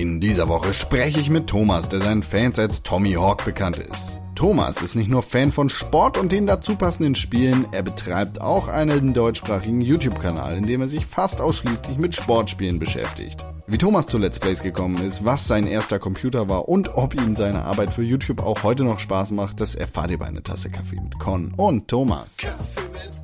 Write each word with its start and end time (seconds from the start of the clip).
In 0.00 0.18
dieser 0.18 0.48
Woche 0.48 0.72
spreche 0.72 1.20
ich 1.20 1.28
mit 1.28 1.46
Thomas, 1.46 1.90
der 1.90 2.00
seinen 2.00 2.22
Fans 2.22 2.58
als 2.58 2.82
Tommy 2.82 3.12
Hawk 3.12 3.44
bekannt 3.44 3.76
ist. 3.76 4.16
Thomas 4.34 4.80
ist 4.80 4.94
nicht 4.94 5.10
nur 5.10 5.22
Fan 5.22 5.52
von 5.52 5.68
Sport 5.68 6.16
und 6.16 6.32
den 6.32 6.46
dazu 6.46 6.74
passenden 6.74 7.14
Spielen, 7.14 7.66
er 7.72 7.82
betreibt 7.82 8.40
auch 8.40 8.68
einen 8.68 9.12
deutschsprachigen 9.12 9.82
YouTube-Kanal, 9.82 10.56
in 10.56 10.64
dem 10.64 10.80
er 10.80 10.88
sich 10.88 11.04
fast 11.04 11.42
ausschließlich 11.42 11.98
mit 11.98 12.16
Sportspielen 12.16 12.78
beschäftigt. 12.78 13.44
Wie 13.66 13.76
Thomas 13.76 14.06
zu 14.06 14.16
Let's 14.16 14.40
Plays 14.40 14.62
gekommen 14.62 15.06
ist, 15.06 15.26
was 15.26 15.46
sein 15.46 15.66
erster 15.66 15.98
Computer 15.98 16.48
war 16.48 16.66
und 16.70 16.96
ob 16.96 17.12
ihm 17.12 17.36
seine 17.36 17.64
Arbeit 17.64 17.92
für 17.92 18.02
YouTube 18.02 18.42
auch 18.42 18.62
heute 18.62 18.84
noch 18.84 19.00
Spaß 19.00 19.32
macht, 19.32 19.60
das 19.60 19.74
erfahrt 19.74 20.12
ihr 20.12 20.18
bei 20.18 20.24
einer 20.24 20.42
Tasse 20.42 20.70
Kaffee 20.70 20.98
mit 20.98 21.18
Con 21.18 21.52
und 21.58 21.88
Thomas. 21.88 22.38
Kaffee 22.38 22.88
mit 22.94 23.19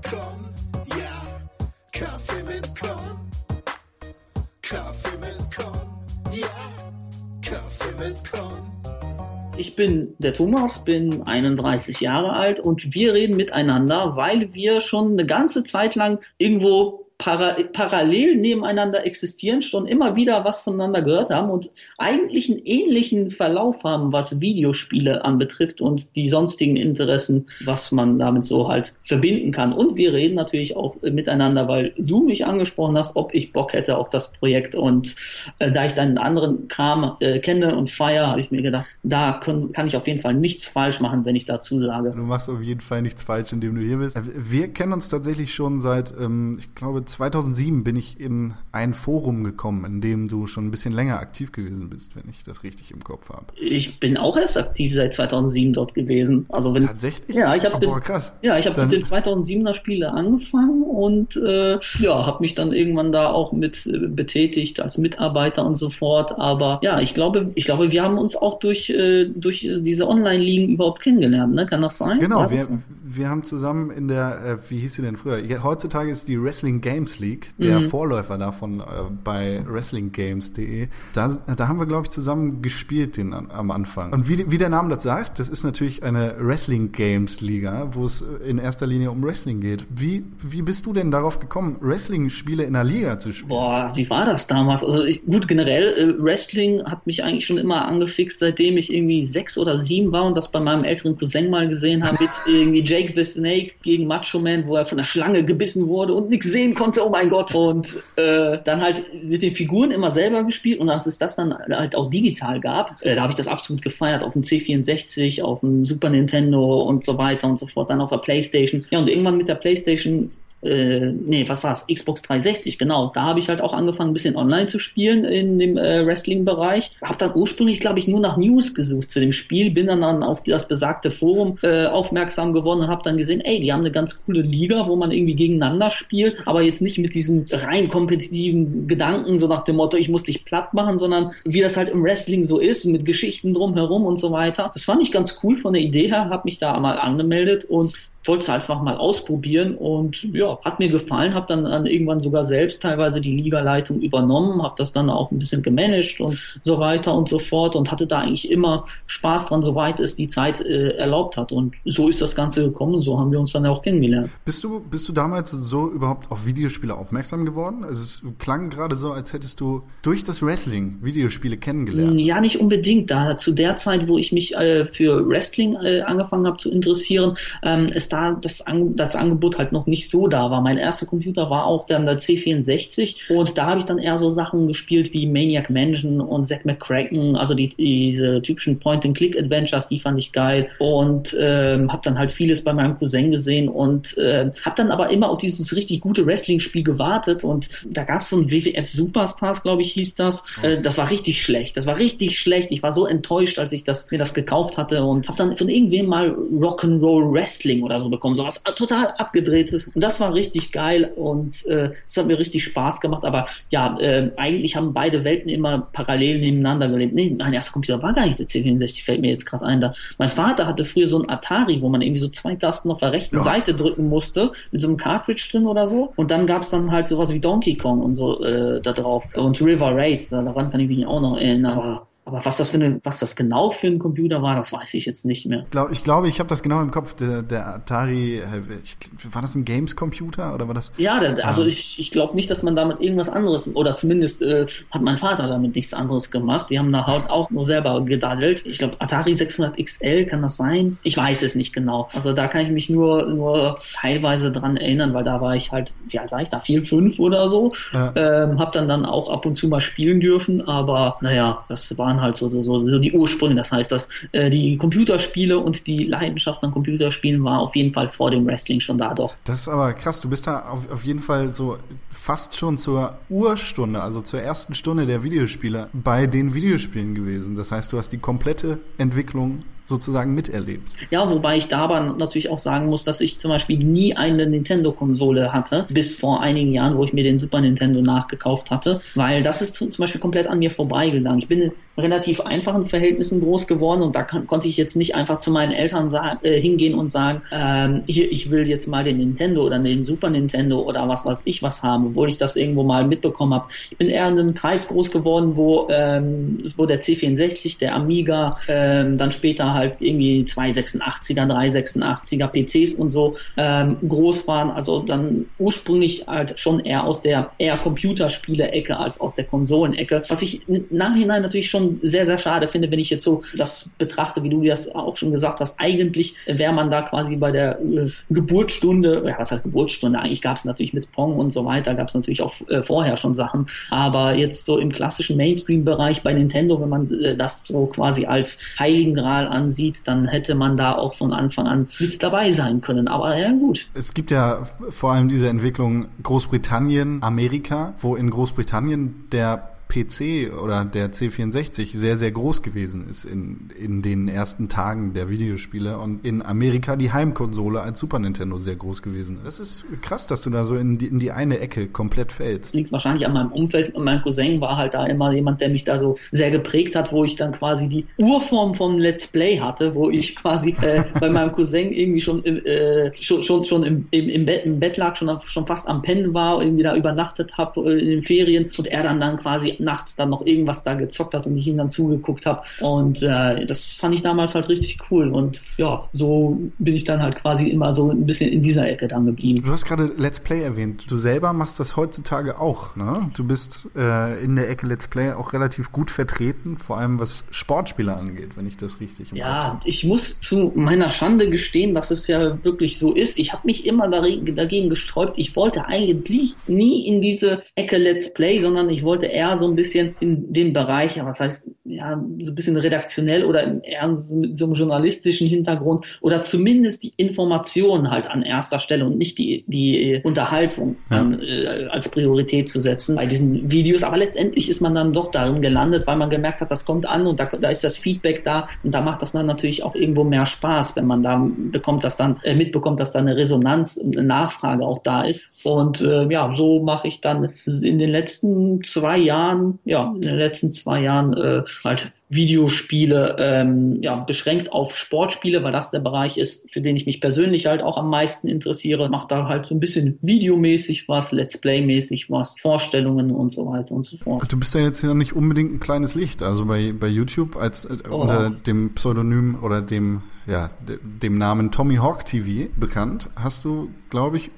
Ich 9.76 9.86
bin 9.86 10.14
der 10.16 10.32
Thomas, 10.32 10.86
bin 10.86 11.24
31 11.24 12.00
Jahre 12.00 12.32
alt 12.32 12.60
und 12.60 12.94
wir 12.94 13.12
reden 13.12 13.36
miteinander, 13.36 14.16
weil 14.16 14.54
wir 14.54 14.80
schon 14.80 15.12
eine 15.12 15.26
ganze 15.26 15.64
Zeit 15.64 15.94
lang 15.96 16.18
irgendwo 16.38 17.05
para 17.18 17.56
parallel 17.72 18.36
nebeneinander 18.36 19.06
existieren, 19.06 19.62
schon 19.62 19.86
immer 19.86 20.16
wieder 20.16 20.44
was 20.44 20.60
voneinander 20.60 21.00
gehört 21.00 21.30
haben 21.30 21.50
und 21.50 21.70
eigentlich 21.96 22.50
einen 22.50 22.60
ähnlichen 22.64 23.30
Verlauf 23.30 23.84
haben, 23.84 24.12
was 24.12 24.40
Videospiele 24.40 25.24
anbetrifft 25.24 25.80
und 25.80 26.14
die 26.14 26.28
sonstigen 26.28 26.76
Interessen, 26.76 27.46
was 27.64 27.90
man 27.90 28.18
damit 28.18 28.44
so 28.44 28.68
halt 28.68 28.92
verbinden 29.04 29.50
kann. 29.50 29.72
Und 29.72 29.96
wir 29.96 30.12
reden 30.12 30.34
natürlich 30.34 30.76
auch 30.76 30.96
miteinander, 31.00 31.68
weil 31.68 31.94
du 31.96 32.22
mich 32.22 32.44
angesprochen 32.44 32.98
hast, 32.98 33.16
ob 33.16 33.32
ich 33.34 33.52
Bock 33.52 33.72
hätte 33.72 33.96
auf 33.96 34.10
das 34.10 34.30
Projekt. 34.32 34.74
Und 34.74 35.16
äh, 35.58 35.72
da 35.72 35.86
ich 35.86 35.94
deinen 35.94 36.18
anderen 36.18 36.68
Kram 36.68 37.16
äh, 37.20 37.38
kenne 37.38 37.76
und 37.76 37.90
feiere, 37.90 38.26
habe 38.26 38.42
ich 38.42 38.50
mir 38.50 38.60
gedacht, 38.60 38.86
da 39.02 39.40
können, 39.42 39.72
kann 39.72 39.86
ich 39.86 39.96
auf 39.96 40.06
jeden 40.06 40.20
Fall 40.20 40.34
nichts 40.34 40.68
falsch 40.68 41.00
machen, 41.00 41.24
wenn 41.24 41.34
ich 41.34 41.46
dazu 41.46 41.80
sage. 41.80 42.12
Du 42.14 42.22
machst 42.22 42.50
auf 42.50 42.60
jeden 42.60 42.80
Fall 42.80 43.00
nichts 43.00 43.22
falsch, 43.22 43.54
indem 43.54 43.74
du 43.74 43.80
hier 43.80 43.96
bist. 43.96 44.18
Wir 44.22 44.68
kennen 44.68 44.92
uns 44.92 45.08
tatsächlich 45.08 45.54
schon 45.54 45.80
seit, 45.80 46.12
ähm, 46.20 46.56
ich 46.58 46.74
glaube, 46.74 47.05
2007 47.06 47.84
bin 47.84 47.96
ich 47.96 48.20
in 48.20 48.54
ein 48.72 48.94
Forum 48.94 49.44
gekommen, 49.44 49.84
in 49.84 50.00
dem 50.00 50.28
du 50.28 50.46
schon 50.46 50.66
ein 50.66 50.70
bisschen 50.70 50.92
länger 50.92 51.18
aktiv 51.18 51.52
gewesen 51.52 51.88
bist, 51.88 52.16
wenn 52.16 52.28
ich 52.30 52.44
das 52.44 52.62
richtig 52.62 52.90
im 52.90 53.02
Kopf 53.02 53.28
habe. 53.30 53.46
Ich 53.60 53.98
bin 54.00 54.16
auch 54.16 54.36
erst 54.36 54.58
aktiv 54.58 54.94
seit 54.94 55.14
2007 55.14 55.72
dort 55.72 55.94
gewesen. 55.94 56.46
Also 56.48 56.74
wenn, 56.74 56.84
Tatsächlich? 56.86 57.36
Ja, 57.36 57.54
ich 57.54 57.64
habe 57.64 57.86
oh, 57.86 57.92
krass. 58.00 58.32
Ja, 58.42 58.58
ich 58.58 58.66
habe 58.66 58.82
mit 58.82 58.92
den 58.92 59.02
2007er 59.02 59.74
Spiele 59.74 60.12
angefangen 60.12 60.82
und 60.82 61.36
äh, 61.36 61.78
ja, 62.00 62.26
habe 62.26 62.40
mich 62.40 62.54
dann 62.54 62.72
irgendwann 62.72 63.12
da 63.12 63.30
auch 63.30 63.52
mit 63.52 63.86
äh, 63.86 63.98
betätigt 64.08 64.80
als 64.80 64.98
Mitarbeiter 64.98 65.64
und 65.64 65.76
so 65.76 65.90
fort. 65.90 66.38
Aber 66.38 66.80
ja, 66.82 67.00
ich 67.00 67.14
glaube, 67.14 67.50
ich 67.54 67.64
glaube, 67.64 67.92
wir 67.92 68.02
haben 68.02 68.18
uns 68.18 68.36
auch 68.36 68.58
durch 68.58 68.90
äh, 68.90 69.26
durch 69.26 69.60
diese 69.60 70.08
Online-Ligen 70.08 70.74
überhaupt 70.74 71.02
kennengelernt. 71.02 71.54
Ne? 71.54 71.66
Kann 71.66 71.82
das 71.82 71.98
sein? 71.98 72.18
Genau, 72.18 72.50
wir, 72.50 72.66
wir 73.04 73.28
haben 73.28 73.44
zusammen 73.44 73.90
in 73.90 74.08
der, 74.08 74.58
äh, 74.66 74.70
wie 74.70 74.78
hieß 74.78 74.94
sie 74.94 75.02
denn 75.02 75.16
früher? 75.16 75.42
Heutzutage 75.62 76.10
ist 76.10 76.28
die 76.28 76.42
Wrestling 76.42 76.80
Games 76.96 77.18
League, 77.18 77.50
der 77.58 77.80
mhm. 77.80 77.90
Vorläufer 77.90 78.38
davon 78.38 78.80
äh, 78.80 78.84
bei 79.22 79.62
WrestlingGames.de. 79.66 80.88
Da, 81.12 81.28
da 81.28 81.68
haben 81.68 81.78
wir, 81.78 81.84
glaube 81.84 82.04
ich, 82.04 82.10
zusammen 82.10 82.62
gespielt 82.62 83.18
den, 83.18 83.34
am 83.34 83.70
Anfang. 83.70 84.14
Und 84.14 84.28
wie, 84.28 84.50
wie 84.50 84.56
der 84.56 84.70
Name 84.70 84.88
das 84.88 85.02
sagt, 85.02 85.38
das 85.38 85.50
ist 85.50 85.62
natürlich 85.62 86.02
eine 86.02 86.36
Wrestling 86.38 86.92
Games 86.92 87.42
Liga, 87.42 87.90
wo 87.92 88.06
es 88.06 88.24
in 88.46 88.56
erster 88.56 88.86
Linie 88.86 89.10
um 89.10 89.22
Wrestling 89.22 89.60
geht. 89.60 89.84
Wie, 89.90 90.24
wie 90.40 90.62
bist 90.62 90.86
du 90.86 90.94
denn 90.94 91.10
darauf 91.10 91.38
gekommen, 91.38 91.76
Wrestling-Spiele 91.80 92.64
in 92.64 92.72
der 92.72 92.84
Liga 92.84 93.18
zu 93.18 93.32
spielen? 93.32 93.50
Boah, 93.50 93.92
wie 93.94 94.08
war 94.08 94.24
das 94.24 94.46
damals? 94.46 94.82
Also 94.82 95.04
ich, 95.04 95.24
gut, 95.26 95.48
generell, 95.48 96.16
äh, 96.18 96.22
Wrestling 96.22 96.82
hat 96.84 97.06
mich 97.06 97.22
eigentlich 97.22 97.44
schon 97.44 97.58
immer 97.58 97.86
angefixt, 97.86 98.38
seitdem 98.38 98.78
ich 98.78 98.92
irgendwie 98.92 99.22
sechs 99.24 99.58
oder 99.58 99.76
sieben 99.76 100.12
war 100.12 100.24
und 100.24 100.34
das 100.34 100.50
bei 100.50 100.60
meinem 100.60 100.84
älteren 100.84 101.18
Cousin 101.18 101.50
mal 101.50 101.68
gesehen 101.68 102.04
habe, 102.04 102.16
mit 102.20 102.30
irgendwie 102.46 102.82
Jake 102.82 103.12
the 103.14 103.24
Snake 103.24 103.72
gegen 103.82 104.06
Macho 104.06 104.38
Man, 104.38 104.66
wo 104.66 104.76
er 104.76 104.86
von 104.86 104.96
der 104.96 105.04
Schlange 105.04 105.44
gebissen 105.44 105.88
wurde 105.88 106.14
und 106.14 106.30
nichts 106.30 106.46
sehen 106.50 106.74
konnte, 106.74 106.85
oh 106.98 107.08
mein 107.08 107.28
Gott. 107.28 107.54
Und 107.54 108.02
äh, 108.16 108.58
dann 108.64 108.80
halt 108.80 109.04
mit 109.24 109.42
den 109.42 109.52
Figuren 109.52 109.90
immer 109.90 110.10
selber 110.10 110.44
gespielt 110.44 110.80
und 110.80 110.88
als 110.88 111.06
es 111.06 111.18
das 111.18 111.36
dann 111.36 111.54
halt 111.54 111.94
auch 111.96 112.10
digital 112.10 112.60
gab, 112.60 113.02
äh, 113.02 113.14
da 113.14 113.22
habe 113.22 113.30
ich 113.30 113.36
das 113.36 113.48
absolut 113.48 113.82
gefeiert, 113.82 114.22
auf 114.22 114.32
dem 114.32 114.42
C64, 114.42 115.42
auf 115.42 115.60
dem 115.60 115.84
Super 115.84 116.10
Nintendo 116.10 116.82
und 116.82 117.04
so 117.04 117.18
weiter 117.18 117.48
und 117.48 117.58
so 117.58 117.66
fort, 117.66 117.90
dann 117.90 118.00
auf 118.00 118.10
der 118.10 118.18
Playstation. 118.18 118.84
Ja, 118.90 118.98
und 118.98 119.08
irgendwann 119.08 119.36
mit 119.36 119.48
der 119.48 119.54
Playstation 119.56 120.30
äh, 120.66 121.12
nee, 121.12 121.48
was 121.48 121.62
war's? 121.62 121.86
Xbox 121.86 122.22
360, 122.22 122.78
genau. 122.78 123.12
Da 123.14 123.22
habe 123.22 123.38
ich 123.38 123.48
halt 123.48 123.60
auch 123.60 123.72
angefangen, 123.72 124.10
ein 124.10 124.12
bisschen 124.12 124.36
online 124.36 124.66
zu 124.66 124.78
spielen 124.78 125.24
in 125.24 125.58
dem 125.58 125.76
äh, 125.76 126.04
Wrestling-Bereich. 126.04 126.92
Habe 127.02 127.18
dann 127.18 127.34
ursprünglich, 127.34 127.80
glaube 127.80 127.98
ich, 127.98 128.08
nur 128.08 128.20
nach 128.20 128.36
News 128.36 128.74
gesucht 128.74 129.10
zu 129.10 129.20
dem 129.20 129.32
Spiel, 129.32 129.70
bin 129.70 129.86
dann, 129.86 130.00
dann 130.00 130.22
auf 130.22 130.42
das 130.42 130.68
besagte 130.68 131.10
Forum 131.10 131.58
äh, 131.62 131.86
aufmerksam 131.86 132.52
geworden 132.52 132.80
und 132.80 132.88
habe 132.88 133.02
dann 133.04 133.16
gesehen, 133.16 133.40
ey, 133.40 133.60
die 133.60 133.72
haben 133.72 133.80
eine 133.80 133.92
ganz 133.92 134.24
coole 134.24 134.42
Liga, 134.42 134.86
wo 134.88 134.96
man 134.96 135.12
irgendwie 135.12 135.34
gegeneinander 135.34 135.90
spielt, 135.90 136.46
aber 136.46 136.62
jetzt 136.62 136.82
nicht 136.82 136.98
mit 136.98 137.14
diesen 137.14 137.46
rein 137.50 137.88
kompetitiven 137.88 138.88
Gedanken, 138.88 139.38
so 139.38 139.46
nach 139.46 139.64
dem 139.64 139.76
Motto, 139.76 139.96
ich 139.96 140.08
muss 140.08 140.24
dich 140.24 140.44
platt 140.44 140.74
machen, 140.74 140.98
sondern 140.98 141.32
wie 141.44 141.60
das 141.60 141.76
halt 141.76 141.88
im 141.88 142.02
Wrestling 142.02 142.44
so 142.44 142.58
ist, 142.58 142.84
mit 142.86 143.04
Geschichten 143.04 143.54
drumherum 143.54 144.04
und 144.04 144.18
so 144.18 144.32
weiter. 144.32 144.70
Das 144.74 144.84
fand 144.84 145.02
ich 145.02 145.12
ganz 145.12 145.38
cool 145.42 145.56
von 145.56 145.72
der 145.72 145.82
Idee 145.82 146.08
her, 146.08 146.28
habe 146.28 146.42
mich 146.44 146.58
da 146.58 146.78
mal 146.78 146.98
angemeldet 146.98 147.64
und 147.64 147.94
wollte 148.28 148.42
es 148.42 148.50
einfach 148.50 148.82
mal 148.82 148.96
ausprobieren 148.96 149.74
und 149.76 150.22
ja, 150.34 150.58
hat 150.64 150.78
mir 150.78 150.88
gefallen, 150.88 151.34
habe 151.34 151.46
dann, 151.46 151.64
dann 151.64 151.86
irgendwann 151.86 152.20
sogar 152.20 152.44
selbst 152.44 152.82
teilweise 152.82 153.20
die 153.20 153.36
Ligaleitung 153.36 154.00
übernommen, 154.00 154.62
habe 154.62 154.74
das 154.76 154.92
dann 154.92 155.10
auch 155.10 155.30
ein 155.30 155.38
bisschen 155.38 155.62
gemanagt 155.62 156.20
und 156.20 156.58
so 156.62 156.78
weiter 156.78 157.14
und 157.14 157.28
so 157.28 157.38
fort 157.38 157.76
und 157.76 157.90
hatte 157.90 158.06
da 158.06 158.18
eigentlich 158.20 158.50
immer 158.50 158.86
Spaß 159.06 159.46
dran, 159.46 159.62
soweit 159.62 160.00
es 160.00 160.16
die 160.16 160.28
Zeit 160.28 160.60
äh, 160.60 160.90
erlaubt 160.96 161.36
hat 161.36 161.52
und 161.52 161.74
so 161.84 162.08
ist 162.08 162.20
das 162.20 162.34
Ganze 162.34 162.64
gekommen 162.64 162.96
so 163.06 163.18
haben 163.18 163.32
wir 163.32 163.40
uns 163.40 163.52
dann 163.52 163.64
auch 163.66 163.82
kennengelernt. 163.82 164.30
Bist 164.44 164.64
du, 164.64 164.80
bist 164.80 165.08
du 165.08 165.12
damals 165.12 165.50
so 165.50 165.90
überhaupt 165.90 166.30
auf 166.30 166.46
Videospiele 166.46 166.94
aufmerksam 166.94 167.44
geworden? 167.44 167.84
Also 167.84 168.02
es 168.02 168.22
klang 168.38 168.70
gerade 168.70 168.96
so, 168.96 169.12
als 169.12 169.32
hättest 169.32 169.60
du 169.60 169.82
durch 170.02 170.24
das 170.24 170.42
Wrestling 170.42 170.98
Videospiele 171.02 171.56
kennengelernt. 171.56 172.20
Ja, 172.20 172.40
nicht 172.40 172.60
unbedingt. 172.60 173.10
Da 173.10 173.36
zu 173.36 173.52
der 173.52 173.76
Zeit, 173.76 174.08
wo 174.08 174.18
ich 174.18 174.32
mich 174.32 174.54
äh, 174.54 174.84
für 174.84 175.26
Wrestling 175.28 175.76
äh, 175.76 176.02
angefangen 176.02 176.46
habe 176.46 176.56
zu 176.56 176.70
interessieren, 176.70 177.36
ähm, 177.62 177.90
es 177.94 178.08
da 178.16 178.38
das, 178.40 178.64
das 178.94 179.16
Angebot 179.16 179.58
halt 179.58 179.72
noch 179.72 179.86
nicht 179.86 180.10
so 180.10 180.26
da 180.26 180.50
war. 180.50 180.60
Mein 180.60 180.78
erster 180.78 181.06
Computer 181.06 181.50
war 181.50 181.66
auch 181.66 181.86
dann 181.86 182.06
der 182.06 182.18
C64 182.18 183.32
und 183.34 183.56
da 183.58 183.66
habe 183.66 183.80
ich 183.80 183.86
dann 183.86 183.98
eher 183.98 184.18
so 184.18 184.30
Sachen 184.30 184.68
gespielt 184.68 185.12
wie 185.12 185.26
Maniac 185.26 185.70
Mansion 185.70 186.20
und 186.20 186.46
Zack 186.46 186.64
McCracken, 186.64 187.36
also 187.36 187.54
die, 187.54 187.68
diese 187.68 188.40
typischen 188.42 188.78
Point-and-Click-Adventures, 188.78 189.88
die 189.88 190.00
fand 190.00 190.18
ich 190.18 190.32
geil 190.32 190.68
und 190.78 191.36
ähm, 191.38 191.92
habe 191.92 192.02
dann 192.04 192.18
halt 192.18 192.32
vieles 192.32 192.64
bei 192.64 192.72
meinem 192.72 192.98
Cousin 192.98 193.30
gesehen 193.30 193.68
und 193.68 194.16
äh, 194.18 194.50
habe 194.62 194.76
dann 194.76 194.90
aber 194.90 195.10
immer 195.10 195.30
auf 195.30 195.38
dieses 195.38 195.74
richtig 195.74 196.00
gute 196.00 196.26
Wrestling-Spiel 196.26 196.82
gewartet 196.82 197.44
und 197.44 197.68
da 197.84 198.04
gab 198.04 198.22
es 198.22 198.30
so 198.30 198.36
ein 198.38 198.50
WWF 198.50 198.88
Superstars, 198.88 199.62
glaube 199.62 199.82
ich, 199.82 199.92
hieß 199.92 200.14
das. 200.14 200.44
Äh, 200.62 200.80
das 200.80 200.98
war 200.98 201.10
richtig 201.10 201.42
schlecht. 201.42 201.76
Das 201.76 201.86
war 201.86 201.96
richtig 201.96 202.38
schlecht. 202.38 202.72
Ich 202.72 202.82
war 202.82 202.92
so 202.92 203.06
enttäuscht, 203.06 203.58
als 203.58 203.72
ich 203.72 203.84
das, 203.84 204.10
mir 204.10 204.18
das 204.18 204.34
gekauft 204.34 204.78
hatte 204.78 205.04
und 205.04 205.28
habe 205.28 205.38
dann 205.38 205.56
von 205.56 205.68
irgendwem 205.68 206.06
mal 206.06 206.30
Rock'n'Roll 206.30 207.32
Wrestling 207.32 207.82
oder 207.82 207.98
so 207.98 208.05
so 208.06 208.10
bekommen, 208.10 208.34
so 208.34 208.44
was 208.44 208.62
total 208.62 209.08
abgedrehtes. 209.18 209.88
Und 209.88 210.02
das 210.02 210.20
war 210.20 210.32
richtig 210.32 210.72
geil 210.72 211.12
und 211.16 211.66
äh, 211.66 211.90
es 212.06 212.16
hat 212.16 212.26
mir 212.26 212.38
richtig 212.38 212.64
Spaß 212.64 213.00
gemacht. 213.00 213.24
Aber 213.24 213.46
ja, 213.70 213.98
äh, 213.98 214.30
eigentlich 214.36 214.76
haben 214.76 214.92
beide 214.92 215.24
Welten 215.24 215.50
immer 215.50 215.88
parallel 215.92 216.40
nebeneinander 216.40 216.88
gelebt. 216.88 217.14
Nee, 217.14 217.34
mein 217.36 217.52
erster 217.52 217.72
Computer 217.72 218.02
war 218.02 218.12
gar 218.12 218.26
nicht 218.26 218.38
der 218.38 218.46
C64, 218.46 219.04
fällt 219.04 219.20
mir 219.20 219.30
jetzt 219.30 219.44
gerade 219.44 219.64
ein. 219.64 219.80
Da. 219.80 219.94
Mein 220.18 220.30
Vater 220.30 220.66
hatte 220.66 220.84
früher 220.84 221.06
so 221.06 221.22
ein 221.22 221.28
Atari, 221.28 221.80
wo 221.82 221.88
man 221.88 222.02
irgendwie 222.02 222.20
so 222.20 222.28
zwei 222.28 222.54
Tasten 222.54 222.90
auf 222.90 222.98
der 222.98 223.12
rechten 223.12 223.36
ja. 223.36 223.42
Seite 223.42 223.74
drücken 223.74 224.08
musste, 224.08 224.52
mit 224.70 224.80
so 224.80 224.88
einem 224.88 224.96
Cartridge 224.96 225.48
drin 225.50 225.66
oder 225.66 225.86
so. 225.86 226.12
Und 226.16 226.30
dann 226.30 226.46
gab 226.46 226.62
es 226.62 226.70
dann 226.70 226.90
halt 226.90 227.08
sowas 227.08 227.32
wie 227.32 227.40
Donkey 227.40 227.76
Kong 227.76 228.00
und 228.00 228.14
so 228.14 228.42
äh, 228.42 228.80
da 228.80 228.92
drauf. 228.92 229.24
Und 229.34 229.60
River 229.60 229.94
Raid, 229.96 230.30
daran 230.30 230.70
kann 230.70 230.80
ich 230.80 230.88
mich 230.88 231.06
auch 231.06 231.20
noch 231.20 231.36
erinnern. 231.36 231.78
Aber 231.78 232.06
aber 232.26 232.44
was 232.44 232.56
das 232.56 232.70
für 232.70 232.76
eine, 232.76 233.00
was 233.04 233.20
das 233.20 233.36
genau 233.36 233.70
für 233.70 233.86
ein 233.86 234.00
Computer 234.00 234.42
war, 234.42 234.56
das 234.56 234.72
weiß 234.72 234.94
ich 234.94 235.06
jetzt 235.06 235.24
nicht 235.24 235.46
mehr. 235.46 235.62
Ich 235.62 235.70
glaube, 235.70 235.92
ich, 235.92 236.02
glaube, 236.02 236.28
ich 236.28 236.40
habe 236.40 236.48
das 236.48 236.60
genau 236.62 236.82
im 236.82 236.90
Kopf. 236.90 237.14
Der, 237.14 237.42
der 237.42 237.68
Atari, 237.68 238.42
ich, 238.82 238.96
war 239.32 239.42
das 239.42 239.54
ein 239.54 239.64
Games-Computer 239.64 240.52
oder 240.52 240.66
war 240.66 240.74
das? 240.74 240.90
Ja, 240.96 241.20
der, 241.20 241.46
also 241.46 241.64
ich, 241.64 242.00
ich 242.00 242.10
glaube 242.10 242.34
nicht, 242.34 242.50
dass 242.50 242.64
man 242.64 242.74
damit 242.74 243.00
irgendwas 243.00 243.28
anderes 243.28 243.74
oder 243.74 243.94
zumindest 243.94 244.42
äh, 244.42 244.66
hat 244.90 245.02
mein 245.02 245.18
Vater 245.18 245.46
damit 245.46 245.76
nichts 245.76 245.94
anderes 245.94 246.32
gemacht. 246.32 246.68
Die 246.70 246.80
haben 246.80 246.90
da 246.90 247.06
halt 247.06 247.30
auch 247.30 247.48
nur 247.50 247.64
selber 247.64 248.00
gedaddelt. 248.04 248.66
Ich 248.66 248.78
glaube, 248.78 248.96
Atari 248.98 249.32
600 249.32 249.76
XL 249.76 250.26
kann 250.26 250.42
das 250.42 250.56
sein. 250.56 250.98
Ich 251.04 251.16
weiß 251.16 251.44
es 251.44 251.54
nicht 251.54 251.72
genau. 251.72 252.08
Also 252.12 252.32
da 252.32 252.48
kann 252.48 252.62
ich 252.62 252.70
mich 252.70 252.90
nur 252.90 253.26
nur 253.26 253.78
teilweise 253.94 254.50
dran 254.50 254.76
erinnern, 254.76 255.14
weil 255.14 255.22
da 255.22 255.40
war 255.40 255.54
ich 255.54 255.70
halt, 255.70 255.92
wie 256.08 256.18
alt 256.18 256.32
war 256.32 256.42
ich 256.42 256.48
da? 256.48 256.58
Vier, 256.58 256.84
fünf 256.84 257.20
oder 257.20 257.48
so. 257.48 257.72
Ja. 257.92 258.12
Ähm, 258.16 258.58
hab 258.58 258.72
dann 258.72 258.88
dann 258.88 259.04
auch 259.04 259.30
ab 259.30 259.46
und 259.46 259.56
zu 259.56 259.68
mal 259.68 259.80
spielen 259.80 260.18
dürfen, 260.18 260.66
aber 260.66 261.18
naja, 261.20 261.64
das 261.68 261.96
waren 261.96 262.15
waren 262.16 262.22
halt 262.24 262.36
so, 262.36 262.50
so, 262.50 262.62
so 262.62 262.98
die 262.98 263.12
Ursprünge. 263.12 263.54
Das 263.54 263.72
heißt, 263.72 263.92
dass 263.92 264.08
äh, 264.32 264.50
die 264.50 264.76
Computerspiele 264.76 265.58
und 265.58 265.86
die 265.86 266.04
Leidenschaft 266.04 266.62
an 266.62 266.72
Computerspielen 266.72 267.42
war 267.44 267.60
auf 267.60 267.76
jeden 267.76 267.92
Fall 267.92 268.08
vor 268.10 268.30
dem 268.30 268.46
Wrestling 268.46 268.80
schon 268.80 268.98
da, 268.98 269.14
doch. 269.14 269.34
Das 269.44 269.60
ist 269.60 269.68
aber 269.68 269.92
krass. 269.92 270.20
Du 270.20 270.28
bist 270.28 270.46
da 270.46 270.60
auf, 270.60 270.90
auf 270.90 271.04
jeden 271.04 271.20
Fall 271.20 271.52
so 271.52 271.78
fast 272.10 272.56
schon 272.56 272.78
zur 272.78 273.18
Urstunde, 273.28 274.02
also 274.02 274.20
zur 274.20 274.40
ersten 274.40 274.74
Stunde 274.74 275.06
der 275.06 275.22
Videospieler 275.22 275.88
bei 275.92 276.26
den 276.26 276.54
Videospielen 276.54 277.14
gewesen. 277.14 277.56
Das 277.56 277.72
heißt, 277.72 277.92
du 277.92 277.98
hast 277.98 278.10
die 278.10 278.18
komplette 278.18 278.78
Entwicklung 278.98 279.60
sozusagen 279.86 280.34
miterlebt. 280.34 280.88
Ja, 281.10 281.30
wobei 281.30 281.56
ich 281.56 281.68
da 281.68 281.78
aber 281.78 282.00
natürlich 282.00 282.50
auch 282.50 282.58
sagen 282.58 282.86
muss, 282.86 283.04
dass 283.04 283.20
ich 283.20 283.38
zum 283.38 283.50
Beispiel 283.50 283.78
nie 283.78 284.14
eine 284.16 284.46
Nintendo-Konsole 284.46 285.52
hatte, 285.52 285.86
bis 285.88 286.16
vor 286.16 286.42
einigen 286.42 286.72
Jahren, 286.72 286.96
wo 286.96 287.04
ich 287.04 287.12
mir 287.12 287.24
den 287.24 287.38
Super 287.38 287.60
Nintendo 287.60 288.02
nachgekauft 288.02 288.70
hatte, 288.70 289.00
weil 289.14 289.42
das 289.42 289.62
ist 289.62 289.76
zum 289.76 289.90
Beispiel 289.96 290.20
komplett 290.20 290.48
an 290.48 290.58
mir 290.58 290.70
vorbeigegangen. 290.70 291.38
Ich 291.38 291.48
bin 291.48 291.62
in 291.62 291.72
relativ 291.98 292.40
einfachen 292.40 292.84
Verhältnissen 292.84 293.40
groß 293.40 293.66
geworden 293.66 294.02
und 294.02 294.14
da 294.14 294.22
kann, 294.22 294.46
konnte 294.46 294.68
ich 294.68 294.76
jetzt 294.76 294.96
nicht 294.96 295.14
einfach 295.14 295.38
zu 295.38 295.50
meinen 295.50 295.72
Eltern 295.72 296.12
äh, 296.42 296.60
hingehen 296.60 296.94
und 296.94 297.08
sagen, 297.08 297.42
ähm, 297.50 298.02
hier, 298.06 298.30
ich 298.30 298.50
will 298.50 298.68
jetzt 298.68 298.86
mal 298.86 299.04
den 299.04 299.18
Nintendo 299.18 299.64
oder 299.64 299.78
den 299.78 300.04
Super 300.04 300.28
Nintendo 300.30 300.80
oder 300.80 301.08
was 301.08 301.24
weiß 301.24 301.42
ich 301.44 301.62
was 301.62 301.82
haben, 301.82 302.08
obwohl 302.08 302.28
ich 302.28 302.38
das 302.38 302.56
irgendwo 302.56 302.82
mal 302.82 303.06
mitbekommen 303.06 303.54
habe. 303.54 303.66
Ich 303.90 303.96
bin 303.96 304.08
eher 304.08 304.28
in 304.28 304.38
einem 304.38 304.54
Kreis 304.54 304.88
groß 304.88 305.10
geworden, 305.10 305.56
wo, 305.56 305.88
ähm, 305.90 306.62
wo 306.76 306.86
der 306.86 307.00
C64, 307.00 307.78
der 307.78 307.94
Amiga, 307.94 308.58
ähm, 308.68 309.16
dann 309.16 309.32
später 309.32 309.75
halt 309.76 310.00
irgendwie 310.00 310.42
286er, 310.42 311.46
386er 311.46 312.48
PCs 312.48 312.94
und 312.94 313.12
so 313.12 313.36
ähm, 313.56 313.96
groß 314.06 314.48
waren. 314.48 314.70
Also 314.70 315.02
dann 315.02 315.46
ursprünglich 315.58 316.26
halt 316.26 316.58
schon 316.58 316.80
eher 316.80 317.04
aus 317.04 317.22
der 317.22 317.52
eher 317.58 317.78
Computerspiele-Ecke 317.78 318.98
als 318.98 319.20
aus 319.20 319.36
der 319.36 319.44
Konsolenecke. 319.44 320.22
Was 320.28 320.42
ich 320.42 320.62
Nachhinein 320.90 321.42
natürlich 321.42 321.70
schon 321.70 322.00
sehr, 322.02 322.26
sehr 322.26 322.38
schade 322.38 322.68
finde, 322.68 322.90
wenn 322.90 322.98
ich 322.98 323.10
jetzt 323.10 323.24
so 323.24 323.42
das 323.56 323.94
betrachte, 323.98 324.42
wie 324.42 324.50
du 324.50 324.62
das 324.64 324.92
auch 324.94 325.16
schon 325.16 325.30
gesagt 325.30 325.60
hast. 325.60 325.78
Eigentlich 325.78 326.34
wäre 326.46 326.72
man 326.72 326.90
da 326.90 327.02
quasi 327.02 327.36
bei 327.36 327.52
der 327.52 327.80
äh, 327.80 328.10
Geburtsstunde, 328.30 329.22
ja, 329.26 329.36
was 329.38 329.52
heißt 329.52 329.62
Geburtsstunde? 329.62 330.18
Eigentlich 330.18 330.42
gab 330.42 330.58
es 330.58 330.64
natürlich 330.64 330.92
mit 330.92 331.10
Pong 331.12 331.36
und 331.36 331.52
so 331.52 331.64
weiter, 331.64 331.94
gab 331.94 332.08
es 332.08 332.14
natürlich 332.14 332.42
auch 332.42 332.54
äh, 332.68 332.82
vorher 332.82 333.16
schon 333.16 333.34
Sachen. 333.34 333.68
Aber 333.90 334.34
jetzt 334.34 334.66
so 334.66 334.78
im 334.78 334.92
klassischen 334.92 335.36
Mainstream-Bereich 335.36 336.22
bei 336.22 336.32
Nintendo, 336.32 336.80
wenn 336.80 336.88
man 336.88 337.12
äh, 337.12 337.36
das 337.36 337.66
so 337.66 337.86
quasi 337.86 338.26
als 338.26 338.58
Heiligen 338.78 339.14
Gral 339.14 339.48
ansieht, 339.66 339.96
dann 340.04 340.28
hätte 340.28 340.54
man 340.54 340.76
da 340.76 340.94
auch 340.94 341.14
von 341.14 341.32
Anfang 341.32 341.66
an 341.66 341.88
mit 341.98 342.22
dabei 342.22 342.50
sein 342.50 342.80
können. 342.80 343.08
Aber 343.08 343.36
ja, 343.36 343.50
gut. 343.50 343.88
Es 343.94 344.14
gibt 344.14 344.30
ja 344.30 344.64
vor 344.90 345.12
allem 345.12 345.28
diese 345.28 345.48
Entwicklung 345.48 346.06
Großbritannien, 346.22 347.22
Amerika, 347.22 347.94
wo 347.98 348.16
in 348.16 348.30
Großbritannien 348.30 349.28
der 349.32 349.75
PC 349.88 350.52
oder 350.62 350.84
der 350.84 351.12
C64 351.12 351.96
sehr, 351.96 352.16
sehr 352.16 352.30
groß 352.30 352.62
gewesen 352.62 353.06
ist 353.08 353.24
in, 353.24 353.70
in 353.78 354.02
den 354.02 354.28
ersten 354.28 354.68
Tagen 354.68 355.14
der 355.14 355.30
Videospiele 355.30 355.98
und 355.98 356.24
in 356.24 356.42
Amerika 356.42 356.96
die 356.96 357.12
Heimkonsole 357.12 357.80
als 357.80 358.00
Super 358.00 358.18
Nintendo 358.18 358.58
sehr 358.58 358.76
groß 358.76 359.02
gewesen. 359.02 359.38
Es 359.46 359.60
ist 359.60 359.84
krass, 360.02 360.26
dass 360.26 360.42
du 360.42 360.50
da 360.50 360.64
so 360.64 360.76
in 360.76 360.98
die, 360.98 361.06
in 361.06 361.18
die 361.18 361.30
eine 361.30 361.60
Ecke 361.60 361.86
komplett 361.86 362.32
fällst. 362.32 362.66
Das 362.66 362.74
liegt 362.74 362.92
wahrscheinlich 362.92 363.26
an 363.26 363.32
meinem 363.32 363.52
Umfeld. 363.52 363.94
Und 363.94 364.04
mein 364.04 364.22
Cousin 364.22 364.60
war 364.60 364.76
halt 364.76 364.94
da 364.94 365.06
immer 365.06 365.32
jemand, 365.32 365.60
der 365.60 365.68
mich 365.68 365.84
da 365.84 365.98
so 365.98 366.18
sehr 366.32 366.50
geprägt 366.50 366.96
hat, 366.96 367.12
wo 367.12 367.24
ich 367.24 367.36
dann 367.36 367.52
quasi 367.52 367.88
die 367.88 368.06
Urform 368.18 368.74
von 368.74 368.98
Let's 368.98 369.28
Play 369.28 369.60
hatte, 369.60 369.94
wo 369.94 370.10
ich 370.10 370.34
quasi 370.34 370.76
äh, 370.82 371.04
bei 371.20 371.30
meinem 371.30 371.52
Cousin 371.52 371.92
irgendwie 371.92 372.20
schon, 372.20 372.44
äh, 372.44 373.12
schon, 373.14 373.42
schon, 373.42 373.64
schon 373.64 373.84
im, 373.84 374.08
im, 374.10 374.28
im, 374.28 374.46
Bett, 374.46 374.66
im 374.66 374.80
Bett 374.80 374.96
lag, 374.96 375.16
schon, 375.16 375.30
schon 375.44 375.66
fast 375.66 375.86
am 375.88 376.02
Pennen 376.02 376.34
war, 376.34 376.60
irgendwie 376.60 376.82
da 376.82 376.96
übernachtet 376.96 377.56
habe 377.56 377.80
äh, 377.92 378.00
in 378.00 378.08
den 378.08 378.22
Ferien 378.22 378.70
und 378.76 378.86
er 378.86 379.02
dann 379.02 379.20
dann 379.20 379.38
quasi 379.38 379.75
nachts 379.80 380.16
dann 380.16 380.30
noch 380.30 380.44
irgendwas 380.44 380.84
da 380.84 380.94
gezockt 380.94 381.34
hat 381.34 381.46
und 381.46 381.56
ich 381.56 381.66
ihm 381.66 381.78
dann 381.78 381.90
zugeguckt 381.90 382.46
habe. 382.46 382.62
Und 382.80 383.22
äh, 383.22 383.66
das 383.66 383.94
fand 383.94 384.14
ich 384.14 384.22
damals 384.22 384.54
halt 384.54 384.68
richtig 384.68 384.98
cool. 385.10 385.32
Und 385.32 385.62
ja, 385.76 386.08
so 386.12 386.58
bin 386.78 386.94
ich 386.94 387.04
dann 387.04 387.22
halt 387.22 387.36
quasi 387.36 387.68
immer 387.68 387.94
so 387.94 388.10
ein 388.10 388.26
bisschen 388.26 388.50
in 388.50 388.60
dieser 388.60 388.88
Ecke 388.88 389.08
dann 389.08 389.26
geblieben. 389.26 389.62
Du 389.64 389.72
hast 389.72 389.84
gerade 389.84 390.10
Let's 390.16 390.40
Play 390.40 390.62
erwähnt. 390.62 391.04
Du 391.08 391.16
selber 391.16 391.52
machst 391.52 391.80
das 391.80 391.96
heutzutage 391.96 392.60
auch, 392.60 392.96
ne? 392.96 393.30
Du 393.34 393.44
bist 393.44 393.88
äh, 393.96 394.42
in 394.42 394.56
der 394.56 394.68
Ecke 394.68 394.86
Let's 394.86 395.08
Play 395.08 395.32
auch 395.32 395.52
relativ 395.52 395.92
gut 395.92 396.10
vertreten, 396.10 396.76
vor 396.78 396.98
allem 396.98 397.18
was 397.18 397.44
Sportspiele 397.50 398.14
angeht, 398.14 398.56
wenn 398.56 398.66
ich 398.66 398.76
das 398.76 399.00
richtig 399.00 399.32
im 399.32 399.38
Ja, 399.38 399.70
Kopf 399.70 399.86
ich 399.86 400.04
muss 400.04 400.40
zu 400.40 400.72
meiner 400.74 401.10
Schande 401.10 401.48
gestehen, 401.48 401.94
dass 401.94 402.10
es 402.10 402.26
ja 402.26 402.62
wirklich 402.64 402.98
so 402.98 403.12
ist. 403.12 403.38
Ich 403.38 403.52
habe 403.52 403.62
mich 403.64 403.86
immer 403.86 404.08
dagegen 404.08 404.90
gesträubt. 404.90 405.38
Ich 405.38 405.54
wollte 405.56 405.86
eigentlich 405.86 406.54
nie 406.66 407.06
in 407.06 407.20
diese 407.20 407.62
Ecke 407.76 407.96
Let's 407.96 408.34
Play, 408.34 408.58
sondern 408.58 408.90
ich 408.90 409.02
wollte 409.02 409.26
eher 409.26 409.56
so 409.56 409.65
ein 409.66 409.76
bisschen 409.76 410.14
in 410.20 410.52
den 410.52 410.72
Bereich, 410.72 411.22
was 411.24 411.40
heißt, 411.40 411.70
ja, 411.84 412.20
so 412.40 412.52
ein 412.52 412.54
bisschen 412.54 412.76
redaktionell 412.76 413.44
oder 413.44 413.84
eher 413.84 414.16
so 414.16 414.34
mit 414.34 414.56
so 414.56 414.66
einem 414.66 414.74
journalistischen 414.74 415.48
Hintergrund 415.48 416.06
oder 416.20 416.42
zumindest 416.42 417.02
die 417.02 417.12
Informationen 417.16 418.10
halt 418.10 418.26
an 418.26 418.42
erster 418.42 418.80
Stelle 418.80 419.04
und 419.06 419.18
nicht 419.18 419.38
die, 419.38 419.64
die 419.66 420.20
Unterhaltung 420.24 420.96
ja. 421.10 421.18
an, 421.18 421.40
äh, 421.40 421.86
als 421.90 422.08
Priorität 422.08 422.68
zu 422.68 422.80
setzen 422.80 423.16
bei 423.16 423.26
diesen 423.26 423.70
Videos. 423.70 424.02
Aber 424.02 424.16
letztendlich 424.16 424.68
ist 424.68 424.80
man 424.80 424.94
dann 424.94 425.12
doch 425.12 425.30
darin 425.30 425.62
gelandet, 425.62 426.06
weil 426.06 426.16
man 426.16 426.30
gemerkt 426.30 426.60
hat, 426.60 426.70
das 426.70 426.84
kommt 426.84 427.08
an 427.08 427.26
und 427.26 427.40
da, 427.40 427.46
da 427.46 427.70
ist 427.70 427.84
das 427.84 427.96
Feedback 427.96 428.44
da 428.44 428.68
und 428.82 428.92
da 428.92 429.00
macht 429.00 429.22
das 429.22 429.32
dann 429.32 429.46
natürlich 429.46 429.82
auch 429.82 429.94
irgendwo 429.94 430.24
mehr 430.24 430.46
Spaß, 430.46 430.96
wenn 430.96 431.06
man 431.06 431.22
da 431.22 431.48
bekommt, 431.72 432.04
dass 432.04 432.16
dann 432.16 432.38
äh, 432.42 432.54
mitbekommt, 432.54 433.00
dass 433.00 433.12
da 433.12 433.18
eine 433.18 433.36
Resonanz, 433.36 433.98
eine 433.98 434.22
Nachfrage 434.22 434.84
auch 434.84 435.02
da 435.02 435.22
ist. 435.22 435.52
Und 435.64 436.00
äh, 436.00 436.26
ja, 436.30 436.52
so 436.56 436.82
mache 436.82 437.08
ich 437.08 437.20
dann 437.20 437.50
in 437.66 437.98
den 437.98 438.10
letzten 438.10 438.82
zwei 438.82 439.18
Jahren 439.18 439.55
ja, 439.84 440.12
in 440.14 440.20
den 440.20 440.36
letzten 440.36 440.72
zwei 440.72 441.02
Jahren 441.02 441.34
äh, 441.34 441.62
halt 441.84 442.12
Videospiele 442.28 443.36
ähm, 443.38 444.02
ja, 444.02 444.16
beschränkt 444.16 444.72
auf 444.72 444.96
Sportspiele, 444.96 445.62
weil 445.62 445.70
das 445.70 445.92
der 445.92 446.00
Bereich 446.00 446.38
ist, 446.38 446.72
für 446.72 446.80
den 446.80 446.96
ich 446.96 447.06
mich 447.06 447.20
persönlich 447.20 447.66
halt 447.66 447.82
auch 447.82 447.96
am 447.96 448.10
meisten 448.10 448.48
interessiere. 448.48 449.08
Mache 449.08 449.28
da 449.28 449.46
halt 449.46 449.66
so 449.66 449.74
ein 449.74 449.80
bisschen 449.80 450.18
videomäßig 450.22 451.08
was, 451.08 451.30
Let's 451.30 451.58
Play-mäßig 451.58 452.30
was, 452.30 452.56
Vorstellungen 452.60 453.30
und 453.30 453.52
so 453.52 453.66
weiter 453.66 453.92
und 453.92 454.06
so 454.06 454.16
fort. 454.16 454.50
Du 454.50 454.58
bist 454.58 454.74
ja 454.74 454.80
jetzt 454.80 455.02
ja 455.02 455.14
nicht 455.14 455.34
unbedingt 455.34 455.74
ein 455.74 455.80
kleines 455.80 456.16
Licht, 456.16 456.42
also 456.42 456.64
bei, 456.64 456.92
bei 456.98 457.06
YouTube 457.06 457.56
als 457.56 457.84
äh, 457.84 457.96
oh. 458.10 458.16
unter 458.16 458.50
dem 458.50 458.94
Pseudonym 458.94 459.58
oder 459.62 459.80
dem 459.80 460.22
ja, 460.46 460.70
dem 461.02 461.38
Namen 461.38 461.72
Tommy 461.72 461.96
Hawk 461.96 462.24
TV 462.24 462.70
bekannt, 462.76 463.30
hast 463.34 463.64
du, 463.64 463.90
glaube 464.10 464.36
ich, 464.36 464.50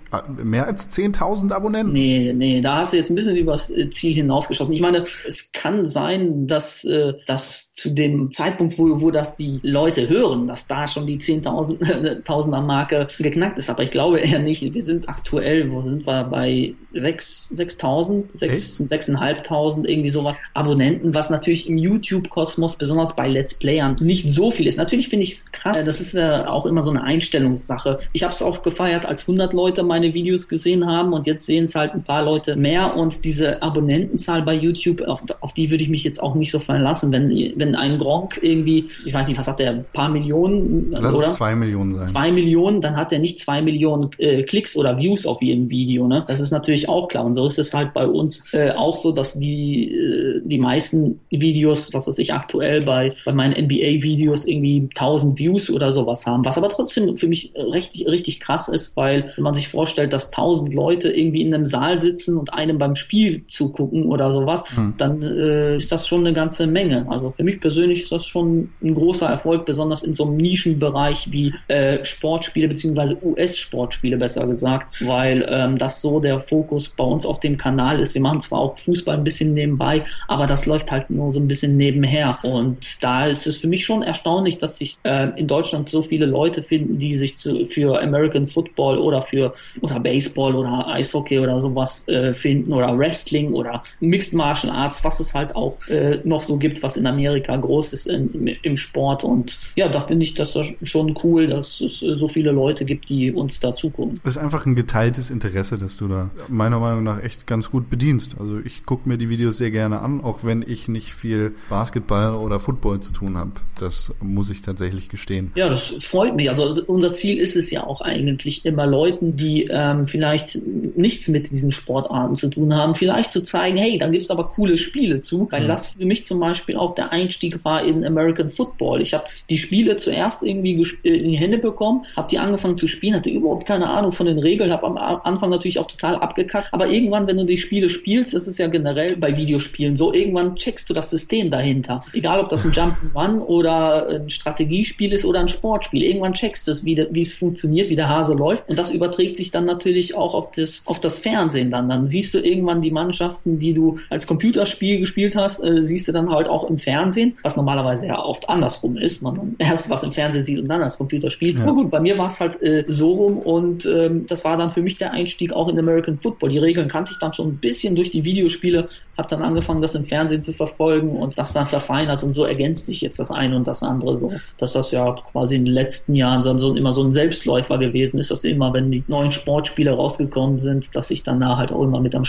mehr 0.42 0.66
als 0.66 0.88
10.000 0.90 1.52
Abonnenten. 1.52 1.92
Nee, 1.92 2.32
nee, 2.34 2.60
da 2.60 2.78
hast 2.78 2.92
du 2.92 2.96
jetzt 2.96 3.10
ein 3.10 3.14
bisschen 3.14 3.36
übers 3.36 3.70
äh, 3.70 3.90
Ziel 3.90 4.14
hinausgeschossen. 4.14 4.72
Ich 4.72 4.80
meine, 4.80 5.04
es 5.26 5.52
kann 5.52 5.84
sein, 5.84 6.46
dass, 6.46 6.84
äh, 6.84 7.14
dass 7.26 7.72
zu 7.72 7.90
dem 7.90 8.30
Zeitpunkt, 8.32 8.78
wo, 8.78 9.00
wo 9.00 9.10
das 9.10 9.36
die 9.36 9.60
Leute 9.62 10.08
hören, 10.08 10.48
dass 10.48 10.66
da 10.66 10.88
schon 10.88 11.06
die 11.06 11.18
10.000er 11.18 12.60
Marke 12.66 13.08
geknackt 13.18 13.58
ist. 13.58 13.70
Aber 13.70 13.82
ich 13.82 13.90
glaube 13.90 14.20
eher 14.20 14.38
nicht. 14.38 14.74
Wir 14.74 14.82
sind 14.82 15.08
aktuell, 15.08 15.70
wo 15.70 15.82
sind 15.82 16.06
wir, 16.06 16.24
bei 16.24 16.74
6.000, 16.94 18.32
6.500, 18.34 19.86
irgendwie 19.86 20.10
sowas 20.10 20.38
Abonnenten, 20.54 21.12
was 21.14 21.30
natürlich 21.30 21.68
im 21.68 21.78
YouTube-Kosmos, 21.78 22.76
besonders 22.76 23.14
bei 23.14 23.28
Let's 23.28 23.54
Playern, 23.54 23.96
nicht 24.00 24.32
so 24.32 24.50
viel 24.50 24.66
ist. 24.66 24.78
Natürlich 24.78 25.08
finde 25.08 25.24
ich 25.24 25.34
es 25.34 25.52
krass, 25.52 25.82
äh, 25.82 25.84
das 25.84 26.00
ist 26.00 26.14
äh, 26.14 26.44
auch 26.46 26.66
immer 26.66 26.82
so 26.82 26.90
eine 26.90 27.02
Einstellungssache. 27.02 28.00
Ich 28.12 28.22
habe 28.22 28.32
es 28.32 28.42
auch 28.42 28.62
gefeiert, 28.62 29.04
als 29.06 29.22
100 29.22 29.37
Leute 29.46 29.82
meine 29.82 30.14
Videos 30.14 30.48
gesehen 30.48 30.86
haben 30.86 31.12
und 31.12 31.26
jetzt 31.26 31.46
sehen 31.46 31.64
es 31.64 31.74
halt 31.74 31.94
ein 31.94 32.02
paar 32.02 32.24
Leute 32.24 32.56
mehr 32.56 32.96
und 32.96 33.24
diese 33.24 33.62
Abonnentenzahl 33.62 34.42
bei 34.42 34.54
YouTube, 34.54 35.02
auf, 35.02 35.20
auf 35.40 35.54
die 35.54 35.70
würde 35.70 35.82
ich 35.82 35.88
mich 35.88 36.04
jetzt 36.04 36.22
auch 36.22 36.34
nicht 36.34 36.50
so 36.50 36.58
verlassen. 36.58 37.12
Wenn, 37.12 37.30
wenn 37.56 37.74
ein 37.74 37.98
Gronk 37.98 38.38
irgendwie, 38.42 38.88
ich 39.04 39.14
weiß 39.14 39.26
nicht, 39.26 39.38
was 39.38 39.48
hat 39.48 39.60
der, 39.60 39.70
ein 39.70 39.84
paar 39.92 40.08
Millionen 40.08 40.90
Lass 40.90 41.14
oder? 41.14 41.28
Es 41.28 41.34
zwei 41.34 41.54
Millionen 41.54 41.94
sein. 41.94 42.08
Zwei 42.08 42.32
Millionen, 42.32 42.80
dann 42.80 42.96
hat 42.96 43.12
er 43.12 43.18
nicht 43.18 43.40
zwei 43.40 43.62
Millionen 43.62 44.10
äh, 44.18 44.42
Klicks 44.42 44.76
oder 44.76 44.98
Views 44.98 45.26
auf 45.26 45.40
jedem 45.42 45.70
Video. 45.70 46.06
Ne? 46.06 46.24
Das 46.26 46.40
ist 46.40 46.50
natürlich 46.50 46.88
auch 46.88 47.08
klar. 47.08 47.24
Und 47.24 47.34
so 47.34 47.46
ist 47.46 47.58
es 47.58 47.72
halt 47.72 47.94
bei 47.94 48.06
uns 48.06 48.52
äh, 48.52 48.70
auch 48.72 48.96
so, 48.96 49.12
dass 49.12 49.38
die, 49.38 49.92
äh, 49.92 50.40
die 50.44 50.58
meisten 50.58 51.20
Videos, 51.30 51.92
was 51.92 52.06
weiß 52.08 52.18
ich, 52.18 52.32
aktuell 52.32 52.82
bei, 52.82 53.14
bei 53.24 53.32
meinen 53.32 53.52
NBA-Videos 53.52 54.46
irgendwie 54.46 54.88
1000 54.94 55.38
Views 55.38 55.70
oder 55.70 55.92
sowas 55.92 56.26
haben, 56.26 56.44
was 56.44 56.58
aber 56.58 56.68
trotzdem 56.68 57.16
für 57.16 57.28
mich 57.28 57.52
richtig, 57.54 58.06
richtig 58.06 58.40
krass 58.40 58.68
ist, 58.68 58.96
weil 58.96 59.27
wenn 59.36 59.44
man 59.44 59.54
sich 59.54 59.68
vorstellt, 59.68 60.12
dass 60.12 60.30
tausend 60.30 60.74
Leute 60.74 61.10
irgendwie 61.10 61.42
in 61.42 61.54
einem 61.54 61.66
Saal 61.66 62.00
sitzen 62.00 62.36
und 62.36 62.52
einem 62.52 62.78
beim 62.78 62.96
Spiel 62.96 63.44
zugucken 63.48 64.06
oder 64.06 64.32
sowas, 64.32 64.64
hm. 64.74 64.94
dann 64.98 65.22
äh, 65.22 65.76
ist 65.76 65.92
das 65.92 66.06
schon 66.06 66.20
eine 66.20 66.34
ganze 66.34 66.66
Menge. 66.66 67.06
Also 67.08 67.30
für 67.30 67.44
mich 67.44 67.60
persönlich 67.60 68.02
ist 68.02 68.12
das 68.12 68.26
schon 68.26 68.70
ein 68.82 68.94
großer 68.94 69.28
Erfolg, 69.28 69.66
besonders 69.66 70.02
in 70.02 70.14
so 70.14 70.26
einem 70.26 70.36
Nischenbereich 70.36 71.30
wie 71.30 71.54
äh, 71.68 72.04
Sportspiele 72.04 72.68
beziehungsweise 72.68 73.18
US-Sportspiele 73.22 74.16
besser 74.16 74.46
gesagt, 74.46 74.88
weil 75.00 75.46
ähm, 75.48 75.78
das 75.78 76.00
so 76.00 76.20
der 76.20 76.40
Fokus 76.40 76.88
bei 76.88 77.04
uns 77.04 77.24
auf 77.24 77.40
dem 77.40 77.56
Kanal 77.56 78.00
ist. 78.00 78.14
Wir 78.14 78.22
machen 78.22 78.40
zwar 78.40 78.60
auch 78.60 78.78
Fußball 78.78 79.16
ein 79.16 79.24
bisschen 79.24 79.54
nebenbei, 79.54 80.04
aber 80.26 80.46
das 80.46 80.66
läuft 80.66 80.90
halt 80.90 81.10
nur 81.10 81.32
so 81.32 81.40
ein 81.40 81.48
bisschen 81.48 81.76
nebenher. 81.76 82.38
Und 82.42 83.02
da 83.02 83.26
ist 83.26 83.46
es 83.46 83.58
für 83.58 83.68
mich 83.68 83.84
schon 83.84 84.02
erstaunlich, 84.02 84.58
dass 84.58 84.78
sich 84.78 84.98
äh, 85.04 85.28
in 85.38 85.46
Deutschland 85.46 85.68
Deutschland 85.68 85.88
so 85.88 86.02
viele 86.02 86.26
Leute 86.26 86.62
finden, 86.62 86.98
die 86.98 87.14
sich 87.14 87.38
zu, 87.38 87.66
für 87.66 88.00
American 88.00 88.46
Football 88.46 88.98
oder 88.98 89.17
für 89.22 89.54
oder 89.80 90.00
Baseball 90.00 90.54
oder 90.54 90.88
Eishockey 90.88 91.38
oder 91.38 91.60
sowas 91.60 92.06
äh, 92.08 92.34
finden 92.34 92.72
oder 92.72 92.96
Wrestling 92.96 93.52
oder 93.52 93.82
Mixed 94.00 94.34
Martial 94.34 94.74
Arts, 94.74 95.02
was 95.04 95.20
es 95.20 95.34
halt 95.34 95.54
auch 95.56 95.76
äh, 95.88 96.20
noch 96.24 96.42
so 96.42 96.56
gibt, 96.56 96.82
was 96.82 96.96
in 96.96 97.06
Amerika 97.06 97.56
groß 97.56 97.92
ist 97.92 98.06
in, 98.06 98.46
im 98.62 98.76
Sport. 98.76 99.24
Und 99.24 99.58
ja, 99.74 99.88
da 99.88 100.02
finde 100.02 100.24
ich 100.24 100.34
das 100.34 100.58
schon 100.82 101.18
cool, 101.22 101.46
dass 101.46 101.80
es 101.80 102.00
so 102.00 102.28
viele 102.28 102.52
Leute 102.52 102.84
gibt, 102.84 103.08
die 103.08 103.32
uns 103.32 103.60
da 103.60 103.74
zugucken. 103.74 104.20
Es 104.24 104.36
ist 104.36 104.42
einfach 104.42 104.66
ein 104.66 104.74
geteiltes 104.74 105.30
Interesse, 105.30 105.78
dass 105.78 105.96
du 105.96 106.08
da 106.08 106.30
meiner 106.48 106.80
Meinung 106.80 107.04
nach 107.04 107.22
echt 107.22 107.46
ganz 107.46 107.70
gut 107.70 107.90
bedienst. 107.90 108.36
Also 108.38 108.58
ich 108.64 108.86
gucke 108.86 109.08
mir 109.08 109.18
die 109.18 109.28
Videos 109.28 109.58
sehr 109.58 109.70
gerne 109.70 110.00
an, 110.00 110.22
auch 110.22 110.44
wenn 110.44 110.64
ich 110.66 110.88
nicht 110.88 111.12
viel 111.12 111.54
Basketball 111.68 112.34
oder 112.34 112.60
Football 112.60 113.00
zu 113.00 113.12
tun 113.12 113.36
habe. 113.36 113.52
Das 113.78 114.12
muss 114.20 114.50
ich 114.50 114.60
tatsächlich 114.60 115.08
gestehen. 115.08 115.52
Ja, 115.54 115.68
das 115.68 115.94
freut 116.00 116.34
mich. 116.34 116.50
Also 116.50 116.82
unser 116.86 117.12
Ziel 117.12 117.38
ist 117.38 117.56
es 117.56 117.70
ja 117.70 117.84
auch 117.84 118.00
eigentlich 118.00 118.64
immer 118.64 118.86
Leuten, 119.08 119.36
die 119.36 119.68
ähm, 119.70 120.06
vielleicht 120.06 120.58
nichts 120.64 121.28
mit 121.28 121.50
diesen 121.50 121.72
Sportarten 121.72 122.34
zu 122.34 122.48
tun 122.48 122.74
haben, 122.74 122.94
vielleicht 122.94 123.32
zu 123.32 123.42
zeigen, 123.42 123.76
hey, 123.76 123.98
dann 123.98 124.12
gibt 124.12 124.24
es 124.24 124.30
aber 124.30 124.48
coole 124.48 124.76
Spiele 124.76 125.20
zu. 125.20 125.48
Weil 125.50 125.64
mhm. 125.64 125.68
das 125.68 125.86
für 125.88 126.04
mich 126.04 126.26
zum 126.26 126.40
Beispiel 126.40 126.76
auch 126.76 126.94
der 126.94 127.12
Einstieg 127.12 127.64
war 127.64 127.82
in 127.84 128.04
American 128.04 128.50
Football. 128.50 129.00
Ich 129.00 129.14
habe 129.14 129.24
die 129.48 129.58
Spiele 129.58 129.96
zuerst 129.96 130.42
irgendwie 130.42 130.72
in 131.02 131.30
die 131.30 131.36
Hände 131.36 131.58
bekommen, 131.58 132.04
habe 132.16 132.28
die 132.30 132.38
angefangen 132.38 132.78
zu 132.78 132.88
spielen, 132.88 133.14
hatte 133.14 133.30
überhaupt 133.30 133.66
keine 133.66 133.88
Ahnung 133.88 134.12
von 134.12 134.26
den 134.26 134.38
Regeln, 134.38 134.70
habe 134.70 134.86
am 134.86 134.96
Anfang 134.96 135.50
natürlich 135.50 135.78
auch 135.78 135.86
total 135.86 136.16
abgekackt. 136.16 136.68
Aber 136.72 136.88
irgendwann, 136.88 137.26
wenn 137.26 137.36
du 137.36 137.44
die 137.44 137.58
Spiele 137.58 137.88
spielst, 137.88 138.34
das 138.34 138.46
ist 138.46 138.58
ja 138.58 138.68
generell 138.68 139.16
bei 139.16 139.36
Videospielen 139.36 139.96
so, 139.96 140.12
irgendwann 140.12 140.56
checkst 140.56 140.88
du 140.90 140.94
das 140.94 141.10
System 141.10 141.50
dahinter. 141.50 142.04
Egal, 142.12 142.40
ob 142.40 142.48
das 142.48 142.64
ein 142.64 142.72
Jump'n'Run 142.72 143.40
oder 143.40 144.08
ein 144.08 144.30
Strategiespiel 144.30 145.12
ist 145.12 145.24
oder 145.24 145.40
ein 145.40 145.48
Sportspiel. 145.48 146.02
Irgendwann 146.02 146.34
checkst 146.34 146.66
du 146.66 146.72
es, 146.72 146.84
wie, 146.84 147.06
wie 147.10 147.20
es 147.20 147.32
funktioniert, 147.32 147.88
wie 147.88 147.96
der 147.96 148.08
Hase 148.08 148.34
läuft. 148.34 148.68
Und 148.68 148.78
das 148.78 148.90
überträgt 148.98 149.36
sich 149.36 149.50
dann 149.50 149.64
natürlich 149.64 150.16
auch 150.16 150.34
auf 150.34 150.50
das, 150.52 150.82
auf 150.84 151.00
das 151.00 151.18
Fernsehen 151.18 151.70
dann. 151.70 151.88
Dann 151.88 152.06
siehst 152.06 152.34
du 152.34 152.38
irgendwann 152.38 152.82
die 152.82 152.90
Mannschaften, 152.90 153.58
die 153.58 153.72
du 153.72 153.98
als 154.10 154.26
Computerspiel 154.26 155.00
gespielt 155.00 155.36
hast, 155.36 155.64
äh, 155.64 155.82
siehst 155.82 156.08
du 156.08 156.12
dann 156.12 156.30
halt 156.30 156.48
auch 156.48 156.68
im 156.68 156.78
Fernsehen, 156.78 157.36
was 157.42 157.56
normalerweise 157.56 158.06
ja 158.06 158.22
oft 158.22 158.48
andersrum 158.48 158.96
ist. 158.96 159.22
Man 159.22 159.34
dann 159.34 159.56
erst 159.58 159.88
was 159.88 160.02
im 160.02 160.12
Fernsehen 160.12 160.44
sieht 160.44 160.58
und 160.58 160.68
dann 160.68 160.82
als 160.82 160.98
Computerspiel. 160.98 161.56
Ja. 161.56 161.62
Aber 161.62 161.74
gut, 161.74 161.90
bei 161.90 162.00
mir 162.00 162.18
war 162.18 162.28
es 162.28 162.40
halt 162.40 162.60
äh, 162.62 162.84
so 162.88 163.12
rum 163.12 163.38
und 163.38 163.86
ähm, 163.86 164.26
das 164.26 164.44
war 164.44 164.56
dann 164.56 164.70
für 164.70 164.82
mich 164.82 164.98
der 164.98 165.12
Einstieg 165.12 165.52
auch 165.52 165.68
in 165.68 165.78
American 165.78 166.18
Football. 166.18 166.50
Die 166.50 166.58
Regeln 166.58 166.88
kannte 166.88 167.12
ich 167.12 167.18
dann 167.18 167.32
schon 167.32 167.48
ein 167.48 167.56
bisschen 167.56 167.96
durch 167.96 168.10
die 168.10 168.24
Videospiele, 168.24 168.88
habe 169.16 169.28
dann 169.28 169.42
angefangen, 169.42 169.82
das 169.82 169.94
im 169.94 170.04
Fernsehen 170.04 170.42
zu 170.42 170.52
verfolgen 170.52 171.16
und 171.16 171.36
das 171.36 171.52
dann 171.52 171.66
verfeinert 171.66 172.22
und 172.22 172.32
so 172.32 172.44
ergänzt 172.44 172.86
sich 172.86 173.00
jetzt 173.00 173.18
das 173.18 173.30
eine 173.30 173.56
und 173.56 173.66
das 173.66 173.82
andere 173.82 174.16
so, 174.16 174.32
dass 174.58 174.74
das 174.74 174.92
ja 174.92 175.16
quasi 175.32 175.56
in 175.56 175.64
den 175.64 175.74
letzten 175.74 176.14
Jahren 176.14 176.42
so, 176.42 176.74
immer 176.74 176.92
so 176.92 177.02
ein 177.02 177.12
Selbstläufer 177.12 177.78
gewesen 177.78 178.18
ist, 178.18 178.30
dass 178.30 178.44
immer, 178.44 178.72
wenn 178.72 178.87
die 178.90 179.04
neuen 179.06 179.32
Sportspiele 179.32 179.92
rausgekommen 179.92 180.60
sind, 180.60 180.94
dass 180.94 181.10
ich 181.10 181.22
dann 181.22 181.44
halt 181.44 181.72
auch 181.72 181.82
immer 181.82 182.00
mit 182.00 182.14
am, 182.14 182.24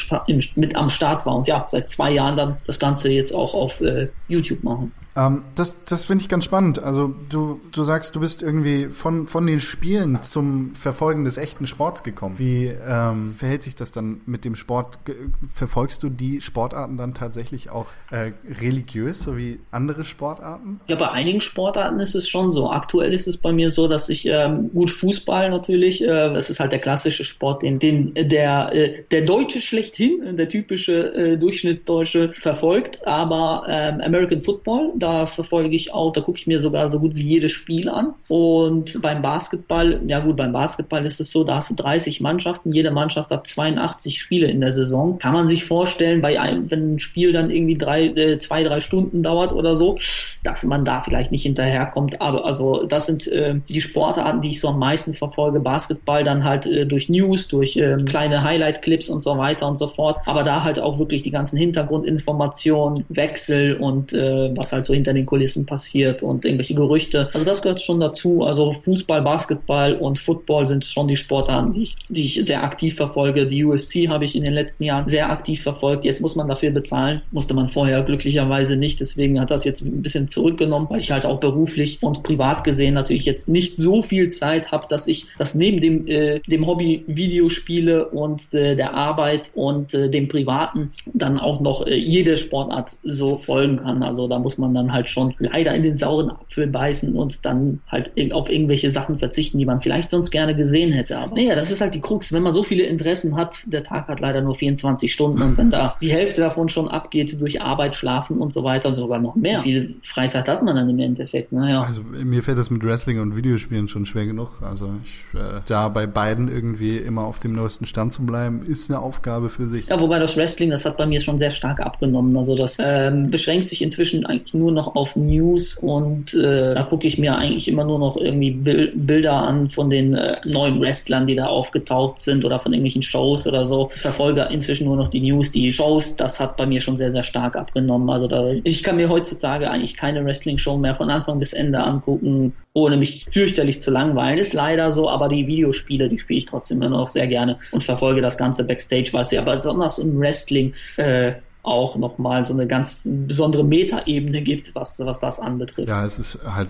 mit 0.55 0.75
am 0.75 0.89
Start 0.89 1.25
war 1.25 1.35
und 1.35 1.47
ja, 1.47 1.67
seit 1.69 1.89
zwei 1.89 2.11
Jahren 2.11 2.35
dann 2.35 2.57
das 2.65 2.79
Ganze 2.79 3.09
jetzt 3.11 3.33
auch 3.33 3.53
auf 3.53 3.81
äh, 3.81 4.09
YouTube 4.27 4.63
machen. 4.63 4.91
Ähm, 5.15 5.43
das 5.55 5.83
das 5.85 6.05
finde 6.05 6.23
ich 6.23 6.29
ganz 6.29 6.45
spannend. 6.45 6.79
Also 6.79 7.13
du, 7.29 7.59
du 7.71 7.83
sagst, 7.83 8.15
du 8.15 8.19
bist 8.19 8.41
irgendwie 8.41 8.85
von, 8.85 9.27
von 9.27 9.45
den 9.45 9.59
Spielen 9.59 10.21
zum 10.21 10.75
Verfolgen 10.75 11.23
des 11.23 11.37
echten 11.37 11.67
Sports 11.67 12.03
gekommen. 12.03 12.35
Wie 12.37 12.67
ähm, 12.67 13.33
verhält 13.35 13.63
sich 13.63 13.75
das 13.75 13.91
dann 13.91 14.21
mit 14.25 14.45
dem 14.45 14.55
Sport? 14.55 14.99
Verfolgst 15.47 16.03
du 16.03 16.09
die 16.09 16.41
Sportarten 16.41 16.97
dann 16.97 17.13
tatsächlich 17.13 17.69
auch 17.69 17.87
äh, 18.11 18.31
religiös, 18.61 19.23
so 19.23 19.37
wie 19.37 19.59
andere 19.71 20.03
Sportarten? 20.03 20.79
Ja, 20.87 20.95
bei 20.95 21.09
einigen 21.09 21.41
Sportarten 21.41 21.99
ist 21.99 22.15
es 22.15 22.29
schon 22.29 22.51
so. 22.51 22.69
Aktuell 22.69 23.13
ist 23.13 23.27
es 23.27 23.37
bei 23.37 23.51
mir 23.51 23.69
so, 23.69 23.87
dass 23.87 24.09
ich 24.09 24.25
ähm, 24.25 24.69
gut 24.73 24.91
Fußball 24.91 25.49
natürlich, 25.49 26.03
äh, 26.03 26.07
das 26.07 26.49
ist 26.49 26.59
halt 26.59 26.71
der 26.71 26.79
klassische 26.79 27.25
Sport, 27.25 27.63
den, 27.63 27.79
den 27.79 28.13
der, 28.13 28.73
äh, 28.73 29.03
der 29.11 29.21
Deutsche 29.21 29.61
schlechthin, 29.61 30.37
der 30.37 30.49
typische 30.49 31.13
äh, 31.13 31.37
Durchschnittsdeutsche 31.37 32.33
verfolgt, 32.33 33.05
aber 33.07 33.65
ähm, 33.67 34.01
American 34.01 34.41
Football, 34.41 34.93
da 34.99 35.27
verfolge 35.27 35.75
ich 35.75 35.93
auch, 35.93 36.11
da 36.11 36.21
gucke 36.21 36.37
ich 36.37 36.47
mir 36.47 36.59
sogar 36.59 36.89
so 36.89 36.99
gut 36.99 37.15
wie 37.15 37.23
jedes 37.23 37.51
Spiel 37.51 37.89
an. 37.89 38.13
Und 38.27 39.01
beim 39.01 39.21
Basketball, 39.21 40.01
ja 40.07 40.19
gut, 40.19 40.37
beim 40.37 40.51
Basketball 40.51 41.05
ist 41.05 41.19
es 41.19 41.31
so, 41.31 41.43
da 41.43 41.55
hast 41.55 41.71
du 41.71 41.75
30 41.75 42.21
Mannschaften, 42.21 42.73
jede 42.73 42.91
Mannschaft 42.91 43.29
hat 43.29 43.47
82 43.47 44.19
Spiele 44.19 44.47
in 44.47 44.61
der 44.61 44.73
Saison. 44.73 45.17
Kann 45.19 45.33
man 45.33 45.47
sich 45.47 45.65
vorstellen, 45.65 46.21
bei 46.21 46.39
einem, 46.39 46.69
wenn 46.69 46.95
ein 46.95 46.99
Spiel 46.99 47.31
dann 47.31 47.49
irgendwie 47.49 47.77
drei, 47.77 48.07
äh, 48.07 48.37
zwei, 48.37 48.63
drei 48.63 48.79
Stunden 48.79 49.23
dauert 49.23 49.53
oder 49.53 49.75
so, 49.75 49.97
dass 50.43 50.63
man 50.63 50.85
da 50.85 51.01
vielleicht 51.01 51.31
nicht 51.31 51.43
hinterherkommt. 51.43 52.21
Aber 52.21 52.45
also 52.45 52.85
das 52.85 53.07
sind 53.07 53.27
äh, 53.27 53.55
die 53.67 53.81
Sportarten, 53.81 54.41
die 54.41 54.49
ich 54.49 54.59
so 54.59 54.69
am 54.69 54.79
meisten 54.79 55.13
verfolge. 55.13 55.59
Basketball 55.59 56.23
dann 56.23 56.43
halt 56.43 56.65
äh, 56.65 56.85
durch 56.85 57.09
News, 57.09 57.47
durch 57.47 57.77
äh, 57.77 57.97
kleine 58.05 58.43
Highlight-Clips 58.43 59.09
und 59.09 59.23
so 59.23 59.37
weiter 59.37 59.67
und 59.67 59.77
so 59.77 59.87
fort. 59.87 60.17
Aber 60.25 60.43
da 60.43 60.63
halt 60.63 60.79
auch 60.79 60.99
wirklich 60.99 61.23
die 61.23 61.31
ganzen 61.31 61.57
Hintergrundinformationen, 61.57 63.05
Wechsel 63.09 63.75
und 63.75 64.13
äh, 64.13 64.55
was 64.55 64.71
halt 64.71 64.85
so 64.89 64.93
hinter 64.95 65.13
den 65.13 65.25
Kulissen 65.25 65.65
passiert 65.65 66.23
und 66.23 66.43
irgendwelche 66.43 66.73
Gerüchte. 66.73 67.29
Also 67.31 67.45
das 67.45 67.61
gehört 67.61 67.79
schon 67.79 67.99
dazu. 67.99 68.43
Also 68.43 68.73
Fußball, 68.73 69.21
Basketball 69.21 69.93
und 69.93 70.17
Football 70.17 70.65
sind 70.65 70.83
schon 70.83 71.07
die 71.07 71.15
Sportarten, 71.15 71.73
die 71.73 71.83
ich, 71.83 71.95
die 72.09 72.25
ich 72.25 72.45
sehr 72.45 72.63
aktiv 72.63 72.95
verfolge. 72.95 73.45
Die 73.45 73.63
UFC 73.63 74.07
habe 74.07 74.25
ich 74.25 74.35
in 74.35 74.43
den 74.43 74.53
letzten 74.53 74.83
Jahren 74.83 75.05
sehr 75.05 75.29
aktiv 75.29 75.61
verfolgt. 75.61 76.05
Jetzt 76.05 76.21
muss 76.21 76.35
man 76.35 76.47
dafür 76.47 76.71
bezahlen. 76.71 77.21
Musste 77.31 77.53
man 77.53 77.69
vorher 77.69 78.01
glücklicherweise 78.01 78.75
nicht. 78.75 78.99
Deswegen 78.99 79.39
hat 79.39 79.51
das 79.51 79.63
jetzt 79.63 79.81
ein 79.81 80.01
bisschen 80.01 80.27
zurückgenommen, 80.27 80.87
weil 80.89 80.99
ich 80.99 81.11
halt 81.11 81.25
auch 81.25 81.39
beruflich 81.39 81.99
und 82.01 82.23
privat 82.23 82.63
gesehen 82.63 82.95
natürlich 82.95 83.25
jetzt 83.25 83.47
nicht 83.47 83.77
so 83.77 84.01
viel 84.01 84.29
Zeit 84.29 84.71
habe, 84.71 84.87
dass 84.89 85.07
ich 85.07 85.27
das 85.37 85.53
neben 85.53 85.81
dem, 85.81 86.07
äh, 86.07 86.39
dem 86.39 86.65
Hobby 86.65 87.03
Videospiele 87.05 88.07
und 88.09 88.51
äh, 88.53 88.75
der 88.75 88.95
Arbeit 88.95 89.51
und 89.53 89.93
äh, 89.93 90.09
dem 90.09 90.27
Privaten 90.27 90.91
dann 91.13 91.39
auch 91.39 91.61
noch 91.61 91.85
äh, 91.85 91.93
jede 91.95 92.37
Sportart 92.37 92.97
so 93.03 93.37
folgen 93.37 93.77
kann. 93.77 94.01
Also 94.01 94.27
da 94.27 94.39
muss 94.39 94.57
man 94.57 94.73
dann 94.79 94.93
halt 94.93 95.09
schon 95.09 95.33
leider 95.39 95.73
in 95.73 95.83
den 95.83 95.93
sauren 95.93 96.31
Apfel 96.31 96.67
beißen 96.67 97.15
und 97.15 97.45
dann 97.45 97.81
halt 97.87 98.11
auf 98.31 98.49
irgendwelche 98.49 98.89
Sachen 98.89 99.17
verzichten, 99.17 99.57
die 99.57 99.65
man 99.65 99.81
vielleicht 99.81 100.09
sonst 100.09 100.31
gerne 100.31 100.55
gesehen 100.55 100.91
hätte. 100.91 101.17
Aber 101.17 101.35
naja, 101.35 101.55
das 101.55 101.71
ist 101.71 101.81
halt 101.81 101.93
die 101.93 102.01
Krux. 102.01 102.33
Wenn 102.33 102.43
man 102.43 102.53
so 102.53 102.63
viele 102.63 102.83
Interessen 102.83 103.35
hat, 103.35 103.55
der 103.67 103.83
Tag 103.83 104.07
hat 104.07 104.19
leider 104.19 104.41
nur 104.41 104.55
24 104.55 105.11
Stunden 105.11 105.41
und 105.41 105.57
wenn 105.57 105.71
da 105.71 105.95
die 106.01 106.11
Hälfte 106.11 106.41
davon 106.41 106.69
schon 106.69 106.87
abgeht 106.87 107.39
durch 107.39 107.61
Arbeit, 107.61 107.95
Schlafen 107.95 108.37
und 108.37 108.53
so 108.53 108.63
weiter, 108.63 108.93
sogar 108.93 109.19
noch 109.19 109.35
mehr. 109.35 109.59
Wie 109.59 109.63
viel 109.63 109.95
Freizeit 110.01 110.47
hat 110.47 110.63
man 110.63 110.75
dann 110.75 110.89
im 110.89 110.99
Endeffekt? 110.99 111.51
Naja. 111.51 111.81
Also 111.81 112.01
mir 112.03 112.43
fällt 112.43 112.57
das 112.57 112.69
mit 112.69 112.83
Wrestling 112.83 113.19
und 113.19 113.35
Videospielen 113.35 113.87
schon 113.87 114.05
schwer 114.05 114.25
genug. 114.25 114.61
Also 114.61 114.91
ich, 115.03 115.39
äh, 115.39 115.61
da 115.67 115.89
bei 115.89 116.07
beiden 116.07 116.49
irgendwie 116.49 116.97
immer 116.97 117.23
auf 117.23 117.39
dem 117.39 117.53
neuesten 117.53 117.85
Stand 117.85 118.13
zu 118.13 118.25
bleiben, 118.25 118.61
ist 118.61 118.89
eine 118.89 118.99
Aufgabe 118.99 119.49
für 119.49 119.67
sich. 119.67 119.87
Ja, 119.87 119.99
wobei 119.99 120.19
das 120.19 120.37
Wrestling, 120.37 120.69
das 120.69 120.85
hat 120.85 120.97
bei 120.97 121.05
mir 121.05 121.21
schon 121.21 121.39
sehr 121.39 121.51
stark 121.51 121.79
abgenommen. 121.79 122.35
Also 122.37 122.55
das 122.55 122.77
ähm, 122.79 123.31
beschränkt 123.31 123.67
sich 123.67 123.81
inzwischen 123.81 124.25
eigentlich 124.25 124.53
nur 124.53 124.68
noch 124.71 124.89
noch 124.89 124.95
auf 124.95 125.15
News 125.15 125.77
und 125.77 126.33
äh, 126.33 126.73
da 126.73 126.83
gucke 126.83 127.05
ich 127.05 127.17
mir 127.17 127.35
eigentlich 127.35 127.67
immer 127.67 127.83
nur 127.83 127.99
noch 127.99 128.17
irgendwie 128.17 128.51
Bil 128.51 128.91
Bilder 128.95 129.33
an 129.33 129.69
von 129.69 129.89
den 129.89 130.13
äh, 130.13 130.37
neuen 130.45 130.79
Wrestlern, 130.79 131.27
die 131.27 131.35
da 131.35 131.47
aufgetaucht 131.47 132.19
sind 132.19 132.45
oder 132.45 132.59
von 132.59 132.73
irgendwelchen 132.73 133.03
Shows 133.03 133.45
oder 133.45 133.65
so. 133.65 133.89
Ich 133.93 134.01
verfolge 134.01 134.47
inzwischen 134.51 134.85
nur 134.85 134.95
noch 134.95 135.09
die 135.09 135.19
News, 135.19 135.51
die 135.51 135.71
Shows, 135.71 136.15
das 136.15 136.39
hat 136.39 136.57
bei 136.57 136.65
mir 136.65 136.81
schon 136.81 136.97
sehr, 136.97 137.11
sehr 137.11 137.23
stark 137.23 137.55
abgenommen. 137.55 138.09
Also 138.09 138.27
da, 138.27 138.51
ich 138.63 138.83
kann 138.83 138.95
mir 138.95 139.09
heutzutage 139.09 139.69
eigentlich 139.69 139.97
keine 139.97 140.23
Wrestling-Show 140.23 140.77
mehr 140.77 140.95
von 140.95 141.09
Anfang 141.09 141.39
bis 141.39 141.53
Ende 141.53 141.79
angucken, 141.79 142.53
ohne 142.73 142.97
mich 142.97 143.25
fürchterlich 143.29 143.81
zu 143.81 143.91
langweilen. 143.91 144.39
Ist 144.39 144.53
leider 144.53 144.91
so, 144.91 145.09
aber 145.09 145.27
die 145.27 145.45
Videospiele, 145.47 146.07
die 146.07 146.19
spiele 146.19 146.39
ich 146.39 146.45
trotzdem 146.45 146.81
immer 146.81 146.97
noch 146.97 147.07
sehr 147.07 147.27
gerne 147.27 147.57
und 147.71 147.83
verfolge 147.83 148.21
das 148.21 148.37
Ganze 148.37 148.63
Backstage, 148.63 149.09
weil 149.11 149.23
es 149.23 149.31
ja 149.31 149.41
besonders 149.41 149.99
im 149.99 150.17
Wrestling 150.19 150.73
äh, 150.97 151.33
auch 151.61 151.97
nochmal 151.97 152.45
so 152.45 152.53
eine 152.53 152.67
ganz 152.67 153.07
besondere 153.27 153.63
Metaebene 153.63 154.41
gibt, 154.41 154.73
was, 154.75 154.99
was 154.99 155.19
das 155.19 155.39
anbetrifft. 155.39 155.89
Ja, 155.89 156.05
es 156.05 156.17
ist 156.17 156.39
halt 156.45 156.69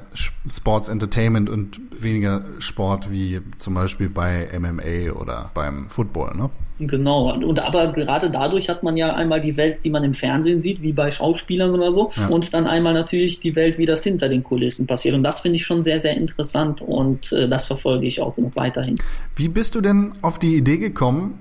Sports 0.52 0.90
Entertainment 0.90 1.50
und 1.50 1.80
weniger 2.02 2.44
Sport 2.58 3.12
wie 3.12 3.42
zum 3.60 3.76
Beispiel 3.76 4.10
bei 4.10 4.48
MMA 4.58 5.14
oder 5.14 5.52
beim 5.54 5.90
Football, 5.90 6.36
ne? 6.36 6.50
Genau, 6.80 7.34
und 7.34 7.60
aber 7.60 7.92
gerade 7.92 8.32
dadurch 8.32 8.70
hat 8.70 8.84
man 8.84 8.96
ja 8.96 9.14
einmal 9.14 9.42
die 9.42 9.58
Welt, 9.58 9.82
die 9.84 9.90
man 9.90 10.04
im 10.06 10.14
Fernsehen 10.14 10.62
sieht, 10.62 10.82
wie 10.82 10.94
bei 10.94 11.12
Schauspielern 11.12 11.72
oder 11.72 11.92
so, 11.92 12.12
ja. 12.16 12.28
und 12.28 12.54
dann 12.54 12.68
einmal 12.68 12.94
natürlich 12.94 13.42
die 13.42 13.56
Welt, 13.58 13.78
wie 13.78 13.86
das 13.86 14.02
hinter 14.02 14.30
den 14.30 14.44
Kulissen 14.44 14.88
passiert. 14.88 15.14
Und 15.14 15.24
das 15.24 15.42
finde 15.42 15.58
ich 15.58 15.66
schon 15.66 15.84
sehr, 15.84 16.00
sehr 16.00 16.16
interessant 16.16 16.82
und 16.82 17.34
äh, 17.34 17.50
das 17.50 17.66
verfolge 17.66 18.08
ich 18.08 18.22
auch 18.22 18.38
noch 18.38 18.56
weiterhin. 18.56 18.98
Wie 19.36 19.50
bist 19.50 19.76
du 19.76 19.82
denn 19.82 20.14
auf 20.22 20.40
die 20.40 20.56
Idee 20.56 20.78
gekommen, 20.78 21.38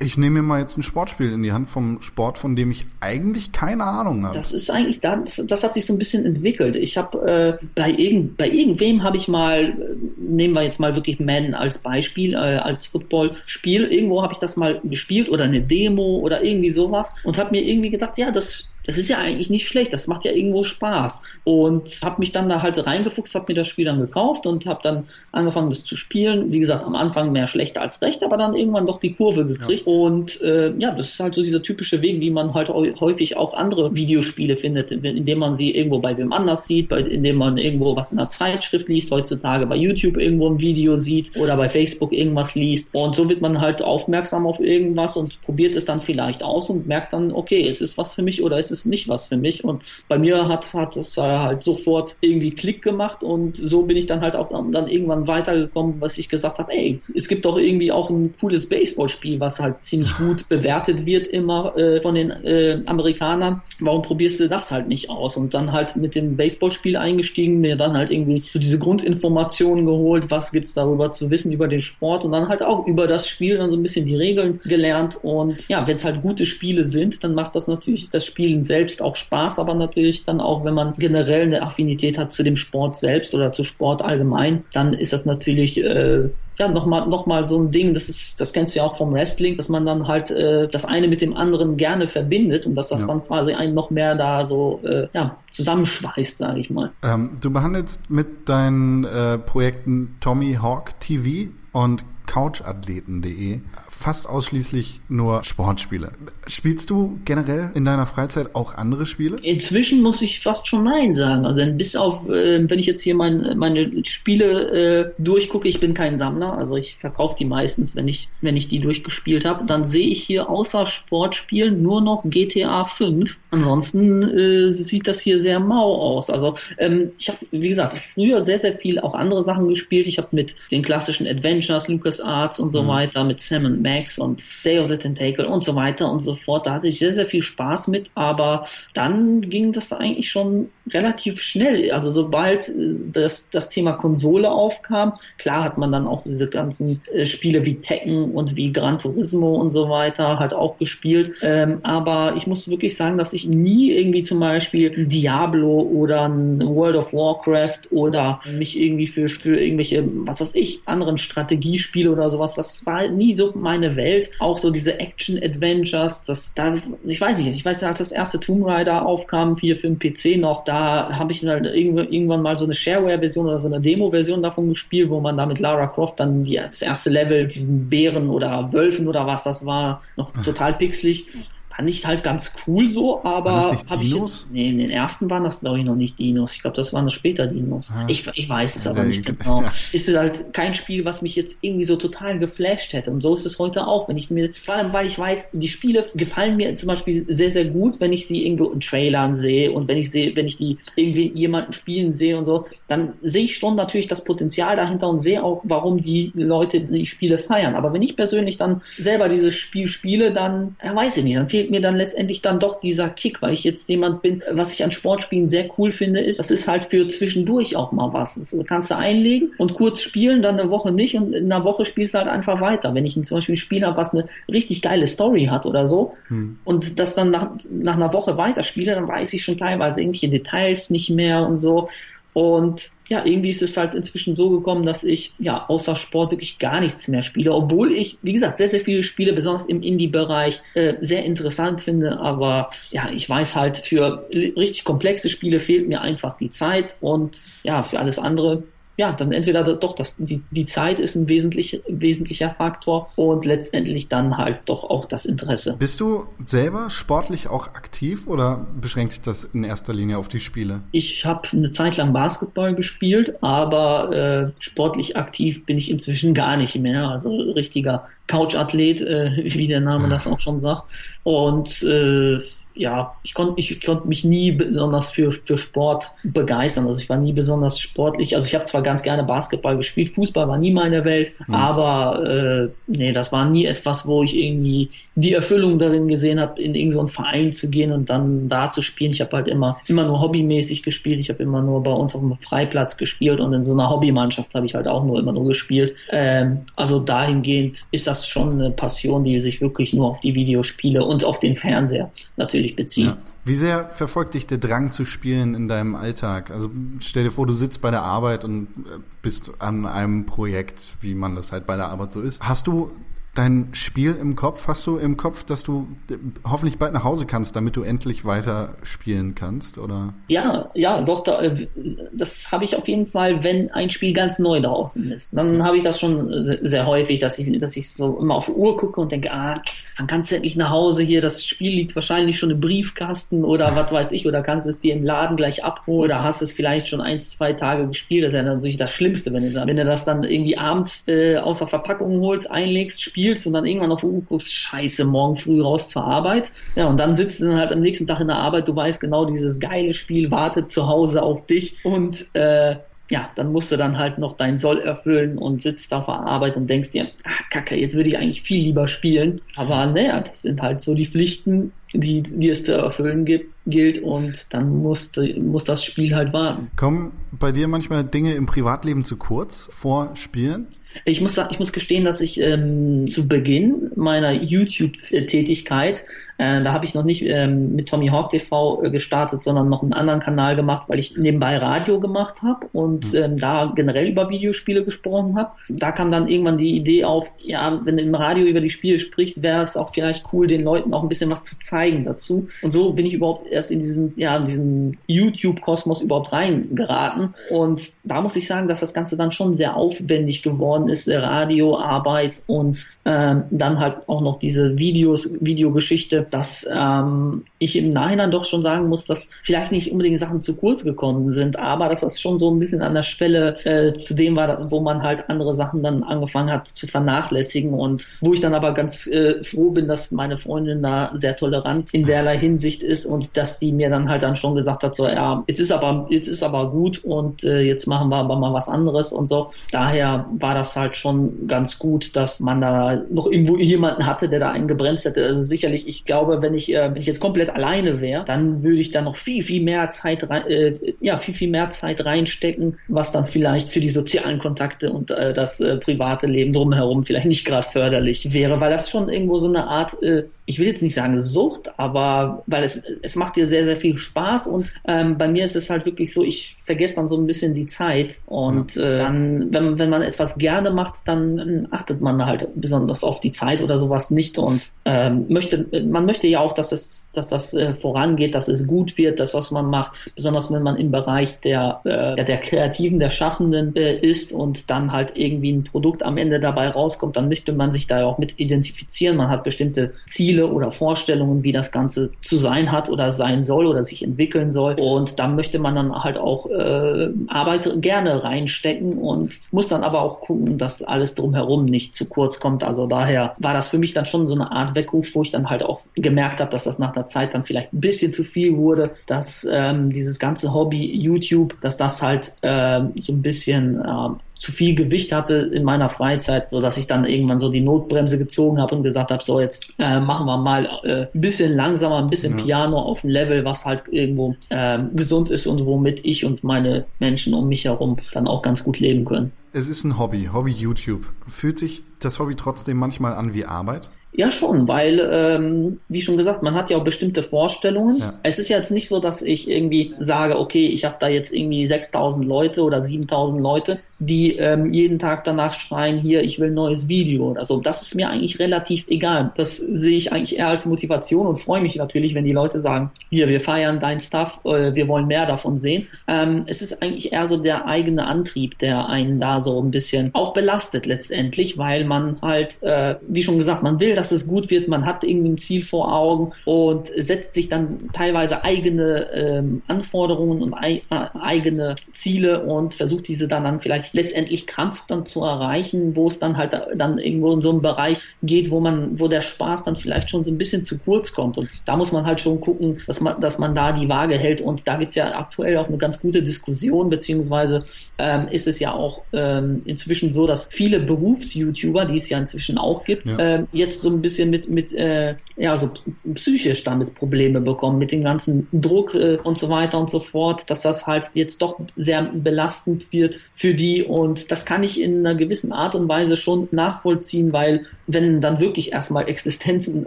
ich 0.00 0.16
nehme 0.16 0.40
mir 0.40 0.42
mal 0.42 0.60
jetzt 0.60 0.78
ein 0.78 0.82
Sportspiel 0.82 1.30
in 1.30 1.42
die 1.42 1.52
Hand 1.52 1.68
vom 1.68 2.00
Sport, 2.00 2.38
von 2.38 2.56
dem 2.56 2.70
ich 2.70 2.86
eigentlich 3.00 3.52
keine 3.52 3.84
Ahnung 3.84 4.24
habe. 4.24 4.34
Das 4.34 4.50
ist 4.50 4.70
eigentlich, 4.70 5.00
das, 5.00 5.42
das 5.46 5.62
hat 5.62 5.74
sich 5.74 5.84
so 5.84 5.92
ein 5.92 5.98
bisschen 5.98 6.24
entwickelt. 6.24 6.74
Ich 6.74 6.96
habe 6.96 7.58
äh, 7.60 7.66
bei, 7.74 7.90
irgend, 7.90 8.38
bei 8.38 8.48
irgendwem 8.48 9.02
habe 9.02 9.18
ich 9.18 9.28
mal, 9.28 9.64
äh, 9.64 9.74
nehmen 10.16 10.54
wir 10.54 10.62
jetzt 10.62 10.80
mal 10.80 10.94
wirklich 10.94 11.20
Man 11.20 11.54
als 11.54 11.78
Beispiel, 11.78 12.32
äh, 12.32 12.36
als 12.36 12.86
Footballspiel, 12.86 13.84
irgendwo 13.84 14.22
habe 14.22 14.32
ich 14.32 14.38
das 14.38 14.56
mal 14.56 14.80
gespielt 14.84 15.28
oder 15.28 15.44
eine 15.44 15.60
Demo 15.60 16.18
oder 16.18 16.42
irgendwie 16.42 16.70
sowas 16.70 17.14
und 17.24 17.36
habe 17.36 17.50
mir 17.50 17.62
irgendwie 17.62 17.90
gedacht, 17.90 18.16
ja, 18.16 18.30
das 18.30 18.70
das 18.86 18.98
ist 18.98 19.08
ja 19.08 19.18
eigentlich 19.18 19.50
nicht 19.50 19.68
schlecht, 19.68 19.92
das 19.92 20.06
macht 20.06 20.24
ja 20.24 20.32
irgendwo 20.32 20.64
Spaß. 20.64 21.22
Und 21.44 21.88
habe 22.02 22.16
mich 22.18 22.32
dann 22.32 22.48
da 22.48 22.62
halt 22.62 22.84
reingefuchst, 22.84 23.34
habe 23.34 23.46
mir 23.48 23.54
das 23.54 23.68
Spiel 23.68 23.84
dann 23.84 24.00
gekauft 24.00 24.46
und 24.46 24.66
habe 24.66 24.80
dann 24.82 25.04
angefangen, 25.32 25.70
das 25.70 25.84
zu 25.84 25.96
spielen. 25.96 26.50
Wie 26.50 26.60
gesagt, 26.60 26.84
am 26.84 26.94
Anfang 26.94 27.32
mehr 27.32 27.46
schlecht 27.46 27.78
als 27.78 28.00
recht, 28.02 28.22
aber 28.22 28.36
dann 28.36 28.56
irgendwann 28.56 28.86
doch 28.86 29.00
die 29.00 29.12
Kurve 29.12 29.46
gekriegt. 29.46 29.86
Ja. 29.86 29.92
Und 29.92 30.40
äh, 30.40 30.72
ja, 30.78 30.92
das 30.92 31.12
ist 31.12 31.20
halt 31.20 31.34
so 31.34 31.42
dieser 31.42 31.62
typische 31.62 32.00
Weg, 32.02 32.20
wie 32.20 32.30
man 32.30 32.54
halt 32.54 32.68
häufig 32.68 33.36
auch 33.36 33.54
andere 33.54 33.94
Videospiele 33.94 34.56
findet, 34.56 34.90
indem 34.92 35.38
man 35.38 35.54
sie 35.54 35.74
irgendwo 35.74 35.98
bei 35.98 36.16
wem 36.16 36.32
anders 36.32 36.66
sieht, 36.66 36.88
bei, 36.88 37.00
indem 37.00 37.36
man 37.36 37.58
irgendwo 37.58 37.94
was 37.96 38.12
in 38.12 38.18
einer 38.18 38.30
Zeitschrift 38.30 38.88
liest, 38.88 39.10
heutzutage 39.10 39.66
bei 39.66 39.76
YouTube 39.76 40.16
irgendwo 40.16 40.48
ein 40.48 40.58
Video 40.58 40.96
sieht 40.96 41.36
oder 41.36 41.56
bei 41.56 41.68
Facebook 41.68 42.12
irgendwas 42.12 42.54
liest. 42.54 42.94
Und 42.94 43.14
so 43.14 43.28
wird 43.28 43.40
man 43.40 43.60
halt 43.60 43.82
aufmerksam 43.82 44.46
auf 44.46 44.58
irgendwas 44.60 45.16
und 45.16 45.40
probiert 45.42 45.76
es 45.76 45.84
dann 45.84 46.00
vielleicht 46.00 46.42
aus 46.42 46.70
und 46.70 46.86
merkt 46.86 47.12
dann, 47.12 47.32
okay, 47.32 47.66
es 47.66 47.80
ist 47.80 47.98
was 47.98 48.14
für 48.14 48.22
mich 48.22 48.42
oder 48.42 48.58
es 48.58 48.69
ist 48.70 48.86
nicht 48.86 49.08
was 49.08 49.26
für 49.26 49.36
mich. 49.36 49.64
Und 49.64 49.82
bei 50.08 50.18
mir 50.18 50.48
hat, 50.48 50.72
hat 50.74 50.96
es 50.96 51.16
halt 51.16 51.62
sofort 51.62 52.16
irgendwie 52.20 52.50
Klick 52.50 52.82
gemacht 52.82 53.22
und 53.22 53.56
so 53.56 53.82
bin 53.82 53.96
ich 53.96 54.06
dann 54.06 54.20
halt 54.20 54.36
auch 54.36 54.50
dann, 54.50 54.72
dann 54.72 54.88
irgendwann 54.88 55.26
weitergekommen, 55.26 56.00
was 56.00 56.18
ich 56.18 56.28
gesagt 56.28 56.58
habe, 56.58 56.72
ey, 56.72 57.00
es 57.14 57.28
gibt 57.28 57.44
doch 57.44 57.56
irgendwie 57.56 57.92
auch 57.92 58.10
ein 58.10 58.34
cooles 58.40 58.68
Baseballspiel, 58.68 59.40
was 59.40 59.60
halt 59.60 59.84
ziemlich 59.84 60.16
gut 60.16 60.48
bewertet 60.48 61.06
wird 61.06 61.28
immer 61.28 61.76
äh, 61.76 62.00
von 62.00 62.14
den 62.14 62.30
äh, 62.30 62.82
Amerikanern. 62.86 63.62
Warum 63.80 64.02
probierst 64.02 64.40
du 64.40 64.48
das 64.48 64.70
halt 64.70 64.88
nicht 64.88 65.08
aus? 65.08 65.36
Und 65.36 65.54
dann 65.54 65.72
halt 65.72 65.96
mit 65.96 66.14
dem 66.14 66.36
Baseballspiel 66.36 66.96
eingestiegen, 66.96 67.60
mir 67.60 67.76
dann 67.76 67.96
halt 67.96 68.10
irgendwie 68.10 68.44
so 68.52 68.58
diese 68.58 68.78
Grundinformationen 68.78 69.86
geholt, 69.86 70.30
was 70.30 70.52
gibt's 70.52 70.74
darüber 70.74 71.12
zu 71.12 71.30
wissen 71.30 71.52
über 71.52 71.68
den 71.68 71.82
Sport 71.82 72.24
und 72.24 72.32
dann 72.32 72.48
halt 72.48 72.62
auch 72.62 72.86
über 72.86 73.06
das 73.06 73.28
Spiel 73.28 73.58
dann 73.58 73.70
so 73.70 73.76
ein 73.76 73.82
bisschen 73.82 74.06
die 74.06 74.16
Regeln 74.16 74.60
gelernt. 74.64 75.18
Und 75.22 75.68
ja, 75.68 75.86
wenn 75.86 75.96
es 75.96 76.04
halt 76.04 76.22
gute 76.22 76.46
Spiele 76.46 76.84
sind, 76.84 77.22
dann 77.24 77.34
macht 77.34 77.54
das 77.54 77.68
natürlich 77.68 78.10
das 78.10 78.24
Spielen 78.60 78.64
selbst 78.64 79.02
auch 79.02 79.16
Spaß, 79.16 79.58
aber 79.58 79.74
natürlich 79.74 80.24
dann 80.24 80.40
auch, 80.40 80.64
wenn 80.64 80.74
man 80.74 80.94
generell 80.98 81.42
eine 81.42 81.62
Affinität 81.62 82.18
hat 82.18 82.32
zu 82.32 82.42
dem 82.42 82.56
Sport 82.56 82.96
selbst 82.98 83.34
oder 83.34 83.52
zu 83.52 83.64
Sport 83.64 84.02
allgemein, 84.02 84.64
dann 84.72 84.92
ist 84.92 85.12
das 85.12 85.24
natürlich 85.24 85.82
äh, 85.82 86.28
ja, 86.58 86.68
nochmal 86.68 87.08
noch 87.08 87.26
mal 87.26 87.46
so 87.46 87.58
ein 87.58 87.70
Ding, 87.70 87.94
das 87.94 88.08
ist, 88.08 88.40
das 88.40 88.52
kennst 88.52 88.74
du 88.74 88.80
ja 88.80 88.84
auch 88.84 88.98
vom 88.98 89.12
Wrestling, 89.12 89.56
dass 89.56 89.68
man 89.68 89.86
dann 89.86 90.06
halt 90.06 90.30
äh, 90.30 90.68
das 90.68 90.84
eine 90.84 91.08
mit 91.08 91.22
dem 91.22 91.34
anderen 91.34 91.76
gerne 91.76 92.06
verbindet 92.06 92.66
und 92.66 92.74
dass 92.74 92.88
das 92.88 93.02
ja. 93.02 93.06
dann 93.06 93.24
quasi 93.26 93.54
einen 93.54 93.74
noch 93.74 93.90
mehr 93.90 94.14
da 94.14 94.46
so 94.46 94.80
äh, 94.84 95.08
ja, 95.14 95.36
zusammenschweißt, 95.52 96.38
sage 96.38 96.60
ich 96.60 96.70
mal. 96.70 96.90
Ähm, 97.02 97.30
du 97.40 97.50
behandelst 97.50 98.10
mit 98.10 98.48
deinen 98.48 99.04
äh, 99.04 99.38
Projekten 99.38 100.16
Tommy 100.20 100.58
Hawk 100.60 101.00
TV 101.00 101.50
und 101.72 102.04
couchathleten.de 102.30 103.60
fast 103.88 104.28
ausschließlich 104.28 105.00
nur 105.08 105.42
Sportspiele. 105.42 106.12
Spielst 106.46 106.88
du 106.88 107.18
generell 107.24 107.70
in 107.74 107.84
deiner 107.84 108.06
Freizeit 108.06 108.54
auch 108.54 108.74
andere 108.74 109.04
Spiele? 109.04 109.36
Inzwischen 109.42 110.00
muss 110.00 110.22
ich 110.22 110.40
fast 110.40 110.68
schon 110.68 110.84
Nein 110.84 111.12
sagen. 111.12 111.44
Also 111.44 111.60
bis 111.72 111.96
auf, 111.96 112.28
äh, 112.28 112.70
wenn 112.70 112.78
ich 112.78 112.86
jetzt 112.86 113.02
hier 113.02 113.16
mein, 113.16 113.58
meine 113.58 114.04
Spiele 114.06 114.70
äh, 114.70 115.10
durchgucke, 115.18 115.68
ich 115.68 115.80
bin 115.80 115.92
kein 115.92 116.18
Sammler, 116.18 116.56
also 116.56 116.76
ich 116.76 116.96
verkaufe 116.96 117.36
die 117.36 117.44
meistens, 117.44 117.96
wenn 117.96 118.06
ich, 118.06 118.28
wenn 118.40 118.56
ich 118.56 118.68
die 118.68 118.78
durchgespielt 118.78 119.44
habe, 119.44 119.66
dann 119.66 119.84
sehe 119.84 120.06
ich 120.06 120.22
hier 120.22 120.48
außer 120.48 120.86
Sportspielen 120.86 121.82
nur 121.82 122.00
noch 122.00 122.22
GTA 122.24 122.84
5. 122.84 123.38
Ansonsten 123.50 124.22
äh, 124.22 124.70
sieht 124.70 125.08
das 125.08 125.20
hier 125.20 125.38
sehr 125.40 125.58
mau 125.58 125.94
aus. 125.96 126.30
Also 126.30 126.54
ähm, 126.78 127.10
ich 127.18 127.28
habe, 127.28 127.38
wie 127.50 127.68
gesagt, 127.68 127.98
früher 128.14 128.40
sehr, 128.40 128.60
sehr 128.60 128.78
viel 128.78 129.00
auch 129.00 129.14
andere 129.14 129.42
Sachen 129.42 129.68
gespielt. 129.68 130.06
Ich 130.06 130.18
habe 130.18 130.28
mit 130.30 130.54
den 130.70 130.82
klassischen 130.82 131.26
Adventures, 131.26 131.88
LucasArts 132.20 132.60
und 132.60 132.72
so 132.72 132.82
mhm. 132.82 132.88
weiter, 132.88 133.24
mit 133.24 133.40
Sam 133.40 133.82
Max 133.82 134.00
Max 134.00 134.18
und 134.18 134.42
Day 134.64 134.78
of 134.78 134.88
the 134.88 134.96
Tentacle 134.96 135.46
und 135.46 135.64
so 135.64 135.74
weiter 135.74 136.10
und 136.10 136.22
so 136.22 136.34
fort. 136.34 136.66
Da 136.66 136.74
hatte 136.74 136.88
ich 136.88 136.98
sehr, 136.98 137.12
sehr 137.12 137.26
viel 137.26 137.42
Spaß 137.42 137.88
mit, 137.88 138.10
aber 138.14 138.66
dann 138.94 139.42
ging 139.42 139.72
das 139.72 139.92
eigentlich 139.92 140.30
schon 140.30 140.70
relativ 140.92 141.40
schnell. 141.40 141.90
Also 141.92 142.10
sobald 142.10 142.72
das, 143.12 143.50
das 143.50 143.68
Thema 143.68 143.92
Konsole 143.92 144.50
aufkam, 144.50 145.12
klar 145.38 145.64
hat 145.64 145.78
man 145.78 145.92
dann 145.92 146.06
auch 146.06 146.22
diese 146.22 146.48
ganzen 146.48 147.02
äh, 147.12 147.26
Spiele 147.26 147.64
wie 147.64 147.76
Tekken 147.76 148.32
und 148.32 148.56
wie 148.56 148.72
Gran 148.72 148.98
Turismo 148.98 149.56
und 149.56 149.70
so 149.70 149.88
weiter 149.88 150.38
halt 150.38 150.54
auch 150.54 150.78
gespielt. 150.78 151.34
Ähm, 151.42 151.80
aber 151.82 152.34
ich 152.36 152.46
muss 152.46 152.68
wirklich 152.68 152.96
sagen, 152.96 153.18
dass 153.18 153.32
ich 153.32 153.48
nie 153.48 153.92
irgendwie 153.92 154.22
zum 154.22 154.40
Beispiel 154.40 155.06
Diablo 155.06 155.80
oder 155.80 156.28
ein 156.28 156.60
World 156.60 156.96
of 156.96 157.12
Warcraft 157.12 157.90
oder 157.90 158.40
mich 158.58 158.80
irgendwie 158.80 159.06
für, 159.06 159.28
für 159.28 159.60
irgendwelche, 159.60 160.04
was 160.26 160.40
weiß 160.40 160.54
ich, 160.54 160.80
anderen 160.86 161.18
Strategiespiele 161.18 161.99
oder 162.08 162.30
sowas, 162.30 162.54
das 162.54 162.84
war 162.86 163.08
nie 163.08 163.34
so 163.34 163.52
mein 163.54 163.80
meine 163.80 163.96
Welt. 163.96 164.30
Auch 164.38 164.58
so 164.58 164.70
diese 164.70 164.98
Action-Adventures, 164.98 166.24
das, 166.24 166.54
da, 166.54 166.74
ich 167.04 167.20
weiß 167.20 167.38
nicht, 167.38 167.54
ich 167.54 167.64
weiß, 167.64 167.82
als 167.84 167.98
das 167.98 168.12
erste 168.12 168.40
Tomb 168.40 168.66
Raider 168.66 169.06
aufkam, 169.06 169.56
hier 169.56 169.76
für 169.76 169.88
den 169.88 169.98
PC 169.98 170.38
noch, 170.38 170.64
da 170.64 171.18
habe 171.18 171.32
ich 171.32 171.44
halt 171.46 171.66
irgendwann 171.66 172.42
mal 172.42 172.58
so 172.58 172.64
eine 172.64 172.74
Shareware-Version 172.74 173.46
oder 173.46 173.58
so 173.58 173.68
eine 173.68 173.80
Demo-Version 173.80 174.42
davon 174.42 174.68
gespielt, 174.68 175.10
wo 175.10 175.20
man 175.20 175.36
da 175.36 175.46
mit 175.46 175.58
Lara 175.58 175.86
Croft 175.86 176.20
dann 176.20 176.44
die, 176.44 176.56
das 176.56 176.82
erste 176.82 177.10
Level, 177.10 177.46
diesen 177.46 177.88
Bären 177.88 178.28
oder 178.28 178.72
Wölfen 178.72 179.08
oder 179.08 179.26
was 179.26 179.44
das 179.44 179.64
war, 179.64 180.02
noch 180.16 180.32
total 180.44 180.74
pixelig 180.74 181.26
fand 181.74 181.88
ich 181.88 182.04
halt 182.04 182.22
ganz 182.22 182.56
cool 182.66 182.90
so, 182.90 183.24
aber 183.24 183.62
habe 183.62 184.04
ich 184.04 184.12
jetzt. 184.14 184.50
Nee, 184.50 184.70
in 184.70 184.78
den 184.78 184.90
ersten 184.90 185.30
waren 185.30 185.44
das, 185.44 185.60
glaube 185.60 185.78
ich, 185.78 185.84
noch 185.84 185.94
nicht 185.94 186.18
Dinos. 186.18 186.52
Ich 186.52 186.62
glaube, 186.62 186.76
das 186.76 186.92
waren 186.92 187.08
später 187.10 187.46
Dinos. 187.46 187.90
Ah. 187.94 188.04
Ich, 188.08 188.28
ich 188.34 188.48
weiß 188.48 188.76
es 188.76 188.86
aber 188.86 189.04
nicht 189.04 189.24
genau. 189.24 189.60
Ja. 189.60 189.72
Ist 189.92 190.08
es 190.08 190.16
halt 190.16 190.54
kein 190.54 190.74
Spiel, 190.74 191.04
was 191.04 191.20
mich 191.20 191.36
jetzt 191.36 191.58
irgendwie 191.60 191.84
so 191.84 191.96
total 191.96 192.38
geflasht 192.38 192.94
hätte. 192.94 193.10
Und 193.10 193.20
so 193.20 193.34
ist 193.34 193.44
es 193.44 193.58
heute 193.58 193.86
auch. 193.86 194.08
Wenn 194.08 194.16
ich 194.16 194.30
mir, 194.30 194.52
vor 194.64 194.74
allem 194.74 194.92
weil 194.92 195.06
ich 195.06 195.18
weiß, 195.18 195.50
die 195.52 195.68
Spiele 195.68 196.06
gefallen 196.14 196.56
mir 196.56 196.74
zum 196.76 196.86
Beispiel 196.86 197.26
sehr, 197.28 197.50
sehr 197.50 197.66
gut, 197.66 198.00
wenn 198.00 198.12
ich 198.12 198.26
sie 198.26 198.46
irgendwo 198.46 198.70
in 198.70 198.80
Trailern 198.80 199.34
sehe 199.34 199.70
und 199.70 199.86
wenn 199.86 199.98
ich 199.98 200.10
sehe, 200.10 200.34
wenn 200.34 200.46
ich 200.46 200.56
die 200.56 200.78
irgendwie 200.96 201.30
jemanden 201.34 201.72
spielen 201.72 202.12
sehe 202.12 202.38
und 202.38 202.46
so, 202.46 202.66
dann 202.88 203.12
sehe 203.22 203.44
ich 203.44 203.56
schon 203.56 203.76
natürlich 203.76 204.08
das 204.08 204.24
Potenzial 204.24 204.76
dahinter 204.76 205.08
und 205.08 205.20
sehe 205.20 205.42
auch, 205.42 205.60
warum 205.64 206.00
die 206.00 206.32
Leute 206.34 206.80
die 206.80 207.06
Spiele 207.06 207.38
feiern. 207.38 207.74
Aber 207.74 207.92
wenn 207.92 208.02
ich 208.02 208.16
persönlich 208.16 208.56
dann 208.56 208.82
selber 208.96 209.28
dieses 209.28 209.54
Spiel 209.54 209.86
spiele, 209.86 210.32
dann, 210.32 210.76
ja, 210.82 210.94
weiß 210.94 211.18
ich 211.18 211.24
nicht, 211.24 211.36
dann 211.36 211.48
fehlt 211.60 211.70
mir 211.70 211.82
dann 211.82 211.96
letztendlich 211.96 212.40
dann 212.40 212.58
doch 212.58 212.80
dieser 212.80 213.10
Kick, 213.10 213.42
weil 213.42 213.52
ich 213.52 213.64
jetzt 213.64 213.86
jemand 213.90 214.22
bin, 214.22 214.42
was 214.50 214.72
ich 214.72 214.82
an 214.82 214.92
Sportspielen 214.92 215.50
sehr 215.50 215.68
cool 215.76 215.92
finde, 215.92 216.20
ist, 216.20 216.38
das 216.38 216.50
ist 216.50 216.66
halt 216.66 216.86
für 216.86 217.06
zwischendurch 217.08 217.76
auch 217.76 217.92
mal 217.92 218.14
was. 218.14 218.36
Das 218.36 218.58
kannst 218.66 218.90
du 218.90 218.96
einlegen 218.96 219.52
und 219.58 219.74
kurz 219.74 220.00
spielen, 220.00 220.40
dann 220.40 220.58
eine 220.58 220.70
Woche 220.70 220.90
nicht 220.90 221.16
und 221.16 221.34
in 221.34 221.52
einer 221.52 221.62
Woche 221.64 221.84
spielst 221.84 222.14
du 222.14 222.18
halt 222.18 222.28
einfach 222.28 222.62
weiter. 222.62 222.94
Wenn 222.94 223.04
ich 223.04 223.22
zum 223.22 223.36
Beispiel 223.36 223.56
ein 223.56 223.58
Spiel 223.58 223.84
habe, 223.84 223.98
was 223.98 224.14
eine 224.14 224.26
richtig 224.50 224.80
geile 224.80 225.06
Story 225.06 225.46
hat 225.50 225.66
oder 225.66 225.84
so 225.84 226.16
hm. 226.28 226.58
und 226.64 226.98
das 226.98 227.14
dann 227.14 227.30
nach, 227.30 227.50
nach 227.70 227.96
einer 227.96 228.14
Woche 228.14 228.38
weiterspiele, 228.38 228.94
dann 228.94 229.06
weiß 229.06 229.34
ich 229.34 229.44
schon 229.44 229.58
teilweise 229.58 230.00
irgendwelche 230.00 230.30
Details 230.30 230.88
nicht 230.88 231.10
mehr 231.10 231.46
und 231.46 231.58
so. 231.58 231.90
Und 232.32 232.90
ja, 233.08 233.24
irgendwie 233.24 233.50
ist 233.50 233.60
es 233.60 233.76
halt 233.76 233.94
inzwischen 233.94 234.36
so 234.36 234.50
gekommen, 234.50 234.86
dass 234.86 235.02
ich 235.02 235.34
ja 235.38 235.66
außer 235.66 235.96
Sport 235.96 236.30
wirklich 236.30 236.58
gar 236.58 236.80
nichts 236.80 237.08
mehr 237.08 237.22
spiele, 237.22 237.52
obwohl 237.52 237.92
ich, 237.92 238.18
wie 238.22 238.32
gesagt, 238.32 238.56
sehr, 238.56 238.68
sehr 238.68 238.80
viele 238.80 239.02
Spiele, 239.02 239.32
besonders 239.32 239.66
im 239.66 239.82
Indie-Bereich, 239.82 240.62
äh, 240.74 240.94
sehr 241.00 241.24
interessant 241.24 241.80
finde. 241.80 242.20
Aber 242.20 242.70
ja, 242.92 243.10
ich 243.10 243.28
weiß 243.28 243.56
halt, 243.56 243.78
für 243.78 244.28
richtig 244.32 244.84
komplexe 244.84 245.28
Spiele 245.28 245.58
fehlt 245.58 245.88
mir 245.88 246.02
einfach 246.02 246.36
die 246.36 246.50
Zeit 246.50 246.96
und 247.00 247.42
ja, 247.64 247.82
für 247.82 247.98
alles 247.98 248.18
andere 248.18 248.62
ja, 249.00 249.12
dann 249.12 249.32
entweder 249.32 249.64
doch, 249.64 249.94
das, 249.94 250.16
die, 250.18 250.42
die 250.50 250.66
Zeit 250.66 250.98
ist 250.98 251.14
ein 251.16 251.26
wesentlich, 251.26 251.80
wesentlicher 251.88 252.50
Faktor 252.50 253.10
und 253.16 253.46
letztendlich 253.46 254.10
dann 254.10 254.36
halt 254.36 254.58
doch 254.66 254.84
auch 254.84 255.06
das 255.06 255.24
Interesse. 255.24 255.76
Bist 255.78 256.02
du 256.02 256.26
selber 256.44 256.90
sportlich 256.90 257.48
auch 257.48 257.68
aktiv 257.68 258.26
oder 258.26 258.66
beschränkt 258.78 259.12
sich 259.12 259.22
das 259.22 259.44
in 259.46 259.64
erster 259.64 259.94
Linie 259.94 260.18
auf 260.18 260.28
die 260.28 260.38
Spiele? 260.38 260.82
Ich 260.92 261.24
habe 261.24 261.48
eine 261.50 261.70
Zeit 261.70 261.96
lang 261.96 262.12
Basketball 262.12 262.74
gespielt, 262.74 263.42
aber 263.42 264.12
äh, 264.12 264.62
sportlich 264.62 265.16
aktiv 265.16 265.64
bin 265.64 265.78
ich 265.78 265.90
inzwischen 265.90 266.34
gar 266.42 266.58
nicht 266.58 266.76
mehr. 266.76 267.08
Also 267.08 267.34
richtiger 267.52 268.06
Couchathlet, 268.26 269.00
äh, 269.00 269.30
wie 269.44 269.66
der 269.66 269.80
Name 269.80 270.10
das 270.10 270.26
auch 270.26 270.40
schon 270.40 270.60
sagt. 270.60 270.84
Und 271.22 271.82
äh, 271.84 272.38
ja, 272.80 273.14
ich 273.22 273.34
konnte 273.34 273.52
ich 273.58 273.84
konnte 273.84 274.08
mich 274.08 274.24
nie 274.24 274.52
besonders 274.52 275.10
für, 275.10 275.30
für 275.30 275.58
Sport 275.58 276.14
begeistern. 276.24 276.86
Also 276.86 277.02
ich 277.02 277.10
war 277.10 277.18
nie 277.18 277.34
besonders 277.34 277.78
sportlich. 277.78 278.34
Also 278.34 278.48
ich 278.48 278.54
habe 278.54 278.64
zwar 278.64 278.80
ganz 278.80 279.02
gerne 279.02 279.22
Basketball 279.22 279.76
gespielt, 279.76 280.14
Fußball 280.14 280.48
war 280.48 280.56
nie 280.56 280.70
meine 280.70 281.04
Welt, 281.04 281.34
mhm. 281.46 281.54
aber 281.54 282.26
äh, 282.26 282.68
nee, 282.86 283.12
das 283.12 283.32
war 283.32 283.44
nie 283.44 283.66
etwas, 283.66 284.06
wo 284.06 284.22
ich 284.22 284.34
irgendwie 284.34 284.88
die 285.14 285.34
Erfüllung 285.34 285.78
darin 285.78 286.08
gesehen 286.08 286.40
habe, 286.40 286.60
in 286.62 286.74
irgendeinen 286.74 287.08
so 287.08 287.12
Verein 287.12 287.52
zu 287.52 287.68
gehen 287.68 287.92
und 287.92 288.08
dann 288.08 288.48
da 288.48 288.70
zu 288.70 288.80
spielen. 288.80 289.10
Ich 289.10 289.20
habe 289.20 289.36
halt 289.36 289.48
immer 289.48 289.78
immer 289.86 290.06
nur 290.06 290.22
hobbymäßig 290.22 290.82
gespielt. 290.82 291.20
Ich 291.20 291.28
habe 291.28 291.42
immer 291.42 291.60
nur 291.60 291.82
bei 291.82 291.92
uns 291.92 292.14
auf 292.14 292.22
dem 292.22 292.38
Freiplatz 292.38 292.96
gespielt 292.96 293.40
und 293.40 293.52
in 293.52 293.62
so 293.62 293.74
einer 293.74 293.90
Hobbymannschaft 293.90 294.54
habe 294.54 294.64
ich 294.64 294.74
halt 294.74 294.88
auch 294.88 295.04
nur 295.04 295.18
immer 295.18 295.32
nur 295.32 295.46
gespielt. 295.48 295.94
Ähm, 296.10 296.60
also 296.76 296.98
dahingehend 296.98 297.80
ist 297.92 298.06
das 298.06 298.26
schon 298.26 298.54
eine 298.54 298.70
Passion, 298.70 299.22
die 299.24 299.38
sich 299.40 299.60
wirklich 299.60 299.92
nur 299.92 300.08
auf 300.08 300.20
die 300.20 300.34
Videospiele 300.34 301.04
und 301.04 301.24
auf 301.24 301.40
den 301.40 301.56
Fernseher 301.56 302.10
natürlich 302.38 302.69
natürlich 302.70 302.76
beziehen. 302.76 303.06
Ja. 303.06 303.18
Wie 303.44 303.54
sehr 303.54 303.90
verfolgt 303.90 304.34
dich 304.34 304.46
der 304.46 304.58
Drang 304.58 304.92
zu 304.92 305.04
spielen 305.04 305.54
in 305.54 305.68
deinem 305.68 305.94
Alltag? 305.94 306.50
Also 306.50 306.70
stell 307.00 307.24
dir 307.24 307.30
vor, 307.30 307.46
du 307.46 307.52
sitzt 307.52 307.80
bei 307.80 307.90
der 307.90 308.02
Arbeit 308.02 308.44
und 308.44 308.64
äh, 308.64 308.98
bist 309.22 309.50
an 309.58 309.86
einem 309.86 310.26
Projekt, 310.26 310.82
wie 311.00 311.14
man 311.14 311.34
das 311.34 311.52
halt 311.52 311.66
bei 311.66 311.76
der 311.76 311.88
Arbeit 311.88 312.12
so 312.12 312.20
ist. 312.20 312.40
Hast 312.40 312.66
du 312.66 312.92
dein 313.34 313.68
Spiel 313.72 314.16
im 314.20 314.34
Kopf? 314.34 314.66
Hast 314.66 314.86
du 314.86 314.98
im 314.98 315.16
Kopf, 315.16 315.44
dass 315.44 315.62
du 315.62 315.88
äh, 316.10 316.16
hoffentlich 316.44 316.78
bald 316.78 316.92
nach 316.92 317.04
Hause 317.04 317.26
kannst, 317.26 317.54
damit 317.54 317.76
du 317.76 317.82
endlich 317.82 318.24
weiter 318.24 318.74
spielen 318.82 319.34
kannst, 319.34 319.78
oder? 319.78 320.14
Ja, 320.28 320.70
ja, 320.74 321.00
doch, 321.00 321.22
da, 321.22 321.40
äh, 321.40 321.68
das 322.12 322.50
habe 322.50 322.64
ich 322.64 322.76
auf 322.76 322.88
jeden 322.88 323.06
Fall, 323.06 323.44
wenn 323.44 323.70
ein 323.70 323.90
Spiel 323.90 324.12
ganz 324.12 324.38
neu 324.38 324.60
draußen 324.60 325.10
ist. 325.12 325.30
Dann 325.32 325.62
habe 325.62 325.78
ich 325.78 325.84
das 325.84 326.00
schon 326.00 326.44
sehr, 326.44 326.86
häufig, 326.86 327.20
dass 327.20 327.38
ich, 327.38 327.60
dass 327.60 327.76
ich 327.76 327.92
so 327.92 328.18
immer 328.18 328.34
auf 328.34 328.46
die 328.46 328.52
Uhr 328.52 328.76
gucke 328.76 329.00
und 329.00 329.12
denke, 329.12 329.30
ah, 329.30 329.62
dann 329.96 330.06
kannst 330.06 330.32
du 330.32 330.36
endlich 330.36 330.56
nach 330.56 330.70
Hause 330.70 331.02
hier, 331.02 331.20
das 331.20 331.44
Spiel 331.44 331.72
liegt 331.72 331.94
wahrscheinlich 331.94 332.38
schon 332.38 332.50
im 332.50 332.60
Briefkasten 332.60 333.44
oder 333.44 333.76
was 333.76 333.92
weiß 333.92 334.12
ich, 334.12 334.26
oder 334.26 334.42
kannst 334.42 334.66
es 334.66 334.80
dir 334.80 334.94
im 334.94 335.04
Laden 335.04 335.36
gleich 335.36 335.62
abholen 335.62 336.10
oder 336.10 336.24
hast 336.24 336.42
es 336.42 336.50
vielleicht 336.50 336.88
schon 336.88 337.00
ein, 337.00 337.20
zwei 337.20 337.52
Tage 337.52 337.86
gespielt. 337.86 338.24
Das 338.24 338.34
ist 338.34 338.38
ja 338.38 338.42
natürlich 338.42 338.76
das 338.76 338.90
Schlimmste, 338.90 339.32
wenn 339.32 339.44
du, 339.44 339.52
dann, 339.52 339.68
wenn 339.68 339.76
du 339.76 339.84
das 339.84 340.04
dann 340.04 340.24
irgendwie 340.24 340.58
abends 340.58 341.04
äh, 341.06 341.36
aus 341.36 341.58
der 341.58 341.68
Verpackung 341.68 342.20
holst, 342.20 342.50
einlegst, 342.50 343.02
spielst 343.02 343.19
spielst 343.20 343.46
und 343.46 343.52
dann 343.52 343.66
irgendwann 343.66 343.92
auf 343.92 344.02
Uhr 344.02 344.22
guckst, 344.28 344.52
scheiße, 344.52 345.04
morgen 345.04 345.36
früh 345.36 345.60
raus 345.60 345.90
zur 345.90 346.04
Arbeit. 346.04 346.52
Ja, 346.74 346.86
und 346.86 346.96
dann 346.96 347.14
sitzt 347.14 347.40
du 347.40 347.46
dann 347.46 347.58
halt 347.58 347.72
am 347.72 347.80
nächsten 347.80 348.06
Tag 348.06 348.20
in 348.20 348.28
der 348.28 348.36
Arbeit, 348.36 348.66
du 348.66 348.74
weißt 348.74 349.00
genau, 349.00 349.24
dieses 349.24 349.60
geile 349.60 349.92
Spiel 349.94 350.30
wartet 350.30 350.72
zu 350.72 350.86
Hause 350.86 351.22
auf 351.22 351.46
dich 351.46 351.76
und 351.84 352.26
äh, 352.34 352.76
ja, 353.10 353.28
dann 353.34 353.50
musst 353.50 353.72
du 353.72 353.76
dann 353.76 353.98
halt 353.98 354.18
noch 354.18 354.36
deinen 354.36 354.56
Soll 354.56 354.78
erfüllen 354.78 355.36
und 355.36 355.62
sitzt 355.62 355.92
auf 355.92 356.06
der 356.06 356.14
Arbeit 356.14 356.56
und 356.56 356.68
denkst 356.68 356.92
dir, 356.92 357.08
ach 357.24 357.42
Kacke, 357.50 357.74
jetzt 357.74 357.96
würde 357.96 358.08
ich 358.08 358.16
eigentlich 358.16 358.42
viel 358.42 358.62
lieber 358.62 358.86
spielen. 358.86 359.40
Aber 359.56 359.84
naja, 359.86 360.20
das 360.20 360.42
sind 360.42 360.62
halt 360.62 360.80
so 360.80 360.94
die 360.94 361.06
Pflichten, 361.06 361.72
die, 361.92 362.22
die 362.22 362.48
es 362.48 362.62
zu 362.62 362.74
erfüllen 362.74 363.24
gibt, 363.24 363.52
gilt 363.66 363.98
und 363.98 364.46
dann 364.50 364.80
muss, 364.80 365.10
muss 365.40 365.64
das 365.64 365.82
Spiel 365.82 366.14
halt 366.14 366.32
warten. 366.32 366.70
Kommen 366.76 367.10
bei 367.32 367.50
dir 367.50 367.66
manchmal 367.66 368.04
Dinge 368.04 368.34
im 368.34 368.46
Privatleben 368.46 369.02
zu 369.02 369.16
kurz 369.16 369.68
vor 369.72 370.14
Spielen? 370.14 370.68
Ich 371.04 371.20
muss, 371.20 371.38
ich 371.50 371.58
muss 371.58 371.72
gestehen, 371.72 372.04
dass 372.04 372.20
ich 372.20 372.40
ähm, 372.40 373.06
zu 373.08 373.28
Beginn 373.28 373.90
meiner 373.94 374.32
YouTube-Tätigkeit 374.32 376.04
äh, 376.40 376.62
da 376.62 376.72
habe 376.72 376.86
ich 376.86 376.94
noch 376.94 377.04
nicht 377.04 377.22
ähm, 377.22 377.74
mit 377.74 377.90
Tommy 377.90 378.08
Hawk 378.08 378.30
TV 378.30 378.82
äh, 378.82 378.90
gestartet, 378.90 379.42
sondern 379.42 379.68
noch 379.68 379.82
einen 379.82 379.92
anderen 379.92 380.20
Kanal 380.20 380.56
gemacht, 380.56 380.88
weil 380.88 380.98
ich 380.98 381.14
nebenbei 381.14 381.58
Radio 381.58 382.00
gemacht 382.00 382.40
habe 382.42 382.66
und 382.72 383.12
mhm. 383.12 383.18
ähm, 383.18 383.38
da 383.38 383.70
generell 383.76 384.08
über 384.08 384.30
Videospiele 384.30 384.82
gesprochen 384.82 385.36
habe. 385.36 385.50
Da 385.68 385.92
kam 385.92 386.10
dann 386.10 386.28
irgendwann 386.28 386.56
die 386.56 386.74
Idee 386.76 387.04
auf, 387.04 387.28
ja, 387.42 387.78
wenn 387.84 387.98
du 387.98 388.02
im 388.02 388.14
Radio 388.14 388.46
über 388.46 388.62
die 388.62 388.70
Spiele 388.70 388.98
sprichst, 388.98 389.42
wäre 389.42 389.60
es 389.60 389.76
auch 389.76 389.92
vielleicht 389.92 390.32
cool, 390.32 390.46
den 390.46 390.64
Leuten 390.64 390.94
auch 390.94 391.02
ein 391.02 391.10
bisschen 391.10 391.30
was 391.30 391.44
zu 391.44 391.58
zeigen 391.58 392.06
dazu. 392.06 392.48
Und 392.62 392.70
so 392.70 392.94
bin 392.94 393.04
ich 393.04 393.12
überhaupt 393.12 393.46
erst 393.46 393.70
in 393.70 393.80
diesen, 393.80 394.14
ja, 394.16 394.38
in 394.38 394.46
diesen 394.46 394.96
YouTube-Kosmos 395.08 396.00
überhaupt 396.00 396.32
reingeraten. 396.32 397.34
Und 397.50 397.82
da 398.02 398.22
muss 398.22 398.36
ich 398.36 398.46
sagen, 398.46 398.66
dass 398.66 398.80
das 398.80 398.94
Ganze 398.94 399.18
dann 399.18 399.30
schon 399.30 399.52
sehr 399.52 399.76
aufwendig 399.76 400.42
geworden 400.42 400.88
ist, 400.88 401.06
Radioarbeit 401.06 402.42
und 402.46 402.86
ähm, 403.04 403.42
dann 403.50 403.78
halt 403.78 404.08
auch 404.08 404.22
noch 404.22 404.38
diese 404.38 404.78
Videos, 404.78 405.36
Videogeschichte 405.40 406.29
dass 406.30 406.68
ähm, 406.72 407.44
ich 407.58 407.76
im 407.76 407.92
Nachhinein 407.92 408.30
doch 408.30 408.44
schon 408.44 408.62
sagen 408.62 408.88
muss, 408.88 409.06
dass 409.06 409.30
vielleicht 409.42 409.72
nicht 409.72 409.92
unbedingt 409.92 410.18
Sachen 410.18 410.40
zu 410.40 410.56
kurz 410.56 410.84
gekommen 410.84 411.30
sind, 411.30 411.58
aber 411.58 411.88
dass 411.88 412.00
das 412.00 412.20
schon 412.20 412.38
so 412.38 412.50
ein 412.50 412.58
bisschen 412.58 412.82
an 412.82 412.94
der 412.94 413.02
Schwelle 413.02 413.56
äh, 413.64 413.92
zu 413.92 414.14
dem 414.14 414.36
war, 414.36 414.70
wo 414.70 414.80
man 414.80 415.02
halt 415.02 415.28
andere 415.28 415.54
Sachen 415.54 415.82
dann 415.82 416.02
angefangen 416.02 416.50
hat 416.50 416.68
zu 416.68 416.86
vernachlässigen 416.86 417.74
und 417.74 418.08
wo 418.20 418.32
ich 418.32 418.40
dann 418.40 418.54
aber 418.54 418.72
ganz 418.72 419.06
äh, 419.06 419.42
froh 419.42 419.70
bin, 419.70 419.88
dass 419.88 420.10
meine 420.10 420.38
Freundin 420.38 420.82
da 420.82 421.10
sehr 421.14 421.36
tolerant 421.36 421.92
in 421.92 422.06
derlei 422.06 422.38
Hinsicht 422.38 422.82
ist 422.82 423.06
und 423.06 423.36
dass 423.36 423.58
die 423.58 423.72
mir 423.72 423.90
dann 423.90 424.08
halt 424.08 424.22
dann 424.22 424.36
schon 424.36 424.54
gesagt 424.54 424.82
hat, 424.82 424.96
so 424.96 425.06
ja, 425.06 425.44
jetzt 425.46 425.60
ist 425.60 425.72
aber 425.72 426.06
jetzt 426.10 426.28
ist 426.28 426.42
aber 426.42 426.70
gut 426.70 427.04
und 427.04 427.44
äh, 427.44 427.60
jetzt 427.60 427.86
machen 427.86 428.08
wir 428.08 428.16
aber 428.16 428.36
mal 428.36 428.52
was 428.52 428.68
anderes 428.68 429.12
und 429.12 429.28
so. 429.28 429.50
Daher 429.72 430.26
war 430.38 430.54
das 430.54 430.76
halt 430.76 430.96
schon 430.96 431.46
ganz 431.46 431.78
gut, 431.78 432.16
dass 432.16 432.40
man 432.40 432.60
da 432.60 433.02
noch 433.10 433.26
irgendwo 433.26 433.56
jemanden 433.56 434.06
hatte, 434.06 434.28
der 434.28 434.40
da 434.40 434.50
einen 434.50 434.68
gebremst 434.68 435.04
hätte. 435.04 435.24
Also 435.24 435.42
sicherlich, 435.42 435.88
ich 435.88 436.04
glaube 436.04 436.19
glaube, 436.20 436.42
wenn 436.42 436.54
ich, 436.54 436.72
äh, 436.72 436.90
wenn 436.90 437.00
ich 437.00 437.06
jetzt 437.06 437.20
komplett 437.20 437.50
alleine 437.50 438.00
wäre, 438.00 438.24
dann 438.24 438.62
würde 438.62 438.80
ich 438.80 438.90
da 438.90 439.00
noch 439.00 439.16
viel, 439.16 439.42
viel 439.42 439.62
mehr 439.62 439.90
Zeit 439.90 440.28
rein, 440.28 440.46
äh, 440.46 440.72
ja, 441.00 441.18
viel, 441.18 441.34
viel 441.34 441.50
mehr 441.50 441.70
Zeit 441.70 442.04
reinstecken, 442.04 442.78
was 442.88 443.12
dann 443.12 443.24
vielleicht 443.24 443.68
für 443.70 443.80
die 443.80 443.88
sozialen 443.88 444.38
Kontakte 444.38 444.92
und 444.92 445.10
äh, 445.10 445.32
das 445.32 445.60
äh, 445.60 445.76
private 445.76 446.26
Leben 446.26 446.52
drumherum 446.52 447.04
vielleicht 447.04 447.26
nicht 447.26 447.44
gerade 447.44 447.66
förderlich 447.68 448.32
wäre, 448.32 448.60
weil 448.60 448.70
das 448.70 448.90
schon 448.90 449.08
irgendwo 449.08 449.38
so 449.38 449.48
eine 449.48 449.66
Art 449.66 450.02
äh, 450.02 450.24
ich 450.50 450.58
will 450.58 450.66
jetzt 450.66 450.82
nicht 450.82 450.96
sagen 450.96 451.20
Sucht, 451.20 451.70
aber 451.78 452.42
weil 452.46 452.64
es, 452.64 452.82
es 453.02 453.14
macht 453.14 453.36
dir 453.36 453.46
sehr, 453.46 453.64
sehr 453.64 453.76
viel 453.76 453.96
Spaß 453.96 454.48
und 454.48 454.72
ähm, 454.84 455.16
bei 455.16 455.28
mir 455.28 455.44
ist 455.44 455.54
es 455.54 455.70
halt 455.70 455.86
wirklich 455.86 456.12
so, 456.12 456.24
ich 456.24 456.56
vergesse 456.64 456.96
dann 456.96 457.08
so 457.08 457.16
ein 457.16 457.26
bisschen 457.26 457.54
die 457.54 457.66
Zeit 457.66 458.20
und 458.26 458.76
äh, 458.76 458.98
dann, 458.98 459.52
wenn, 459.52 459.78
wenn 459.78 459.88
man 459.88 460.02
etwas 460.02 460.38
gerne 460.38 460.72
macht, 460.72 460.94
dann 461.04 461.68
achtet 461.70 462.00
man 462.00 462.26
halt 462.26 462.48
besonders 462.56 463.04
auf 463.04 463.20
die 463.20 463.30
Zeit 463.30 463.62
oder 463.62 463.78
sowas 463.78 464.10
nicht 464.10 464.38
und 464.38 464.68
ähm, 464.84 465.26
möchte, 465.28 465.66
man 465.84 466.04
möchte 466.04 466.26
ja 466.26 466.40
auch, 466.40 466.52
dass 466.52 466.72
es, 466.72 467.12
dass 467.14 467.28
das 467.28 467.54
äh, 467.54 467.74
vorangeht, 467.74 468.34
dass 468.34 468.48
es 468.48 468.66
gut 468.66 468.98
wird, 468.98 469.20
das, 469.20 469.32
was 469.34 469.52
man 469.52 469.66
macht, 469.66 469.92
besonders 470.16 470.52
wenn 470.52 470.64
man 470.64 470.76
im 470.76 470.90
Bereich 470.90 471.38
der, 471.40 471.80
äh, 471.84 472.24
der 472.24 472.38
Kreativen, 472.38 472.98
der 472.98 473.10
Schaffenden 473.10 473.76
äh, 473.76 473.98
ist 473.98 474.32
und 474.32 474.68
dann 474.68 474.90
halt 474.90 475.12
irgendwie 475.14 475.52
ein 475.52 475.62
Produkt 475.62 476.02
am 476.02 476.16
Ende 476.16 476.40
dabei 476.40 476.70
rauskommt, 476.70 477.16
dann 477.16 477.28
möchte 477.28 477.52
man 477.52 477.72
sich 477.72 477.86
da 477.86 478.00
ja 478.00 478.06
auch 478.06 478.18
mit 478.18 478.40
identifizieren, 478.40 479.16
man 479.16 479.28
hat 479.28 479.44
bestimmte 479.44 479.92
Ziele, 480.08 480.39
Ziele 480.40 480.46
oder 480.46 480.72
Vorstellungen, 480.72 481.42
wie 481.42 481.52
das 481.52 481.72
Ganze 481.72 482.10
zu 482.12 482.36
sein 482.36 482.72
hat 482.72 482.88
oder 482.88 483.10
sein 483.10 483.42
soll 483.42 483.66
oder 483.66 483.84
sich 483.84 484.02
entwickeln 484.02 484.52
soll. 484.52 484.74
Und 484.74 485.18
da 485.18 485.28
möchte 485.28 485.58
man 485.58 485.74
dann 485.74 485.92
halt 485.92 486.18
auch 486.18 486.46
äh, 486.50 487.08
Arbeit 487.28 487.70
gerne 487.82 488.22
reinstecken 488.24 488.98
und 488.98 489.40
muss 489.50 489.68
dann 489.68 489.82
aber 489.82 490.02
auch 490.02 490.20
gucken, 490.20 490.58
dass 490.58 490.82
alles 490.82 491.14
drumherum 491.14 491.64
nicht 491.64 491.94
zu 491.94 492.08
kurz 492.08 492.40
kommt. 492.40 492.62
Also 492.62 492.86
daher 492.86 493.34
war 493.38 493.54
das 493.54 493.68
für 493.68 493.78
mich 493.78 493.92
dann 493.92 494.06
schon 494.06 494.28
so 494.28 494.34
eine 494.34 494.50
Art 494.50 494.74
Weckruf, 494.74 495.14
wo 495.14 495.22
ich 495.22 495.30
dann 495.30 495.50
halt 495.50 495.62
auch 495.62 495.80
gemerkt 495.94 496.40
habe, 496.40 496.50
dass 496.50 496.64
das 496.64 496.78
nach 496.78 496.92
der 496.92 497.06
Zeit 497.06 497.34
dann 497.34 497.42
vielleicht 497.42 497.72
ein 497.72 497.80
bisschen 497.80 498.12
zu 498.12 498.24
viel 498.24 498.56
wurde, 498.56 498.90
dass 499.06 499.46
ähm, 499.50 499.92
dieses 499.92 500.18
ganze 500.18 500.52
Hobby 500.54 500.94
YouTube, 500.96 501.60
dass 501.60 501.76
das 501.76 502.02
halt 502.02 502.32
äh, 502.42 502.80
so 503.00 503.12
ein 503.12 503.22
bisschen 503.22 503.80
äh, 503.80 504.08
zu 504.40 504.52
viel 504.52 504.74
Gewicht 504.74 505.12
hatte 505.12 505.34
in 505.36 505.64
meiner 505.64 505.90
Freizeit, 505.90 506.48
so 506.48 506.62
dass 506.62 506.78
ich 506.78 506.86
dann 506.86 507.04
irgendwann 507.04 507.38
so 507.38 507.50
die 507.50 507.60
Notbremse 507.60 508.16
gezogen 508.16 508.58
habe 508.58 508.74
und 508.74 508.82
gesagt 508.82 509.10
habe, 509.10 509.22
so 509.22 509.38
jetzt 509.38 509.68
äh, 509.78 510.00
machen 510.00 510.26
wir 510.26 510.38
mal 510.38 510.64
äh, 510.82 511.06
ein 511.14 511.20
bisschen 511.20 511.54
langsamer, 511.54 511.98
ein 511.98 512.08
bisschen 512.08 512.38
ja. 512.38 512.44
Piano 512.44 512.78
auf 512.78 513.04
ein 513.04 513.10
Level, 513.10 513.44
was 513.44 513.66
halt 513.66 513.84
irgendwo 513.90 514.34
äh, 514.48 514.78
gesund 514.94 515.30
ist 515.30 515.46
und 515.46 515.66
womit 515.66 516.06
ich 516.06 516.24
und 516.24 516.42
meine 516.42 516.86
Menschen 517.00 517.34
um 517.34 517.48
mich 517.48 517.66
herum 517.66 517.98
dann 518.14 518.26
auch 518.26 518.40
ganz 518.40 518.64
gut 518.64 518.80
leben 518.80 519.04
können. 519.04 519.30
Es 519.52 519.68
ist 519.68 519.84
ein 519.84 519.98
Hobby, 519.98 520.30
Hobby 520.32 520.52
YouTube. 520.52 521.04
Fühlt 521.28 521.58
sich 521.58 521.84
das 521.98 522.18
Hobby 522.18 522.34
trotzdem 522.34 522.78
manchmal 522.78 523.12
an 523.12 523.34
wie 523.34 523.44
Arbeit? 523.44 523.90
Ja, 524.12 524.30
schon, 524.30 524.66
weil, 524.66 525.08
ähm, 525.12 525.80
wie 525.88 526.00
schon 526.00 526.16
gesagt, 526.16 526.42
man 526.42 526.54
hat 526.54 526.70
ja 526.70 526.76
auch 526.76 526.84
bestimmte 526.84 527.22
Vorstellungen. 527.22 527.98
Ja. 527.98 528.14
Es 528.24 528.38
ist 528.38 528.48
jetzt 528.48 528.70
nicht 528.70 528.88
so, 528.88 528.98
dass 528.98 529.22
ich 529.22 529.48
irgendwie 529.48 529.94
sage, 530.00 530.38
okay, 530.38 530.66
ich 530.66 530.84
habe 530.84 530.96
da 530.98 531.08
jetzt 531.08 531.32
irgendwie 531.32 531.64
6000 531.64 532.26
Leute 532.26 532.62
oder 532.62 532.82
7000 532.82 533.40
Leute, 533.40 533.78
die 534.00 534.36
ähm, 534.36 534.72
jeden 534.72 534.98
Tag 534.98 535.24
danach 535.24 535.52
schreien, 535.52 535.98
hier, 535.98 536.22
ich 536.22 536.40
will 536.40 536.48
ein 536.48 536.54
neues 536.54 536.88
Video 536.88 537.30
oder 537.30 537.44
so. 537.44 537.60
Das 537.60 537.82
ist 537.82 537.94
mir 537.94 538.08
eigentlich 538.08 538.38
relativ 538.38 538.88
egal. 538.88 539.30
Das 539.36 539.58
sehe 539.58 539.96
ich 539.96 540.10
eigentlich 540.10 540.38
eher 540.38 540.48
als 540.48 540.64
Motivation 540.64 541.26
und 541.26 541.36
freue 541.36 541.60
mich 541.60 541.76
natürlich, 541.76 542.14
wenn 542.14 542.24
die 542.24 542.32
Leute 542.32 542.58
sagen, 542.58 542.90
hier, 543.10 543.28
wir 543.28 543.40
feiern 543.40 543.78
dein 543.78 544.00
Stuff, 544.00 544.40
äh, 544.44 544.74
wir 544.74 544.88
wollen 544.88 545.06
mehr 545.06 545.26
davon 545.26 545.58
sehen. 545.58 545.86
Ähm, 546.08 546.44
es 546.46 546.62
ist 546.62 546.82
eigentlich 546.82 547.12
eher 547.12 547.28
so 547.28 547.36
der 547.36 547.66
eigene 547.66 548.06
Antrieb, 548.06 548.58
der 548.58 548.88
einen 548.88 549.20
da 549.20 549.42
so 549.42 549.62
ein 549.62 549.70
bisschen 549.70 550.10
auch 550.14 550.32
belastet 550.32 550.86
letztendlich, 550.86 551.58
weil 551.58 551.84
man 551.84 552.20
halt, 552.22 552.62
äh, 552.62 552.96
wie 553.06 553.22
schon 553.22 553.36
gesagt, 553.36 553.62
man 553.62 553.80
will, 553.80 553.94
dass 554.00 554.12
es 554.12 554.26
gut 554.26 554.48
wird, 554.48 554.66
man 554.66 554.86
hat 554.86 555.04
irgendwie 555.04 555.28
ein 555.28 555.38
Ziel 555.38 555.62
vor 555.62 555.94
Augen 555.94 556.32
und 556.46 556.90
setzt 556.96 557.34
sich 557.34 557.50
dann 557.50 557.90
teilweise 557.92 558.42
eigene 558.44 559.10
ähm, 559.12 559.62
Anforderungen 559.68 560.40
und 560.40 560.54
ei 560.54 560.82
äh, 560.90 561.06
eigene 561.20 561.74
Ziele 561.92 562.44
und 562.44 562.74
versucht 562.74 563.08
diese 563.08 563.28
dann, 563.28 563.44
dann 563.44 563.60
vielleicht 563.60 563.92
letztendlich 563.92 564.46
krampfhaft 564.46 564.90
dann 564.90 565.04
zu 565.04 565.22
erreichen, 565.22 565.94
wo 565.96 566.06
es 566.06 566.18
dann 566.18 566.38
halt 566.38 566.52
dann 566.76 566.98
irgendwo 566.98 567.34
in 567.34 567.42
so 567.42 567.50
einem 567.50 567.60
Bereich 567.60 568.00
geht, 568.22 568.50
wo 568.50 568.58
man, 568.58 568.98
wo 568.98 569.06
der 569.06 569.20
Spaß 569.20 569.64
dann 569.64 569.76
vielleicht 569.76 570.08
schon 570.08 570.24
so 570.24 570.30
ein 570.30 570.38
bisschen 570.38 570.64
zu 570.64 570.78
kurz 570.78 571.12
kommt. 571.12 571.36
Und 571.36 571.50
da 571.66 571.76
muss 571.76 571.92
man 571.92 572.06
halt 572.06 572.22
schon 572.22 572.40
gucken, 572.40 572.78
dass 572.86 573.02
man, 573.02 573.20
dass 573.20 573.38
man 573.38 573.54
da 573.54 573.72
die 573.72 573.88
Waage 573.88 574.16
hält. 574.16 574.40
Und 574.40 574.66
da 574.66 574.76
gibt 574.76 574.90
es 574.90 574.94
ja 574.94 575.18
aktuell 575.18 575.58
auch 575.58 575.68
eine 575.68 575.76
ganz 575.76 576.00
gute 576.00 576.22
Diskussion, 576.22 576.88
beziehungsweise 576.88 577.64
ähm, 577.98 578.28
ist 578.30 578.48
es 578.48 578.60
ja 578.60 578.72
auch 578.72 579.02
ähm, 579.12 579.60
inzwischen 579.66 580.14
so, 580.14 580.26
dass 580.26 580.48
viele 580.50 580.80
Berufs-YouTuber, 580.80 581.84
die 581.84 581.96
es 581.96 582.08
ja 582.08 582.18
inzwischen 582.18 582.56
auch 582.56 582.84
gibt, 582.84 583.04
ja. 583.04 583.18
äh, 583.18 583.44
jetzt 583.52 583.82
so 583.82 583.89
ein 583.92 584.02
bisschen 584.02 584.30
mit, 584.30 584.48
mit 584.48 584.72
äh, 584.72 585.14
ja, 585.36 585.56
so 585.58 585.70
psychisch 586.14 586.64
damit 586.64 586.94
Probleme 586.94 587.40
bekommen, 587.40 587.78
mit 587.78 587.92
dem 587.92 588.02
ganzen 588.02 588.48
Druck 588.52 588.94
äh, 588.94 589.18
und 589.22 589.38
so 589.38 589.50
weiter 589.50 589.78
und 589.78 589.90
so 589.90 590.00
fort, 590.00 590.48
dass 590.50 590.62
das 590.62 590.86
halt 590.86 591.10
jetzt 591.14 591.42
doch 591.42 591.60
sehr 591.76 592.02
belastend 592.02 592.92
wird 592.92 593.20
für 593.34 593.54
die. 593.54 593.82
Und 593.82 594.30
das 594.30 594.44
kann 594.44 594.62
ich 594.62 594.80
in 594.80 595.06
einer 595.06 595.14
gewissen 595.14 595.52
Art 595.52 595.74
und 595.74 595.88
Weise 595.88 596.16
schon 596.16 596.48
nachvollziehen, 596.50 597.32
weil 597.32 597.66
wenn 597.92 598.20
dann 598.20 598.40
wirklich 598.40 598.72
erstmal 598.72 599.08
Existenzen 599.08 599.86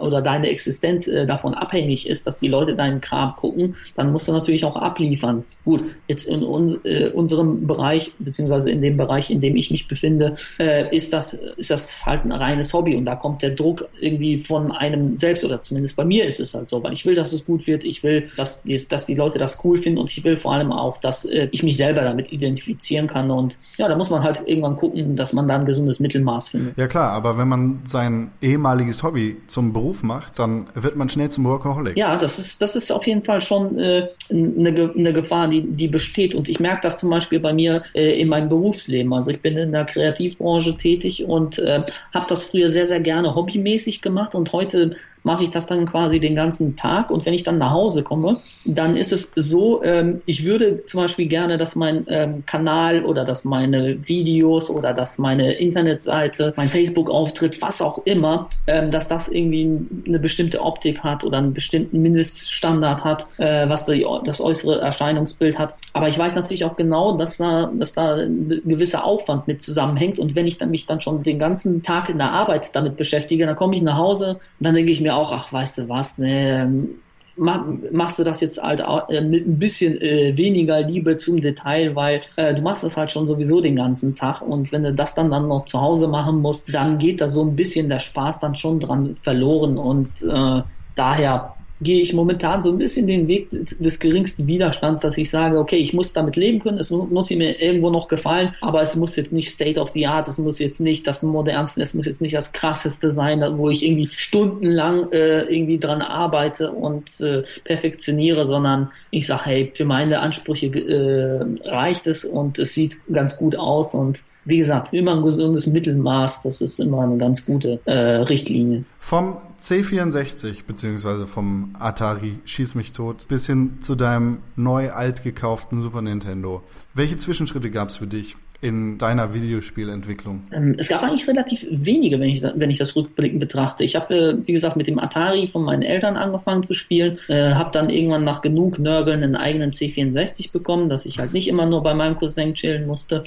oder 0.00 0.22
deine 0.22 0.48
Existenz 0.48 1.06
äh, 1.06 1.26
davon 1.26 1.54
abhängig 1.54 2.08
ist, 2.08 2.26
dass 2.26 2.38
die 2.38 2.48
Leute 2.48 2.74
deinen 2.74 3.00
Kram 3.00 3.34
gucken, 3.36 3.76
dann 3.96 4.12
musst 4.12 4.28
du 4.28 4.32
natürlich 4.32 4.64
auch 4.64 4.76
abliefern. 4.76 5.44
Gut, 5.64 5.82
jetzt 6.08 6.28
in 6.28 6.42
un, 6.42 6.78
äh, 6.84 7.08
unserem 7.08 7.66
Bereich, 7.66 8.12
beziehungsweise 8.18 8.70
in 8.70 8.82
dem 8.82 8.98
Bereich, 8.98 9.30
in 9.30 9.40
dem 9.40 9.56
ich 9.56 9.70
mich 9.70 9.88
befinde, 9.88 10.36
äh, 10.58 10.94
ist, 10.94 11.12
das, 11.12 11.32
ist 11.56 11.70
das 11.70 12.04
halt 12.04 12.26
ein 12.26 12.32
reines 12.32 12.74
Hobby 12.74 12.94
und 12.96 13.06
da 13.06 13.16
kommt 13.16 13.40
der 13.42 13.50
Druck 13.50 13.88
irgendwie 13.98 14.38
von 14.38 14.72
einem 14.72 15.16
selbst 15.16 15.42
oder 15.42 15.62
zumindest 15.62 15.96
bei 15.96 16.04
mir 16.04 16.26
ist 16.26 16.38
es 16.38 16.52
halt 16.52 16.68
so, 16.68 16.82
weil 16.82 16.92
ich 16.92 17.06
will, 17.06 17.14
dass 17.14 17.32
es 17.32 17.46
gut 17.46 17.66
wird, 17.66 17.82
ich 17.84 18.02
will, 18.02 18.30
dass 18.36 18.62
die, 18.62 18.76
dass 18.86 19.06
die 19.06 19.14
Leute 19.14 19.38
das 19.38 19.64
cool 19.64 19.80
finden 19.80 19.98
und 19.98 20.10
ich 20.10 20.22
will 20.22 20.36
vor 20.36 20.52
allem 20.52 20.70
auch, 20.70 20.98
dass 20.98 21.24
äh, 21.24 21.48
ich 21.50 21.62
mich 21.62 21.78
selber 21.78 22.02
damit 22.02 22.30
identifizieren 22.30 23.06
kann 23.06 23.30
und 23.30 23.56
ja, 23.78 23.88
da 23.88 23.96
muss 23.96 24.10
man 24.10 24.22
halt 24.22 24.42
irgendwann 24.44 24.76
gucken, 24.76 25.16
dass 25.16 25.32
man 25.32 25.48
da 25.48 25.56
ein 25.56 25.64
gesundes 25.64 25.98
Mittelmaß 25.98 26.48
findet. 26.48 26.76
Ja 26.76 26.86
klar, 26.88 27.12
aber 27.12 27.38
wenn 27.38 27.48
man 27.48 27.80
sein 27.94 28.32
ehemaliges 28.42 29.04
Hobby 29.04 29.36
zum 29.46 29.72
Beruf 29.72 30.02
macht, 30.02 30.40
dann 30.40 30.66
wird 30.74 30.96
man 30.96 31.08
schnell 31.08 31.30
zum 31.30 31.44
Workaholic. 31.44 31.96
Ja, 31.96 32.16
das 32.16 32.40
ist, 32.40 32.60
das 32.60 32.74
ist 32.74 32.90
auf 32.90 33.06
jeden 33.06 33.22
Fall 33.22 33.40
schon 33.40 33.78
äh, 33.78 34.08
eine, 34.30 35.12
Gefahr, 35.12 35.46
die, 35.46 35.62
die 35.62 35.86
besteht. 35.86 36.34
Und 36.34 36.48
ich 36.48 36.58
merke 36.58 36.82
das 36.82 36.98
zum 36.98 37.08
Beispiel 37.08 37.38
bei 37.38 37.52
mir 37.52 37.84
äh, 37.94 38.20
in 38.20 38.28
meinem 38.28 38.48
Berufsleben. 38.48 39.14
Also 39.14 39.30
ich 39.30 39.40
bin 39.40 39.56
in 39.56 39.70
der 39.70 39.84
Kreativbranche 39.84 40.76
tätig 40.76 41.24
und 41.24 41.60
äh, 41.60 41.84
habe 42.12 42.26
das 42.28 42.42
früher 42.42 42.68
sehr, 42.68 42.88
sehr 42.88 43.00
gerne 43.00 43.36
hobbymäßig 43.36 44.02
gemacht 44.02 44.34
und 44.34 44.52
heute 44.52 44.96
mache 45.24 45.42
ich 45.42 45.50
das 45.50 45.66
dann 45.66 45.86
quasi 45.86 46.20
den 46.20 46.36
ganzen 46.36 46.76
Tag 46.76 47.10
und 47.10 47.26
wenn 47.26 47.34
ich 47.34 47.42
dann 47.42 47.58
nach 47.58 47.72
Hause 47.72 48.02
komme, 48.02 48.40
dann 48.64 48.96
ist 48.96 49.12
es 49.12 49.32
so, 49.34 49.82
ähm, 49.82 50.22
ich 50.26 50.44
würde 50.44 50.84
zum 50.86 51.00
Beispiel 51.00 51.26
gerne, 51.26 51.58
dass 51.58 51.76
mein 51.76 52.06
ähm, 52.08 52.44
Kanal 52.46 53.04
oder 53.04 53.24
dass 53.24 53.44
meine 53.44 54.06
Videos 54.06 54.70
oder 54.70 54.94
dass 54.94 55.18
meine 55.18 55.52
Internetseite, 55.54 56.52
mein 56.56 56.68
Facebook-Auftritt, 56.68 57.60
was 57.60 57.82
auch 57.82 57.98
immer, 58.04 58.48
ähm, 58.66 58.90
dass 58.90 59.08
das 59.08 59.28
irgendwie 59.28 59.70
eine 60.06 60.18
bestimmte 60.18 60.60
Optik 60.60 61.02
hat 61.02 61.24
oder 61.24 61.38
einen 61.38 61.54
bestimmten 61.54 62.00
Mindeststandard 62.02 63.04
hat, 63.04 63.26
äh, 63.38 63.68
was 63.68 63.86
die, 63.86 64.06
das 64.24 64.40
äußere 64.40 64.80
Erscheinungsbild 64.80 65.58
hat. 65.58 65.74
Aber 65.94 66.08
ich 66.08 66.18
weiß 66.18 66.34
natürlich 66.34 66.64
auch 66.64 66.76
genau, 66.76 67.16
dass 67.16 67.38
da, 67.38 67.70
dass 67.74 67.94
da 67.94 68.16
ein 68.16 68.62
gewisser 68.64 69.04
Aufwand 69.04 69.46
mit 69.46 69.62
zusammenhängt 69.62 70.18
und 70.18 70.34
wenn 70.34 70.46
ich 70.46 70.58
dann 70.58 70.70
mich 70.70 70.86
dann 70.86 71.00
schon 71.00 71.22
den 71.22 71.38
ganzen 71.38 71.82
Tag 71.82 72.08
in 72.08 72.18
der 72.18 72.32
Arbeit 72.32 72.74
damit 72.74 72.96
beschäftige, 72.96 73.46
dann 73.46 73.56
komme 73.56 73.74
ich 73.74 73.82
nach 73.82 73.96
Hause 73.96 74.40
und 74.60 74.66
dann 74.66 74.74
denke 74.74 74.92
ich 74.92 75.00
mir 75.00 75.13
auch, 75.14 75.32
ach, 75.32 75.52
weißt 75.52 75.78
du 75.78 75.88
was, 75.88 76.18
ne, 76.18 76.88
machst 77.36 78.18
du 78.18 78.24
das 78.24 78.40
jetzt 78.40 78.62
halt 78.62 78.80
äh, 79.08 79.20
mit 79.20 79.46
ein 79.46 79.58
bisschen 79.58 80.00
äh, 80.00 80.36
weniger 80.36 80.80
Liebe 80.82 81.16
zum 81.16 81.40
Detail, 81.40 81.96
weil 81.96 82.22
äh, 82.36 82.54
du 82.54 82.62
machst 82.62 82.84
das 82.84 82.96
halt 82.96 83.10
schon 83.10 83.26
sowieso 83.26 83.60
den 83.60 83.76
ganzen 83.76 84.14
Tag 84.14 84.40
und 84.42 84.70
wenn 84.70 84.84
du 84.84 84.92
das 84.92 85.14
dann 85.14 85.30
dann 85.30 85.48
noch 85.48 85.64
zu 85.64 85.80
Hause 85.80 86.06
machen 86.06 86.40
musst, 86.40 86.72
dann 86.72 86.98
geht 86.98 87.20
da 87.20 87.28
so 87.28 87.42
ein 87.42 87.56
bisschen 87.56 87.88
der 87.88 87.98
Spaß 87.98 88.40
dann 88.40 88.54
schon 88.54 88.78
dran 88.78 89.16
verloren 89.22 89.78
und 89.78 90.10
äh, 90.22 90.62
daher 90.94 91.53
gehe 91.80 92.00
ich 92.00 92.12
momentan 92.12 92.62
so 92.62 92.70
ein 92.70 92.78
bisschen 92.78 93.06
den 93.06 93.28
Weg 93.28 93.48
des 93.50 93.98
geringsten 93.98 94.46
Widerstands, 94.46 95.00
dass 95.00 95.18
ich 95.18 95.30
sage, 95.30 95.58
okay, 95.58 95.76
ich 95.76 95.92
muss 95.92 96.12
damit 96.12 96.36
leben 96.36 96.60
können, 96.60 96.78
es 96.78 96.90
muss 96.90 97.30
mir 97.30 97.60
irgendwo 97.60 97.90
noch 97.90 98.08
gefallen, 98.08 98.54
aber 98.60 98.80
es 98.80 98.96
muss 98.96 99.16
jetzt 99.16 99.32
nicht 99.32 99.50
State 99.50 99.78
of 99.78 99.90
the 99.90 100.06
Art, 100.06 100.28
es 100.28 100.38
muss 100.38 100.58
jetzt 100.58 100.80
nicht 100.80 101.06
das 101.06 101.22
Modernste, 101.22 101.82
es 101.82 101.94
muss 101.94 102.06
jetzt 102.06 102.20
nicht 102.20 102.34
das 102.34 102.52
Krasseste 102.52 103.10
sein, 103.10 103.42
wo 103.58 103.70
ich 103.70 103.84
irgendwie 103.84 104.08
stundenlang 104.16 105.10
äh, 105.12 105.42
irgendwie 105.42 105.78
dran 105.78 106.00
arbeite 106.00 106.70
und 106.70 107.20
äh, 107.20 107.42
perfektioniere, 107.64 108.44
sondern 108.44 108.90
ich 109.10 109.26
sage, 109.26 109.44
hey, 109.44 109.72
für 109.74 109.84
meine 109.84 110.20
Ansprüche 110.20 110.66
äh, 110.66 111.68
reicht 111.68 112.06
es 112.06 112.24
und 112.24 112.58
es 112.58 112.74
sieht 112.74 112.98
ganz 113.12 113.36
gut 113.36 113.56
aus 113.56 113.94
und 113.94 114.24
wie 114.44 114.58
gesagt, 114.58 114.92
immer 114.92 115.16
ein 115.16 115.22
gesundes 115.22 115.66
Mittelmaß, 115.66 116.42
das 116.42 116.60
ist 116.60 116.80
immer 116.80 117.02
eine 117.02 117.18
ganz 117.18 117.46
gute 117.46 117.80
äh, 117.84 117.92
Richtlinie. 117.92 118.84
Vom 119.00 119.36
C64 119.62 120.66
beziehungsweise 120.66 121.26
vom 121.26 121.74
Atari 121.78 122.38
Schieß 122.44 122.74
mich 122.74 122.92
tot 122.92 123.26
bis 123.28 123.46
hin 123.46 123.80
zu 123.80 123.94
deinem 123.94 124.38
neu 124.56 124.90
alt 124.90 125.22
gekauften 125.22 125.80
Super 125.80 126.02
Nintendo. 126.02 126.62
Welche 126.92 127.16
Zwischenschritte 127.16 127.70
gab 127.70 127.88
es 127.88 127.96
für 127.96 128.06
dich? 128.06 128.36
in 128.64 128.96
deiner 128.96 129.34
Videospielentwicklung? 129.34 130.44
Ähm, 130.50 130.76
es 130.78 130.88
gab 130.88 131.02
eigentlich 131.02 131.28
relativ 131.28 131.66
wenige, 131.70 132.18
wenn 132.18 132.30
ich, 132.30 132.42
wenn 132.42 132.70
ich 132.70 132.78
das 132.78 132.96
rückblickend 132.96 133.38
betrachte. 133.38 133.84
Ich 133.84 133.94
habe, 133.94 134.14
äh, 134.14 134.36
wie 134.46 134.54
gesagt, 134.54 134.76
mit 134.76 134.88
dem 134.88 134.98
Atari 134.98 135.48
von 135.48 135.64
meinen 135.64 135.82
Eltern 135.82 136.16
angefangen 136.16 136.62
zu 136.62 136.72
spielen, 136.72 137.18
äh, 137.28 137.52
habe 137.52 137.72
dann 137.72 137.90
irgendwann 137.90 138.24
nach 138.24 138.40
genug 138.40 138.78
Nörgeln 138.78 139.22
einen 139.22 139.36
eigenen 139.36 139.72
C64 139.72 140.50
bekommen, 140.50 140.88
dass 140.88 141.04
ich 141.04 141.18
halt 141.18 141.34
nicht 141.34 141.48
immer 141.48 141.66
nur 141.66 141.82
bei 141.82 141.92
meinem 141.92 142.16
Cousin 142.16 142.54
chillen 142.54 142.86
musste. 142.86 143.24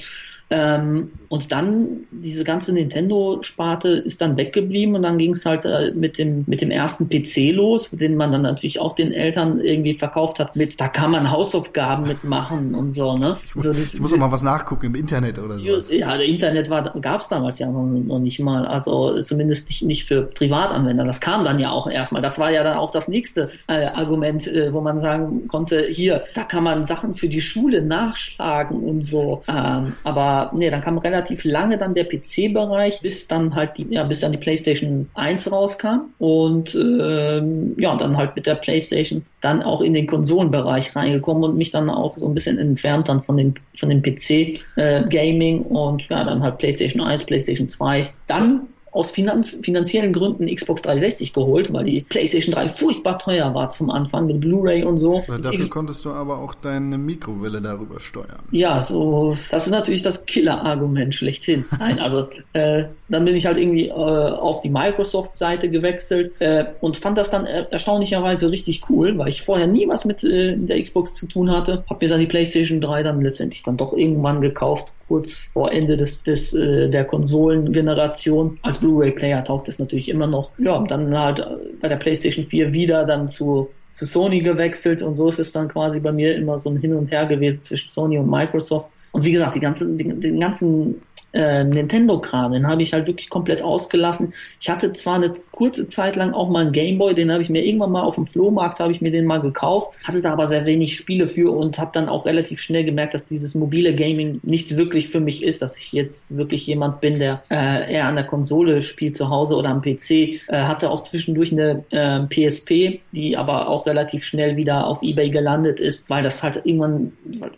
Ähm, 0.50 1.10
und 1.28 1.52
dann 1.52 2.04
diese 2.10 2.42
ganze 2.42 2.72
Nintendo-Sparte 2.72 3.88
ist 3.88 4.22
dann 4.22 4.38
weggeblieben 4.38 4.94
und 4.94 5.02
dann 5.02 5.18
ging 5.18 5.32
es 5.32 5.44
halt 5.44 5.66
äh, 5.66 5.92
mit 5.94 6.16
dem 6.16 6.44
mit 6.46 6.62
dem 6.62 6.70
ersten 6.70 7.08
PC 7.08 7.54
los, 7.54 7.90
den 7.90 8.16
man 8.16 8.32
dann 8.32 8.42
natürlich 8.42 8.80
auch 8.80 8.94
den 8.94 9.12
Eltern 9.12 9.60
irgendwie 9.60 9.98
verkauft 9.98 10.38
hat. 10.38 10.56
Mit 10.56 10.80
da 10.80 10.88
kann 10.88 11.10
man 11.10 11.30
Hausaufgaben 11.30 12.06
mitmachen 12.06 12.74
und 12.74 12.92
so. 12.92 13.18
Ne? 13.18 13.36
Ich 13.44 13.54
muss, 13.54 13.64
so, 13.64 13.72
das, 13.72 13.94
ich 13.94 14.00
muss 14.00 14.12
auch 14.14 14.16
mal 14.16 14.32
was 14.32 14.42
nachgucken 14.42 14.86
im 14.86 14.94
Internet 14.94 15.38
oder 15.38 15.58
so. 15.58 15.66
Ja, 15.92 16.16
der 16.16 16.26
Internet 16.26 16.70
war 16.70 16.82
gab 16.98 17.20
es 17.20 17.28
damals 17.28 17.58
ja 17.58 17.66
noch, 17.66 17.84
noch, 17.84 18.18
nicht 18.18 18.40
mal, 18.40 18.66
also 18.66 19.22
zumindest 19.22 19.68
nicht, 19.68 19.82
nicht 19.82 20.04
für 20.06 20.22
Privatanwender. 20.22 21.04
Das 21.04 21.20
kam 21.20 21.44
dann 21.44 21.58
ja 21.58 21.70
auch 21.70 21.90
erstmal. 21.90 22.22
Das 22.22 22.38
war 22.38 22.50
ja 22.50 22.62
dann 22.62 22.78
auch 22.78 22.90
das 22.90 23.08
nächste 23.08 23.50
äh, 23.66 23.84
Argument, 23.86 24.46
äh, 24.46 24.72
wo 24.72 24.80
man 24.80 24.98
sagen 24.98 25.46
konnte, 25.48 25.82
hier 25.82 26.24
da 26.34 26.44
kann 26.44 26.64
man 26.64 26.86
Sachen 26.86 27.14
für 27.14 27.28
die 27.28 27.42
Schule 27.42 27.82
nachschlagen 27.82 28.80
und 28.82 29.04
so. 29.04 29.42
Ähm, 29.46 29.92
aber 30.04 30.37
nee, 30.54 30.70
dann 30.70 30.82
kam 30.82 30.98
relativ 30.98 31.44
lange 31.44 31.78
dann 31.78 31.94
der 31.94 32.04
PC-Bereich, 32.04 33.00
bis 33.00 33.28
dann 33.28 33.54
halt 33.54 33.78
die, 33.78 33.86
ja, 33.90 34.04
bis 34.04 34.20
dann 34.20 34.32
die 34.32 34.38
PlayStation 34.38 35.08
1 35.14 35.50
rauskam 35.50 36.10
und 36.18 36.74
ähm, 36.74 37.74
ja, 37.78 37.96
dann 37.96 38.16
halt 38.16 38.34
mit 38.36 38.46
der 38.46 38.56
PlayStation 38.56 39.24
dann 39.40 39.62
auch 39.62 39.80
in 39.80 39.94
den 39.94 40.06
Konsolenbereich 40.06 40.94
reingekommen 40.96 41.44
und 41.44 41.56
mich 41.56 41.70
dann 41.70 41.90
auch 41.90 42.18
so 42.18 42.26
ein 42.26 42.34
bisschen 42.34 42.58
entfernt 42.58 43.08
dann 43.08 43.22
von 43.22 43.36
den 43.36 43.54
von 43.76 43.88
dem 43.88 44.02
PC 44.02 44.60
äh, 44.76 45.02
Gaming 45.08 45.62
und 45.62 46.08
ja, 46.08 46.24
dann 46.24 46.42
halt 46.42 46.58
PlayStation 46.58 47.02
1, 47.02 47.24
PlayStation 47.24 47.68
2. 47.68 48.10
Dann 48.26 48.68
aus 48.92 49.10
Finanz 49.10 49.60
finanziellen 49.62 50.12
Gründen 50.12 50.46
Xbox 50.46 50.82
360 50.82 51.32
geholt, 51.32 51.72
weil 51.72 51.84
die 51.84 52.00
PlayStation 52.02 52.54
3 52.54 52.70
furchtbar 52.70 53.18
teuer 53.18 53.54
war 53.54 53.70
zum 53.70 53.90
Anfang 53.90 54.26
mit 54.26 54.40
Blu-ray 54.40 54.84
und 54.84 54.98
so. 54.98 55.24
Ja, 55.28 55.38
dafür 55.38 55.60
X 55.60 55.70
konntest 55.70 56.04
du 56.04 56.10
aber 56.10 56.38
auch 56.38 56.54
deine 56.54 56.98
Mikrowelle 56.98 57.60
darüber 57.60 58.00
steuern. 58.00 58.40
Ja, 58.50 58.80
so 58.80 59.36
das 59.50 59.66
ist 59.66 59.72
natürlich 59.72 60.02
das 60.02 60.26
Killer-Argument 60.26 61.14
schlechthin. 61.14 61.64
Nein, 61.78 61.98
also 62.00 62.28
äh, 62.52 62.84
dann 63.08 63.24
bin 63.24 63.36
ich 63.36 63.46
halt 63.46 63.58
irgendwie 63.58 63.88
äh, 63.88 63.92
auf 63.92 64.60
die 64.62 64.70
Microsoft-Seite 64.70 65.70
gewechselt 65.70 66.34
äh, 66.40 66.66
und 66.80 66.96
fand 66.96 67.18
das 67.18 67.30
dann 67.30 67.46
erstaunlicherweise 67.46 68.50
richtig 68.50 68.82
cool, 68.90 69.16
weil 69.18 69.28
ich 69.28 69.42
vorher 69.42 69.66
nie 69.66 69.88
was 69.88 70.04
mit 70.04 70.24
äh, 70.24 70.56
der 70.56 70.82
Xbox 70.82 71.14
zu 71.14 71.26
tun 71.26 71.50
hatte. 71.50 71.84
Hab 71.88 72.00
mir 72.00 72.08
dann 72.08 72.20
die 72.20 72.26
PlayStation 72.26 72.80
3 72.80 73.02
dann 73.02 73.20
letztendlich 73.20 73.62
dann 73.62 73.76
doch 73.76 73.92
irgendwann 73.92 74.40
gekauft 74.40 74.92
kurz 75.08 75.48
vor 75.52 75.72
Ende 75.72 75.96
des, 75.96 76.22
des 76.22 76.54
äh, 76.54 76.88
der 76.88 77.04
Konsolengeneration. 77.04 78.58
Als 78.62 78.78
Blu-ray-Player 78.78 79.44
taugt 79.44 79.68
es 79.68 79.78
natürlich 79.78 80.08
immer 80.08 80.26
noch. 80.26 80.52
Ja, 80.58 80.78
dann 80.86 81.18
halt 81.18 81.44
bei 81.80 81.88
der 81.88 81.96
PlayStation 81.96 82.44
4 82.46 82.72
wieder 82.72 83.04
dann 83.04 83.28
zu 83.28 83.68
zu 83.98 84.06
Sony 84.06 84.40
gewechselt 84.40 85.02
und 85.02 85.16
so 85.16 85.28
ist 85.28 85.40
es 85.40 85.50
dann 85.50 85.66
quasi 85.66 85.98
bei 85.98 86.12
mir 86.12 86.36
immer 86.36 86.56
so 86.56 86.70
ein 86.70 86.76
Hin 86.76 86.94
und 86.94 87.10
Her 87.10 87.26
gewesen 87.26 87.60
zwischen 87.62 87.88
Sony 87.88 88.16
und 88.16 88.30
Microsoft. 88.30 88.88
Und 89.10 89.24
wie 89.24 89.32
gesagt, 89.32 89.56
die 89.56 89.60
ganzen, 89.60 89.96
die, 89.96 90.04
den 90.04 90.38
ganzen 90.38 91.02
äh, 91.38 91.62
Nintendo-Kram, 91.62 92.52
den 92.52 92.66
habe 92.66 92.82
ich 92.82 92.92
halt 92.92 93.06
wirklich 93.06 93.30
komplett 93.30 93.62
ausgelassen. 93.62 94.34
Ich 94.60 94.68
hatte 94.68 94.92
zwar 94.92 95.14
eine 95.14 95.32
kurze 95.52 95.86
Zeit 95.86 96.16
lang 96.16 96.34
auch 96.34 96.50
mal 96.50 96.62
einen 96.62 96.72
Gameboy, 96.72 97.14
den 97.14 97.30
habe 97.30 97.42
ich 97.42 97.48
mir 97.48 97.64
irgendwann 97.64 97.92
mal 97.92 98.02
auf 98.02 98.16
dem 98.16 98.26
Flohmarkt, 98.26 98.80
habe 98.80 98.92
ich 98.92 99.00
mir 99.00 99.12
den 99.12 99.24
mal 99.24 99.40
gekauft, 99.40 99.92
hatte 100.02 100.20
da 100.20 100.32
aber 100.32 100.48
sehr 100.48 100.66
wenig 100.66 100.96
Spiele 100.96 101.28
für 101.28 101.52
und 101.56 101.78
habe 101.78 101.92
dann 101.94 102.08
auch 102.08 102.26
relativ 102.26 102.60
schnell 102.60 102.84
gemerkt, 102.84 103.14
dass 103.14 103.26
dieses 103.26 103.54
mobile 103.54 103.94
Gaming 103.94 104.40
nichts 104.42 104.76
wirklich 104.76 105.08
für 105.08 105.20
mich 105.20 105.44
ist, 105.44 105.62
dass 105.62 105.78
ich 105.78 105.92
jetzt 105.92 106.36
wirklich 106.36 106.66
jemand 106.66 107.00
bin, 107.00 107.20
der 107.20 107.42
äh, 107.50 107.94
eher 107.94 108.06
an 108.06 108.16
der 108.16 108.24
Konsole 108.24 108.82
spielt 108.82 109.16
zu 109.16 109.30
Hause 109.30 109.54
oder 109.56 109.68
am 109.68 109.80
PC. 109.80 110.10
Äh, 110.10 110.40
hatte 110.48 110.90
auch 110.90 111.02
zwischendurch 111.02 111.52
eine 111.52 111.84
äh, 111.90 112.26
PSP, 112.26 113.00
die 113.12 113.36
aber 113.36 113.68
auch 113.68 113.86
relativ 113.86 114.24
schnell 114.24 114.56
wieder 114.56 114.88
auf 114.88 115.02
Ebay 115.02 115.30
gelandet 115.30 115.78
ist, 115.78 116.10
weil 116.10 116.24
das 116.24 116.42
halt 116.42 116.62
irgendwann, 116.64 117.12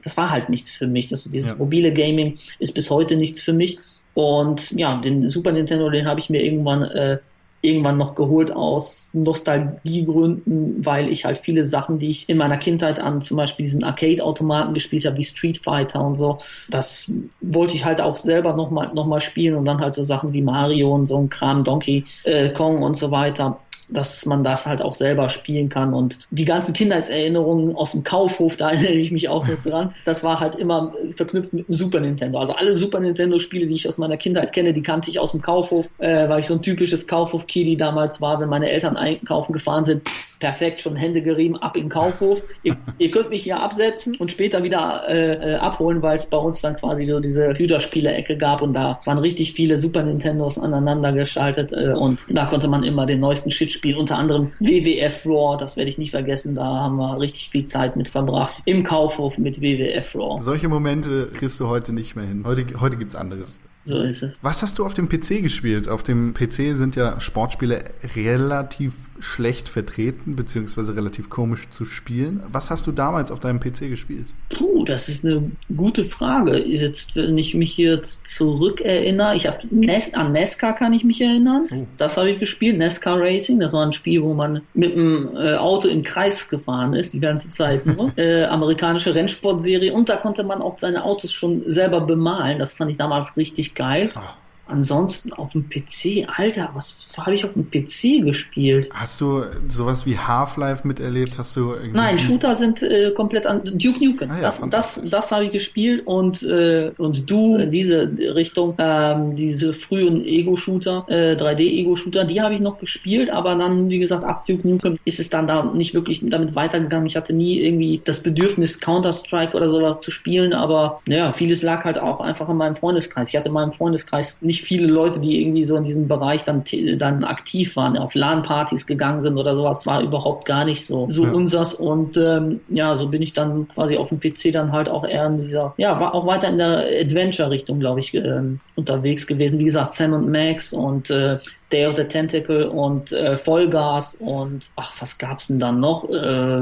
das 0.04 0.18
war 0.18 0.30
halt 0.30 0.50
nichts 0.50 0.70
für 0.70 0.86
mich. 0.86 1.08
Das, 1.08 1.24
dieses 1.24 1.52
ja. 1.52 1.56
mobile 1.56 1.94
Gaming 1.94 2.38
ist 2.58 2.74
bis 2.74 2.90
heute 2.90 3.16
nichts 3.16 3.40
für 3.40 3.54
mich 3.54 3.69
mich. 3.69 3.69
Und 4.14 4.70
ja, 4.72 4.96
den 5.00 5.30
Super 5.30 5.52
Nintendo, 5.52 5.88
den 5.90 6.06
habe 6.06 6.20
ich 6.20 6.30
mir 6.30 6.42
irgendwann, 6.42 6.82
äh, 6.82 7.18
irgendwann 7.62 7.98
noch 7.98 8.14
geholt 8.14 8.50
aus 8.52 9.10
Nostalgiegründen, 9.12 10.84
weil 10.84 11.10
ich 11.10 11.26
halt 11.26 11.38
viele 11.38 11.66
Sachen, 11.66 11.98
die 11.98 12.08
ich 12.08 12.28
in 12.28 12.38
meiner 12.38 12.56
Kindheit 12.56 12.98
an 12.98 13.20
zum 13.20 13.36
Beispiel 13.36 13.64
diesen 13.64 13.84
Arcade-Automaten 13.84 14.72
gespielt 14.72 15.04
habe, 15.04 15.18
wie 15.18 15.24
Street 15.24 15.58
Fighter 15.58 16.02
und 16.02 16.16
so, 16.16 16.38
das 16.70 17.12
wollte 17.42 17.74
ich 17.74 17.84
halt 17.84 18.00
auch 18.00 18.16
selber 18.16 18.56
nochmal 18.56 18.94
noch 18.94 19.06
mal 19.06 19.20
spielen 19.20 19.56
und 19.56 19.66
dann 19.66 19.80
halt 19.80 19.94
so 19.94 20.02
Sachen 20.02 20.32
wie 20.32 20.40
Mario 20.40 20.94
und 20.94 21.06
so 21.06 21.18
ein 21.18 21.28
Kram, 21.28 21.62
Donkey 21.62 22.06
äh, 22.24 22.48
Kong 22.50 22.82
und 22.82 22.96
so 22.96 23.10
weiter 23.10 23.60
dass 23.90 24.26
man 24.26 24.44
das 24.44 24.66
halt 24.66 24.82
auch 24.82 24.94
selber 24.94 25.28
spielen 25.28 25.68
kann. 25.68 25.94
Und 25.94 26.18
die 26.30 26.44
ganzen 26.44 26.72
Kindheitserinnerungen 26.72 27.74
aus 27.74 27.92
dem 27.92 28.04
Kaufhof, 28.04 28.56
da 28.56 28.70
erinnere 28.72 28.92
ich 28.92 29.12
mich 29.12 29.28
auch 29.28 29.46
noch 29.46 29.62
dran, 29.62 29.94
das 30.04 30.22
war 30.24 30.40
halt 30.40 30.56
immer 30.56 30.94
verknüpft 31.16 31.52
mit 31.52 31.68
dem 31.68 31.74
Super 31.74 32.00
Nintendo. 32.00 32.38
Also 32.38 32.54
alle 32.54 32.76
Super 32.76 33.00
Nintendo-Spiele, 33.00 33.66
die 33.66 33.74
ich 33.74 33.88
aus 33.88 33.98
meiner 33.98 34.16
Kindheit 34.16 34.52
kenne, 34.52 34.72
die 34.72 34.82
kannte 34.82 35.10
ich 35.10 35.18
aus 35.18 35.32
dem 35.32 35.42
Kaufhof, 35.42 35.86
äh, 35.98 36.28
weil 36.28 36.40
ich 36.40 36.46
so 36.46 36.54
ein 36.54 36.62
typisches 36.62 37.06
Kaufhof-Kiddy 37.06 37.76
damals 37.76 38.20
war, 38.20 38.40
wenn 38.40 38.48
meine 38.48 38.70
Eltern 38.70 38.96
einkaufen 38.96 39.52
gefahren 39.52 39.84
sind 39.84 40.02
perfekt, 40.40 40.80
schon 40.80 40.96
Hände 40.96 41.22
gerieben, 41.22 41.56
ab 41.56 41.76
in 41.76 41.84
den 41.84 41.88
Kaufhof. 41.90 42.42
ihr, 42.62 42.76
ihr, 42.98 43.10
könnt 43.10 43.30
mich 43.30 43.44
hier 43.44 43.60
absetzen 43.60 44.16
und 44.16 44.32
später 44.32 44.62
wieder 44.62 45.04
äh, 45.08 45.52
äh, 45.52 45.54
abholen, 45.56 46.02
weil 46.02 46.16
es 46.16 46.26
bei 46.26 46.38
uns 46.38 46.60
dann 46.60 46.76
quasi 46.76 47.06
so 47.06 47.20
diese 47.20 47.56
Hüderspiele-Ecke 47.56 48.36
gab 48.38 48.62
und 48.62 48.72
da 48.72 48.98
waren 49.04 49.18
richtig 49.18 49.52
viele 49.52 49.78
Super 49.78 50.02
Nintendos 50.02 50.58
aneinander 50.58 51.12
geschaltet 51.12 51.70
äh, 51.72 51.92
und 51.92 52.20
da 52.28 52.46
konnte 52.46 52.68
man 52.68 52.82
immer 52.82 53.06
den 53.06 53.20
neuesten 53.20 53.50
Shit 53.50 53.70
spielen, 53.70 53.98
unter 53.98 54.18
anderem 54.18 54.52
WWF 54.60 55.26
Raw, 55.26 55.56
das 55.58 55.76
werde 55.76 55.90
ich 55.90 55.98
nicht 55.98 56.10
vergessen, 56.10 56.54
da 56.54 56.64
haben 56.64 56.96
wir 56.96 57.20
richtig 57.20 57.50
viel 57.50 57.66
Zeit 57.66 57.96
mit 57.96 58.08
verbracht, 58.08 58.54
im 58.64 58.82
Kaufhof 58.82 59.38
mit 59.38 59.60
WWF 59.60 60.14
Raw. 60.14 60.42
Solche 60.42 60.68
Momente 60.68 61.28
kriegst 61.34 61.60
du 61.60 61.68
heute 61.68 61.92
nicht 61.92 62.16
mehr 62.16 62.24
hin. 62.24 62.44
Heute, 62.46 62.80
heute 62.80 62.96
gibt's 62.96 63.14
anderes. 63.14 63.60
So 63.84 63.98
ist 63.98 64.22
es. 64.22 64.42
Was 64.44 64.62
hast 64.62 64.78
du 64.78 64.84
auf 64.84 64.94
dem 64.94 65.08
PC 65.08 65.42
gespielt? 65.42 65.88
Auf 65.88 66.02
dem 66.02 66.34
PC 66.34 66.76
sind 66.76 66.96
ja 66.96 67.18
Sportspiele 67.18 67.84
relativ 68.14 68.92
schlecht 69.20 69.68
vertreten, 69.68 70.36
beziehungsweise 70.36 70.96
relativ 70.96 71.30
komisch 71.30 71.68
zu 71.70 71.84
spielen. 71.84 72.42
Was 72.50 72.70
hast 72.70 72.86
du 72.86 72.92
damals 72.92 73.30
auf 73.30 73.40
deinem 73.40 73.60
PC 73.60 73.88
gespielt? 73.88 74.26
Puh, 74.50 74.84
das 74.84 75.08
ist 75.08 75.24
eine 75.24 75.50
gute 75.74 76.04
Frage. 76.04 76.58
Jetzt, 76.58 77.16
wenn 77.16 77.36
ich 77.38 77.54
mich 77.54 77.76
jetzt 77.76 78.26
zurückerinnere, 78.28 79.36
ich 79.36 79.46
habe 79.46 79.58
Nes 79.70 80.14
an 80.14 80.32
NASCAR 80.32 80.74
kann 80.74 80.92
ich 80.92 81.04
mich 81.04 81.20
erinnern. 81.20 81.66
Oh. 81.72 81.86
Das 81.96 82.16
habe 82.16 82.30
ich 82.30 82.38
gespielt, 82.38 82.78
NASCAR 82.78 83.20
Racing. 83.20 83.60
Das 83.60 83.72
war 83.72 83.84
ein 83.84 83.92
Spiel, 83.92 84.22
wo 84.22 84.34
man 84.34 84.62
mit 84.74 84.94
dem 84.94 85.30
äh, 85.36 85.56
Auto 85.56 85.88
im 85.88 86.02
Kreis 86.02 86.48
gefahren 86.48 86.94
ist, 86.94 87.14
die 87.14 87.20
ganze 87.20 87.50
Zeit 87.50 87.86
nur. 87.86 88.12
äh, 88.16 88.44
amerikanische 88.44 89.14
Rennsportserie. 89.14 89.92
Und 89.92 90.08
da 90.08 90.16
konnte 90.16 90.44
man 90.44 90.60
auch 90.62 90.78
seine 90.78 91.04
Autos 91.04 91.32
schon 91.32 91.62
selber 91.66 92.00
bemalen. 92.00 92.58
Das 92.58 92.72
fand 92.72 92.90
ich 92.90 92.96
damals 92.96 93.36
richtig 93.36 93.69
geil. 93.74 94.10
Oh. 94.16 94.36
Ansonsten 94.70 95.32
auf 95.32 95.50
dem 95.52 95.68
PC, 95.68 96.28
Alter, 96.36 96.70
was 96.74 97.00
habe 97.16 97.34
ich 97.34 97.44
auf 97.44 97.52
dem 97.54 97.70
PC 97.70 98.24
gespielt? 98.24 98.88
Hast 98.92 99.20
du 99.20 99.42
sowas 99.68 100.06
wie 100.06 100.16
Half-Life 100.16 100.86
miterlebt? 100.86 101.38
Hast 101.38 101.56
du 101.56 101.74
Nein, 101.92 102.18
Shooter 102.18 102.54
sind 102.54 102.82
äh, 102.82 103.12
komplett 103.12 103.46
an 103.46 103.62
Duke 103.64 104.04
Nukem. 104.04 104.30
Ah, 104.30 104.36
ja, 104.36 104.42
das, 104.42 104.60
das, 104.70 105.02
das 105.04 105.32
habe 105.32 105.46
ich 105.46 105.52
gespielt 105.52 106.06
und 106.06 106.42
äh, 106.42 106.92
und 106.98 107.30
du 107.30 107.56
in 107.56 107.70
diese 107.70 108.10
Richtung, 108.34 108.74
ähm, 108.78 109.36
diese 109.36 109.72
frühen 109.72 110.24
Ego-Shooter, 110.24 111.06
äh, 111.08 111.34
3D-Ego-Shooter, 111.34 112.24
die 112.24 112.40
habe 112.40 112.54
ich 112.54 112.60
noch 112.60 112.78
gespielt, 112.78 113.30
aber 113.30 113.54
dann 113.54 113.90
wie 113.90 113.98
gesagt 113.98 114.24
ab 114.24 114.46
Duke 114.46 114.66
Nukem 114.66 114.98
ist 115.04 115.20
es 115.20 115.30
dann 115.30 115.46
da 115.46 115.64
nicht 115.64 115.94
wirklich 115.94 116.22
damit 116.28 116.54
weitergegangen. 116.54 117.06
Ich 117.06 117.16
hatte 117.16 117.32
nie 117.32 117.60
irgendwie 117.60 118.00
das 118.04 118.20
Bedürfnis 118.20 118.80
Counter 118.80 119.12
Strike 119.12 119.56
oder 119.56 119.68
sowas 119.68 120.00
zu 120.00 120.10
spielen, 120.10 120.52
aber 120.52 121.00
ja, 121.06 121.32
vieles 121.32 121.62
lag 121.62 121.84
halt 121.84 121.98
auch 121.98 122.20
einfach 122.20 122.48
in 122.48 122.56
meinem 122.56 122.76
Freundeskreis. 122.76 123.28
Ich 123.28 123.36
hatte 123.36 123.48
in 123.48 123.54
meinem 123.54 123.72
Freundeskreis 123.72 124.40
nicht 124.42 124.59
viele 124.60 124.86
Leute, 124.86 125.20
die 125.20 125.42
irgendwie 125.42 125.62
so 125.64 125.76
in 125.76 125.84
diesem 125.84 126.08
Bereich 126.08 126.44
dann, 126.44 126.64
dann 126.98 127.24
aktiv 127.24 127.76
waren, 127.76 127.96
auf 127.96 128.14
LAN-Partys 128.14 128.86
gegangen 128.86 129.20
sind 129.20 129.36
oder 129.36 129.56
sowas, 129.56 129.86
war 129.86 130.02
überhaupt 130.02 130.44
gar 130.44 130.64
nicht 130.64 130.86
so, 130.86 131.08
so 131.10 131.24
ja. 131.24 131.32
unsers. 131.32 131.74
Und 131.74 132.16
ähm, 132.16 132.60
ja, 132.68 132.96
so 132.96 133.08
bin 133.08 133.22
ich 133.22 133.32
dann 133.32 133.68
quasi 133.68 133.96
auf 133.96 134.08
dem 134.08 134.20
PC 134.20 134.52
dann 134.52 134.72
halt 134.72 134.88
auch 134.88 135.06
eher 135.06 135.26
in 135.26 135.42
dieser, 135.42 135.74
ja, 135.76 135.98
war 136.00 136.14
auch 136.14 136.26
weiter 136.26 136.48
in 136.48 136.58
der 136.58 136.84
Adventure-Richtung, 137.02 137.80
glaube 137.80 138.00
ich, 138.00 138.14
äh, 138.14 138.42
unterwegs 138.76 139.26
gewesen. 139.26 139.58
Wie 139.58 139.64
gesagt, 139.64 139.92
Sam 139.92 140.12
und 140.12 140.30
Max 140.30 140.72
und 140.72 141.10
äh, 141.10 141.38
Day 141.72 141.86
of 141.86 141.96
the 141.96 142.04
Tentacle 142.04 142.68
und 142.68 143.12
äh, 143.12 143.36
Vollgas 143.36 144.16
und 144.16 144.64
ach, 144.76 144.94
was 145.00 145.18
gab's 145.18 145.48
denn 145.48 145.60
dann 145.60 145.80
noch? 145.80 146.08
Äh, 146.08 146.12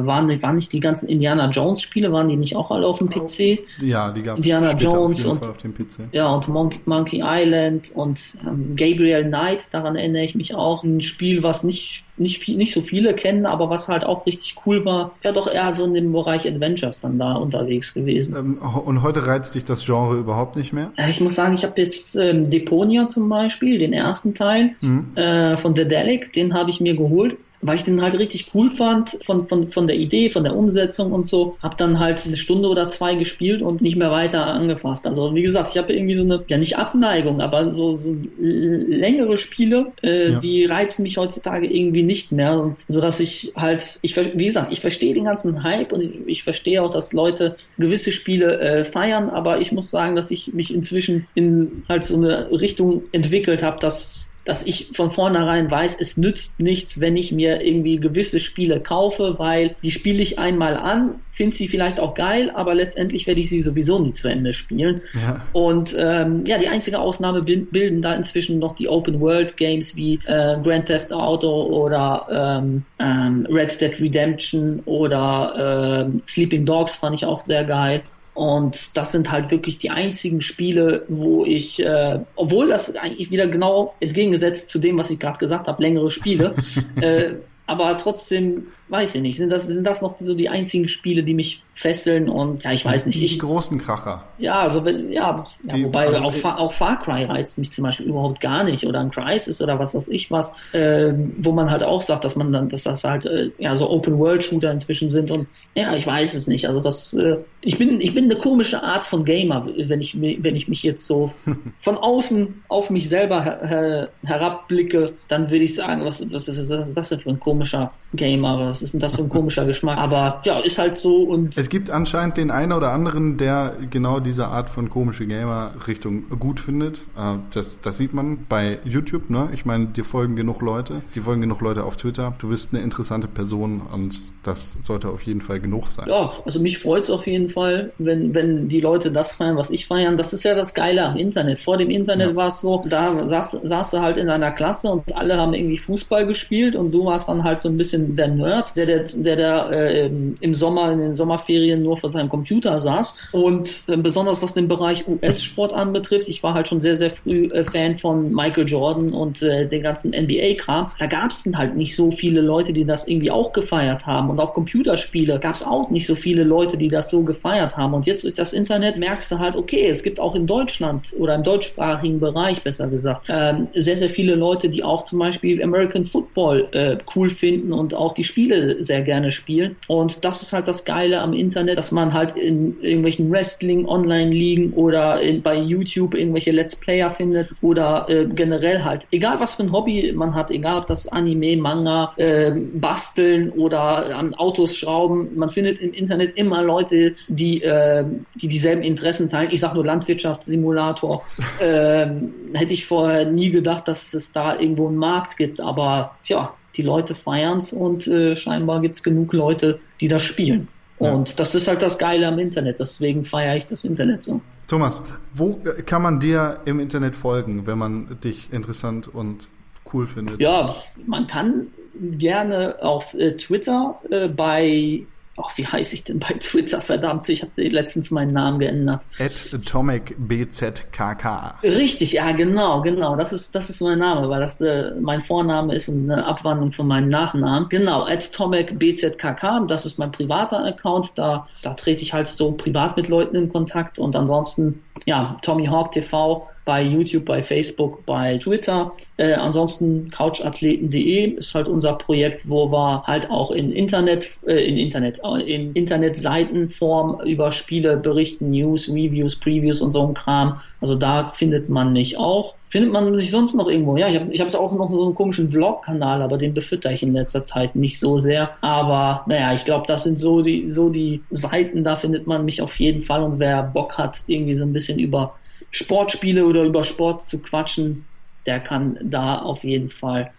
waren, 0.06 0.42
waren 0.42 0.56
nicht 0.56 0.72
die 0.72 0.80
ganzen 0.80 1.08
Indiana 1.08 1.50
Jones 1.50 1.82
Spiele, 1.82 2.12
waren 2.12 2.28
die 2.28 2.36
nicht 2.36 2.56
auch 2.56 2.70
alle 2.70 2.86
auf 2.86 2.98
dem 2.98 3.08
PC? 3.08 3.60
Ja, 3.80 4.10
die 4.10 4.22
gab's 4.22 4.38
Indiana 4.38 4.72
Jones 4.72 5.24
und 5.24 5.46
auf 5.46 5.58
dem 5.58 5.74
PC. 5.74 6.08
Ja, 6.12 6.28
und 6.28 6.48
Monkey, 6.48 6.80
Monkey 6.84 7.22
Island 7.24 7.90
und 7.94 8.20
ähm, 8.46 8.76
Gabriel 8.76 9.24
Knight, 9.24 9.68
daran 9.72 9.96
erinnere 9.96 10.24
ich 10.24 10.34
mich 10.34 10.54
auch. 10.54 10.84
Ein 10.84 11.00
Spiel, 11.00 11.42
was 11.42 11.64
nicht 11.64 12.04
nicht, 12.20 12.38
viel, 12.38 12.56
nicht 12.56 12.74
so 12.74 12.80
viele 12.80 13.14
kennen, 13.14 13.46
aber 13.46 13.70
was 13.70 13.88
halt 13.88 14.04
auch 14.04 14.26
richtig 14.26 14.56
cool 14.66 14.84
war, 14.84 15.12
ja 15.22 15.32
doch 15.32 15.46
eher 15.46 15.74
so 15.74 15.84
in 15.84 15.94
dem 15.94 16.12
Bereich 16.12 16.46
Adventures 16.46 17.00
dann 17.00 17.18
da 17.18 17.34
unterwegs 17.34 17.94
gewesen. 17.94 18.36
Ähm, 18.36 18.58
und 18.58 19.02
heute 19.02 19.26
reizt 19.26 19.54
dich 19.54 19.64
das 19.64 19.84
Genre 19.84 20.16
überhaupt 20.16 20.56
nicht 20.56 20.72
mehr? 20.72 20.92
Ich 21.08 21.20
muss 21.20 21.34
sagen, 21.34 21.54
ich 21.54 21.64
habe 21.64 21.80
jetzt 21.80 22.16
ähm, 22.16 22.50
Deponia 22.50 23.08
zum 23.08 23.28
Beispiel, 23.28 23.78
den 23.78 23.92
ersten 23.92 24.34
Teil 24.34 24.74
mhm. 24.80 25.16
äh, 25.16 25.56
von 25.56 25.74
The 25.74 25.84
Delic, 25.84 26.32
den 26.32 26.54
habe 26.54 26.70
ich 26.70 26.80
mir 26.80 26.96
geholt 26.96 27.36
weil 27.60 27.76
ich 27.76 27.84
den 27.84 28.00
halt 28.02 28.18
richtig 28.18 28.50
cool 28.54 28.70
fand 28.70 29.18
von, 29.24 29.48
von, 29.48 29.70
von 29.70 29.86
der 29.86 29.96
Idee, 29.96 30.30
von 30.30 30.44
der 30.44 30.56
Umsetzung 30.56 31.12
und 31.12 31.26
so. 31.26 31.56
Hab 31.62 31.76
dann 31.76 31.98
halt 31.98 32.24
eine 32.26 32.36
Stunde 32.36 32.68
oder 32.68 32.88
zwei 32.88 33.14
gespielt 33.14 33.62
und 33.62 33.80
nicht 33.80 33.96
mehr 33.96 34.10
weiter 34.10 34.46
angefasst. 34.46 35.06
Also 35.06 35.34
wie 35.34 35.42
gesagt, 35.42 35.70
ich 35.70 35.78
habe 35.78 35.92
irgendwie 35.92 36.14
so 36.14 36.22
eine, 36.22 36.44
ja 36.48 36.58
nicht 36.58 36.76
Abneigung, 36.78 37.40
aber 37.40 37.72
so, 37.72 37.96
so 37.96 38.16
längere 38.38 39.38
Spiele, 39.38 39.92
äh, 40.02 40.32
ja. 40.32 40.40
die 40.40 40.64
reizen 40.64 41.02
mich 41.02 41.18
heutzutage 41.18 41.66
irgendwie 41.66 42.02
nicht 42.02 42.32
mehr. 42.32 42.58
Und 42.58 42.76
so 42.88 43.00
dass 43.00 43.20
ich 43.20 43.52
halt, 43.56 43.98
ich 44.02 44.16
wie 44.16 44.46
gesagt, 44.46 44.72
ich 44.72 44.80
verstehe 44.80 45.14
den 45.14 45.24
ganzen 45.24 45.62
Hype 45.62 45.92
und 45.92 46.02
ich, 46.02 46.10
ich 46.26 46.42
verstehe 46.44 46.82
auch, 46.82 46.90
dass 46.90 47.12
Leute 47.12 47.56
gewisse 47.78 48.12
Spiele 48.12 48.60
äh, 48.60 48.84
feiern, 48.84 49.30
aber 49.30 49.60
ich 49.60 49.72
muss 49.72 49.90
sagen, 49.90 50.14
dass 50.16 50.30
ich 50.30 50.52
mich 50.52 50.74
inzwischen 50.74 51.26
in 51.34 51.84
halt 51.88 52.04
so 52.04 52.16
eine 52.16 52.50
Richtung 52.52 53.02
entwickelt 53.12 53.62
habe, 53.62 53.80
dass 53.80 54.27
dass 54.48 54.64
ich 54.64 54.88
von 54.94 55.10
vornherein 55.10 55.70
weiß, 55.70 55.98
es 56.00 56.16
nützt 56.16 56.58
nichts, 56.58 57.00
wenn 57.00 57.18
ich 57.18 57.32
mir 57.32 57.60
irgendwie 57.60 58.00
gewisse 58.00 58.40
Spiele 58.40 58.80
kaufe, 58.80 59.34
weil 59.36 59.76
die 59.82 59.90
spiele 59.90 60.22
ich 60.22 60.38
einmal 60.38 60.74
an, 60.74 61.16
finde 61.32 61.54
sie 61.54 61.68
vielleicht 61.68 62.00
auch 62.00 62.14
geil, 62.14 62.50
aber 62.54 62.74
letztendlich 62.74 63.26
werde 63.26 63.40
ich 63.40 63.50
sie 63.50 63.60
sowieso 63.60 63.98
nie 63.98 64.14
zu 64.14 64.26
Ende 64.26 64.54
spielen. 64.54 65.02
Ja. 65.12 65.44
Und 65.52 65.94
ähm, 65.98 66.46
ja, 66.46 66.56
die 66.56 66.68
einzige 66.68 66.98
Ausnahme 66.98 67.42
bilden 67.42 68.00
da 68.00 68.14
inzwischen 68.14 68.58
noch 68.58 68.74
die 68.74 68.88
Open 68.88 69.20
World 69.20 69.58
Games 69.58 69.94
wie 69.96 70.14
äh, 70.24 70.56
Grand 70.62 70.86
Theft 70.86 71.12
Auto 71.12 71.64
oder 71.64 72.62
ähm, 72.62 72.84
ähm, 72.98 73.46
Red 73.50 73.78
Dead 73.78 74.00
Redemption 74.00 74.80
oder 74.86 76.06
ähm, 76.08 76.22
Sleeping 76.26 76.64
Dogs 76.64 76.94
fand 76.94 77.16
ich 77.16 77.26
auch 77.26 77.40
sehr 77.40 77.64
geil. 77.64 78.00
Und 78.38 78.96
das 78.96 79.10
sind 79.10 79.32
halt 79.32 79.50
wirklich 79.50 79.78
die 79.78 79.90
einzigen 79.90 80.42
Spiele, 80.42 81.04
wo 81.08 81.44
ich, 81.44 81.84
äh, 81.84 82.20
obwohl 82.36 82.68
das 82.68 82.94
eigentlich 82.94 83.32
wieder 83.32 83.48
genau 83.48 83.96
entgegengesetzt 83.98 84.70
zu 84.70 84.78
dem, 84.78 84.96
was 84.96 85.10
ich 85.10 85.18
gerade 85.18 85.38
gesagt 85.38 85.66
habe, 85.66 85.82
längere 85.82 86.12
Spiele, 86.12 86.54
äh, 87.00 87.32
aber 87.66 87.98
trotzdem 87.98 88.68
weiß 88.88 89.14
ich 89.14 89.22
nicht. 89.22 89.38
Sind 89.38 89.50
das, 89.50 89.66
sind 89.66 89.84
das 89.84 90.02
noch 90.02 90.18
so 90.18 90.34
die 90.34 90.48
einzigen 90.48 90.88
Spiele, 90.88 91.22
die 91.22 91.34
mich 91.34 91.62
fesseln 91.74 92.28
und 92.28 92.64
ja, 92.64 92.72
ich 92.72 92.84
weiß 92.84 93.06
nicht. 93.06 93.20
Die 93.20 93.24
ich, 93.24 93.38
großen 93.38 93.78
Kracher. 93.78 94.24
Ja, 94.38 94.60
also 94.60 94.84
wenn, 94.84 95.12
ja, 95.12 95.46
die, 95.62 95.76
ja 95.78 95.84
wobei 95.84 96.08
also, 96.08 96.20
auch, 96.22 96.58
auch 96.58 96.72
Far 96.72 97.00
Cry 97.00 97.24
reizt 97.24 97.58
mich 97.58 97.72
zum 97.72 97.84
Beispiel 97.84 98.06
überhaupt 98.06 98.40
gar 98.40 98.64
nicht 98.64 98.84
oder 98.84 98.98
ein 98.98 99.12
Crisis 99.12 99.62
oder 99.62 99.78
was 99.78 99.94
weiß 99.94 100.08
ich 100.08 100.30
was, 100.30 100.54
äh, 100.72 101.12
wo 101.36 101.52
man 101.52 101.70
halt 101.70 101.84
auch 101.84 102.00
sagt, 102.00 102.24
dass 102.24 102.34
man 102.34 102.52
dann, 102.52 102.68
dass 102.68 102.82
das 102.82 103.04
halt 103.04 103.26
äh, 103.26 103.50
ja 103.58 103.76
so 103.76 103.88
Open 103.90 104.18
World 104.18 104.44
Shooter 104.44 104.72
inzwischen 104.72 105.10
sind 105.10 105.30
und 105.30 105.46
ja, 105.78 105.94
ich 105.94 106.06
weiß 106.06 106.34
es 106.34 106.48
nicht. 106.48 106.66
Also 106.66 106.80
das, 106.80 107.14
äh, 107.14 107.36
ich 107.60 107.78
bin, 107.78 108.00
ich 108.00 108.12
bin 108.12 108.24
eine 108.24 108.36
komische 108.36 108.82
Art 108.82 109.04
von 109.04 109.24
Gamer, 109.24 109.68
wenn 109.76 110.00
ich, 110.00 110.20
wenn 110.20 110.56
ich 110.56 110.66
mich 110.66 110.82
jetzt 110.82 111.06
so 111.06 111.32
von 111.80 111.96
außen 111.96 112.64
auf 112.66 112.90
mich 112.90 113.08
selber 113.08 113.44
her, 113.44 113.60
her, 113.62 114.08
herabblicke, 114.24 115.12
dann 115.28 115.50
würde 115.50 115.64
ich 115.64 115.76
sagen, 115.76 116.04
was, 116.04 116.20
was, 116.32 116.48
was, 116.48 116.70
was 116.70 116.88
ist 116.88 116.96
das 116.96 117.08
denn 117.10 117.20
für 117.20 117.30
ein 117.30 117.38
komischer 117.38 117.88
Gamer? 118.14 118.58
Was 118.68 118.77
ist 118.82 118.94
denn 118.94 119.00
das 119.00 119.16
für 119.16 119.22
ein 119.22 119.28
komischer 119.28 119.66
Geschmack? 119.66 119.98
Aber 119.98 120.40
ja, 120.44 120.60
ist 120.60 120.78
halt 120.78 120.96
so 120.96 121.22
und. 121.22 121.56
Es 121.56 121.68
gibt 121.68 121.90
anscheinend 121.90 122.36
den 122.36 122.50
einen 122.50 122.72
oder 122.72 122.92
anderen, 122.92 123.36
der 123.36 123.74
genau 123.90 124.20
diese 124.20 124.48
Art 124.48 124.70
von 124.70 124.90
komische 124.90 125.26
Gamer-Richtung 125.26 126.28
gut 126.38 126.60
findet. 126.60 127.02
Äh, 127.16 127.36
das, 127.52 127.78
das 127.80 127.98
sieht 127.98 128.14
man 128.14 128.46
bei 128.48 128.78
YouTube, 128.84 129.30
ne? 129.30 129.48
Ich 129.52 129.64
meine, 129.64 129.86
dir 129.86 130.04
folgen 130.04 130.36
genug 130.36 130.62
Leute, 130.62 131.02
die 131.14 131.20
folgen 131.20 131.40
genug 131.40 131.60
Leute 131.60 131.84
auf 131.84 131.96
Twitter. 131.96 132.34
Du 132.38 132.48
bist 132.48 132.68
eine 132.72 132.82
interessante 132.82 133.28
Person 133.28 133.80
und 133.80 134.20
das 134.42 134.76
sollte 134.82 135.08
auf 135.08 135.22
jeden 135.22 135.40
Fall 135.40 135.60
genug 135.60 135.88
sein. 135.88 136.06
Ja, 136.08 136.32
also 136.44 136.60
mich 136.60 136.78
freut 136.78 137.04
es 137.04 137.10
auf 137.10 137.26
jeden 137.26 137.50
Fall, 137.50 137.92
wenn, 137.98 138.34
wenn 138.34 138.68
die 138.68 138.80
Leute 138.80 139.10
das 139.10 139.32
feiern, 139.32 139.56
was 139.56 139.70
ich 139.70 139.86
feiern. 139.86 140.16
Das 140.16 140.32
ist 140.32 140.44
ja 140.44 140.54
das 140.54 140.74
Geile 140.74 141.04
am 141.04 141.16
Internet. 141.16 141.58
Vor 141.58 141.76
dem 141.76 141.90
Internet 141.90 142.30
ja. 142.30 142.36
war 142.36 142.48
es 142.48 142.60
so, 142.60 142.84
da 142.88 143.26
saß, 143.26 143.60
saß 143.62 143.90
du 143.90 144.00
halt 144.00 144.16
in 144.16 144.26
deiner 144.26 144.52
Klasse 144.52 144.90
und 144.90 145.14
alle 145.14 145.36
haben 145.36 145.54
irgendwie 145.54 145.78
Fußball 145.78 146.26
gespielt 146.26 146.76
und 146.76 146.92
du 146.92 147.04
warst 147.04 147.28
dann 147.28 147.44
halt 147.44 147.60
so 147.60 147.68
ein 147.68 147.76
bisschen 147.76 148.16
der 148.16 148.28
Nerd, 148.28 148.67
der, 148.74 148.86
der, 148.86 149.04
der, 149.04 149.36
der 149.36 149.70
äh, 149.70 150.10
im 150.40 150.54
Sommer, 150.54 150.92
in 150.92 151.00
den 151.00 151.14
Sommerferien 151.14 151.82
nur 151.82 151.96
vor 151.96 152.10
seinem 152.10 152.28
Computer 152.28 152.80
saß. 152.80 153.18
Und 153.32 153.84
äh, 153.88 153.96
besonders 153.96 154.42
was 154.42 154.54
den 154.54 154.68
Bereich 154.68 155.06
US-Sport 155.06 155.72
anbetrifft, 155.72 156.28
ich 156.28 156.42
war 156.42 156.54
halt 156.54 156.68
schon 156.68 156.80
sehr, 156.80 156.96
sehr 156.96 157.10
früh 157.10 157.46
äh, 157.46 157.64
Fan 157.64 157.98
von 157.98 158.32
Michael 158.32 158.68
Jordan 158.68 159.10
und 159.10 159.42
äh, 159.42 159.66
den 159.66 159.82
ganzen 159.82 160.10
NBA-Kram. 160.10 160.92
Da 160.98 161.06
gab 161.06 161.30
es 161.30 161.44
halt 161.54 161.76
nicht 161.76 161.94
so 161.94 162.10
viele 162.10 162.40
Leute, 162.40 162.72
die 162.72 162.84
das 162.84 163.08
irgendwie 163.08 163.30
auch 163.30 163.52
gefeiert 163.52 164.06
haben. 164.06 164.30
Und 164.30 164.40
auch 164.40 164.54
Computerspiele 164.54 165.38
gab 165.38 165.54
es 165.54 165.62
auch 165.64 165.90
nicht 165.90 166.06
so 166.06 166.14
viele 166.14 166.44
Leute, 166.44 166.76
die 166.76 166.88
das 166.88 167.10
so 167.10 167.22
gefeiert 167.22 167.76
haben. 167.76 167.94
Und 167.94 168.06
jetzt 168.06 168.24
durch 168.24 168.34
das 168.34 168.52
Internet 168.52 168.98
merkst 168.98 169.30
du 169.30 169.38
halt, 169.38 169.56
okay, 169.56 169.88
es 169.88 170.02
gibt 170.02 170.20
auch 170.20 170.34
in 170.34 170.46
Deutschland 170.46 171.14
oder 171.18 171.34
im 171.34 171.42
deutschsprachigen 171.42 172.20
Bereich, 172.20 172.62
besser 172.62 172.88
gesagt, 172.88 173.26
ähm, 173.28 173.68
sehr, 173.74 173.98
sehr 173.98 174.10
viele 174.10 174.34
Leute, 174.34 174.68
die 174.68 174.82
auch 174.82 175.04
zum 175.04 175.18
Beispiel 175.18 175.62
American 175.62 176.06
Football 176.06 176.68
äh, 176.72 176.96
cool 177.14 177.30
finden 177.30 177.72
und 177.72 177.94
auch 177.94 178.12
die 178.12 178.24
Spiele 178.24 178.57
sehr 178.80 179.02
gerne 179.02 179.32
spielen. 179.32 179.76
Und 179.86 180.24
das 180.24 180.42
ist 180.42 180.52
halt 180.52 180.68
das 180.68 180.84
Geile 180.84 181.20
am 181.20 181.32
Internet, 181.32 181.78
dass 181.78 181.92
man 181.92 182.12
halt 182.12 182.36
in 182.36 182.80
irgendwelchen 182.80 183.30
Wrestling-Online-Ligen 183.30 184.72
oder 184.72 185.20
in, 185.20 185.42
bei 185.42 185.56
YouTube 185.56 186.14
irgendwelche 186.14 186.50
Let's 186.50 186.76
Player 186.76 187.10
findet 187.10 187.54
oder 187.62 188.06
äh, 188.08 188.26
generell 188.26 188.84
halt, 188.84 189.06
egal 189.10 189.40
was 189.40 189.54
für 189.54 189.64
ein 189.64 189.72
Hobby 189.72 190.12
man 190.12 190.34
hat, 190.34 190.50
egal 190.50 190.78
ob 190.78 190.86
das 190.86 191.08
Anime, 191.08 191.56
Manga, 191.56 192.12
äh, 192.16 192.52
Basteln 192.52 193.50
oder 193.50 194.16
an 194.16 194.34
Autos 194.34 194.76
schrauben, 194.76 195.36
man 195.36 195.50
findet 195.50 195.80
im 195.80 195.92
Internet 195.92 196.36
immer 196.36 196.62
Leute, 196.62 197.14
die, 197.28 197.62
äh, 197.62 198.04
die 198.36 198.48
dieselben 198.48 198.82
Interessen 198.82 199.28
teilen. 199.28 199.50
Ich 199.52 199.60
sag 199.60 199.74
nur 199.74 199.84
Landwirtschaftssimulator. 199.84 201.22
äh, 201.60 202.06
hätte 202.54 202.74
ich 202.74 202.86
vorher 202.86 203.30
nie 203.30 203.50
gedacht, 203.50 203.88
dass 203.88 204.14
es 204.14 204.32
da 204.32 204.58
irgendwo 204.58 204.88
einen 204.88 204.96
Markt 204.96 205.36
gibt, 205.36 205.60
aber 205.60 206.16
tja, 206.24 206.54
die 206.78 206.82
Leute 206.82 207.14
feiern 207.14 207.58
es 207.58 207.72
und 207.72 208.06
äh, 208.06 208.36
scheinbar 208.36 208.80
gibt 208.80 208.96
es 208.96 209.02
genug 209.02 209.32
Leute, 209.32 209.80
die 210.00 210.08
das 210.08 210.22
spielen. 210.22 210.68
Ja. 211.00 211.12
Und 211.12 211.38
das 211.38 211.54
ist 211.54 211.68
halt 211.68 211.82
das 211.82 211.98
Geile 211.98 212.26
am 212.26 212.38
Internet, 212.38 212.78
deswegen 212.78 213.24
feiere 213.24 213.56
ich 213.56 213.66
das 213.66 213.84
Internet 213.84 214.22
so. 214.22 214.40
Thomas, 214.68 215.00
wo 215.32 215.60
kann 215.86 216.02
man 216.02 216.20
dir 216.20 216.60
im 216.66 216.78
Internet 216.78 217.16
folgen, 217.16 217.66
wenn 217.66 217.78
man 217.78 218.18
dich 218.22 218.52
interessant 218.52 219.08
und 219.08 219.48
cool 219.92 220.06
findet? 220.06 220.40
Ja, 220.40 220.76
man 221.06 221.26
kann 221.26 221.68
gerne 222.00 222.76
auf 222.80 223.14
äh, 223.14 223.36
Twitter 223.36 223.98
äh, 224.10 224.28
bei 224.28 225.04
Ach, 225.40 225.56
wie 225.56 225.66
heiße 225.66 225.94
ich 225.94 226.04
denn 226.04 226.18
bei 226.18 226.34
Twitter? 226.34 226.80
Verdammt, 226.80 227.28
ich 227.28 227.42
habe 227.42 227.52
letztens 227.56 228.10
meinen 228.10 228.32
Namen 228.32 228.58
geändert. 228.58 229.02
At 229.18 229.46
AtomicBZKK. 229.52 231.58
Richtig, 231.62 232.12
ja, 232.12 232.32
genau, 232.32 232.82
genau. 232.82 233.16
Das 233.16 233.32
ist, 233.32 233.54
das 233.54 233.70
ist 233.70 233.80
mein 233.80 233.98
Name, 233.98 234.28
weil 234.28 234.40
das 234.40 234.60
äh, 234.60 234.92
mein 235.00 235.22
Vorname 235.22 235.74
ist 235.74 235.88
und 235.88 236.10
eine 236.10 236.24
Abwandlung 236.24 236.72
von 236.72 236.86
meinem 236.86 237.08
Nachnamen. 237.08 237.68
Genau, 237.68 238.04
at 238.04 238.28
AtomicBZKK. 238.28 239.66
Das 239.66 239.86
ist 239.86 239.98
mein 239.98 240.12
privater 240.12 240.64
Account. 240.64 241.12
Da, 241.16 241.46
da 241.62 241.74
trete 241.74 242.02
ich 242.02 242.12
halt 242.12 242.28
so 242.28 242.52
privat 242.52 242.96
mit 242.96 243.08
Leuten 243.08 243.36
in 243.36 243.48
Kontakt 243.48 243.98
und 243.98 244.16
ansonsten, 244.16 244.82
ja, 245.06 245.36
Tommy 245.42 245.66
Hawk 245.66 245.92
TV 245.92 246.48
bei 246.68 246.82
YouTube, 246.82 247.24
bei 247.24 247.42
Facebook, 247.42 248.04
bei 248.04 248.36
Twitter. 248.36 248.92
Äh, 249.16 249.32
ansonsten 249.32 250.10
couchathleten.de 250.10 251.30
ist 251.38 251.54
halt 251.54 251.66
unser 251.66 251.94
Projekt, 251.94 252.46
wo 252.46 252.70
wir 252.70 253.04
halt 253.06 253.30
auch 253.30 253.52
in 253.52 253.72
Internet, 253.72 254.28
äh, 254.46 254.68
in 254.68 254.76
Internet, 254.76 255.18
äh, 255.24 255.40
in 255.50 255.72
Internetseitenform 255.72 257.22
über 257.24 257.52
Spiele 257.52 257.96
berichten, 257.96 258.50
News, 258.50 258.86
Reviews, 258.90 259.36
Previews 259.36 259.80
und 259.80 259.92
so 259.92 260.06
ein 260.06 260.12
Kram. 260.12 260.60
Also 260.82 260.94
da 260.94 261.30
findet 261.32 261.70
man 261.70 261.94
mich 261.94 262.18
auch. 262.18 262.54
Findet 262.68 262.92
man 262.92 263.16
mich 263.16 263.30
sonst 263.30 263.54
noch 263.54 263.68
irgendwo? 263.68 263.96
Ja, 263.96 264.10
ich 264.10 264.16
habe 264.20 264.30
ich 264.30 264.38
hab 264.38 264.54
auch 264.54 264.72
noch 264.72 264.90
so 264.90 265.06
einen 265.06 265.14
komischen 265.14 265.50
Vlog-Kanal, 265.50 266.20
aber 266.20 266.36
den 266.36 266.52
befütter 266.52 266.92
ich 266.92 267.02
in 267.02 267.14
letzter 267.14 267.46
Zeit 267.46 267.76
nicht 267.76 267.98
so 267.98 268.18
sehr. 268.18 268.50
Aber 268.60 269.24
naja, 269.26 269.54
ich 269.54 269.64
glaube, 269.64 269.86
das 269.86 270.04
sind 270.04 270.18
so 270.18 270.42
die, 270.42 270.68
so 270.68 270.90
die 270.90 271.22
Seiten, 271.30 271.82
da 271.82 271.96
findet 271.96 272.26
man 272.26 272.44
mich 272.44 272.60
auf 272.60 272.78
jeden 272.78 273.00
Fall. 273.00 273.22
Und 273.22 273.38
wer 273.38 273.62
Bock 273.62 273.96
hat, 273.96 274.20
irgendwie 274.26 274.54
so 274.54 274.66
ein 274.66 274.74
bisschen 274.74 274.98
über 274.98 275.32
Sportspiele 275.70 276.44
oder 276.46 276.64
über 276.64 276.84
Sport 276.84 277.28
zu 277.28 277.40
quatschen, 277.40 278.04
der 278.46 278.60
kann 278.60 278.98
da 279.02 279.38
auf 279.38 279.64
jeden 279.64 279.90
Fall 279.90 280.32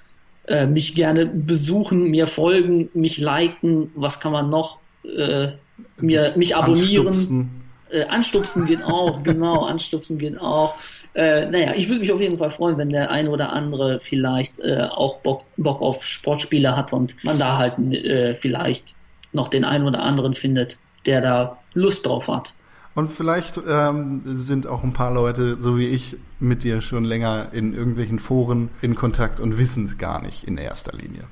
äh, 0.47 0.65
mich 0.65 0.95
gerne 0.95 1.27
besuchen, 1.27 2.05
mir 2.05 2.27
folgen, 2.27 2.89
mich 2.93 3.17
liken, 3.17 3.91
was 3.95 4.19
kann 4.19 4.31
man 4.31 4.49
noch, 4.49 4.79
äh, 5.03 5.49
mir, 5.97 6.33
mich 6.35 6.55
abonnieren. 6.55 7.07
Anstupsen. 7.07 7.61
Äh, 7.91 8.05
anstupsen 8.05 8.65
geht 8.65 8.83
auch, 8.83 9.23
genau, 9.23 9.63
anstupsen 9.65 10.17
geht 10.17 10.39
auch. 10.39 10.75
Äh, 11.13 11.47
naja, 11.49 11.73
ich 11.75 11.87
würde 11.87 12.01
mich 12.01 12.11
auf 12.11 12.21
jeden 12.21 12.37
Fall 12.37 12.51
freuen, 12.51 12.77
wenn 12.77 12.89
der 12.89 13.11
eine 13.11 13.29
oder 13.29 13.51
andere 13.51 13.99
vielleicht 13.99 14.59
äh, 14.59 14.87
auch 14.89 15.17
Bock, 15.17 15.43
Bock 15.57 15.81
auf 15.81 16.03
Sportspiele 16.03 16.75
hat 16.75 16.93
und 16.93 17.13
man 17.23 17.39
da 17.39 17.57
halt 17.57 17.77
äh, 17.93 18.35
vielleicht 18.35 18.95
noch 19.33 19.47
den 19.47 19.65
einen 19.65 19.85
oder 19.85 20.01
anderen 20.01 20.33
findet, 20.33 20.77
der 21.05 21.21
da 21.21 21.57
Lust 21.73 22.05
drauf 22.05 22.27
hat. 22.27 22.53
Und 22.95 23.11
vielleicht 23.11 23.59
ähm, 23.67 24.21
sind 24.25 24.67
auch 24.67 24.83
ein 24.83 24.93
paar 24.93 25.13
Leute, 25.13 25.57
so 25.59 25.77
wie 25.77 25.87
ich, 25.87 26.17
mit 26.39 26.63
dir 26.63 26.81
schon 26.81 27.03
länger 27.03 27.47
in 27.51 27.73
irgendwelchen 27.73 28.19
Foren 28.19 28.69
in 28.81 28.95
Kontakt 28.95 29.39
und 29.39 29.57
wissen 29.57 29.85
es 29.85 29.97
gar 29.97 30.21
nicht 30.21 30.43
in 30.45 30.57
erster 30.57 30.95
Linie. 30.97 31.25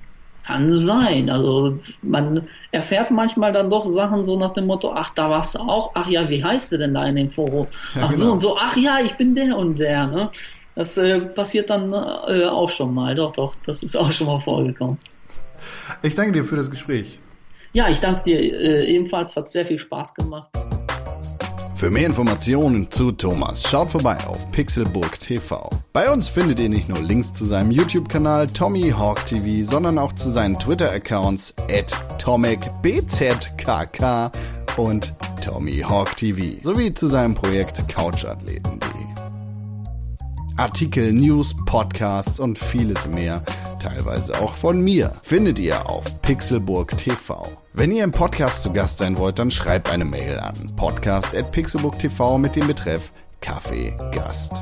Kann 0.45 0.77
sein. 0.77 1.29
Also 1.29 1.79
man 2.01 2.47
erfährt 2.71 3.11
manchmal 3.11 3.51
dann 3.51 3.69
doch 3.69 3.85
Sachen 3.87 4.23
so 4.23 4.37
nach 4.39 4.53
dem 4.53 4.65
Motto, 4.65 4.93
ach, 4.93 5.09
da 5.13 5.29
warst 5.29 5.55
du 5.55 5.59
auch, 5.59 5.91
ach 5.93 6.07
ja, 6.07 6.29
wie 6.29 6.41
heißt 6.41 6.71
du 6.71 6.77
denn 6.77 6.93
da 6.93 7.05
in 7.05 7.17
dem 7.17 7.29
Forum? 7.29 7.67
Ja, 7.95 8.03
ach 8.03 8.11
genau. 8.11 8.23
so 8.23 8.31
und 8.31 8.39
so, 8.39 8.57
ach 8.57 8.77
ja, 8.77 8.99
ich 9.03 9.13
bin 9.15 9.35
der 9.35 9.57
und 9.57 9.79
der. 9.79 10.07
Ne? 10.07 10.29
Das 10.75 10.95
äh, 10.95 11.19
passiert 11.19 11.69
dann 11.69 11.91
äh, 11.91 12.45
auch 12.45 12.69
schon 12.69 12.93
mal. 12.93 13.15
Doch, 13.15 13.33
doch, 13.33 13.55
das 13.65 13.83
ist 13.83 13.97
auch 13.97 14.11
schon 14.13 14.27
mal 14.27 14.39
vorgekommen. 14.39 14.97
Ich 16.01 16.15
danke 16.15 16.33
dir 16.33 16.45
für 16.45 16.55
das 16.55 16.69
Gespräch. 16.69 17.19
Ja, 17.73 17.89
ich 17.89 17.99
danke 17.99 18.23
dir 18.23 18.39
äh, 18.39 18.85
ebenfalls. 18.85 19.35
Hat 19.35 19.49
sehr 19.49 19.65
viel 19.65 19.79
Spaß 19.79 20.13
gemacht. 20.13 20.49
Für 21.77 21.91
mehr 21.91 22.07
Informationen 22.07 22.89
zu 22.89 23.11
Thomas 23.11 23.69
schaut 23.69 23.91
vorbei 23.91 24.17
auf 24.25 24.51
Pixelburg 24.51 25.19
TV. 25.19 25.69
Bei 25.93 26.11
uns 26.11 26.27
findet 26.27 26.59
ihr 26.59 26.69
nicht 26.69 26.89
nur 26.89 26.99
Links 26.99 27.35
zu 27.35 27.45
seinem 27.45 27.69
YouTube-Kanal 27.69 28.47
Tommy 28.47 28.89
Hawk 28.89 29.27
TV, 29.27 29.63
sondern 29.63 29.99
auch 29.99 30.13
zu 30.13 30.31
seinen 30.31 30.57
Twitter-Accounts 30.57 31.53
at 31.69 31.93
TomicBZKK 32.17 34.31
und 34.77 35.13
Tommy 35.45 35.85
Hawk 35.87 36.17
TV 36.17 36.59
sowie 36.63 36.95
zu 36.95 37.05
seinem 37.05 37.35
Projekt 37.35 37.87
Couchathleten.de. 37.87 39.16
Artikel, 40.57 41.13
News, 41.13 41.55
Podcasts 41.65 42.39
und 42.39 42.57
vieles 42.57 43.07
mehr, 43.07 43.43
teilweise 43.79 44.39
auch 44.41 44.53
von 44.55 44.81
mir, 44.81 45.13
findet 45.21 45.59
ihr 45.59 45.89
auf 45.89 46.21
Pixelburg 46.21 46.97
TV. 46.97 47.47
Wenn 47.73 47.91
ihr 47.91 48.03
im 48.03 48.11
Podcast 48.11 48.63
zu 48.63 48.73
Gast 48.73 48.97
sein 48.97 49.17
wollt, 49.17 49.39
dann 49.39 49.51
schreibt 49.51 49.89
eine 49.89 50.05
Mail 50.05 50.39
an 50.39 50.75
podcast.pixelbook.tv 50.75 52.37
mit 52.39 52.55
dem 52.55 52.67
Betreff 52.67 53.11
Kaffee 53.39 53.95
Gast. 54.11 54.53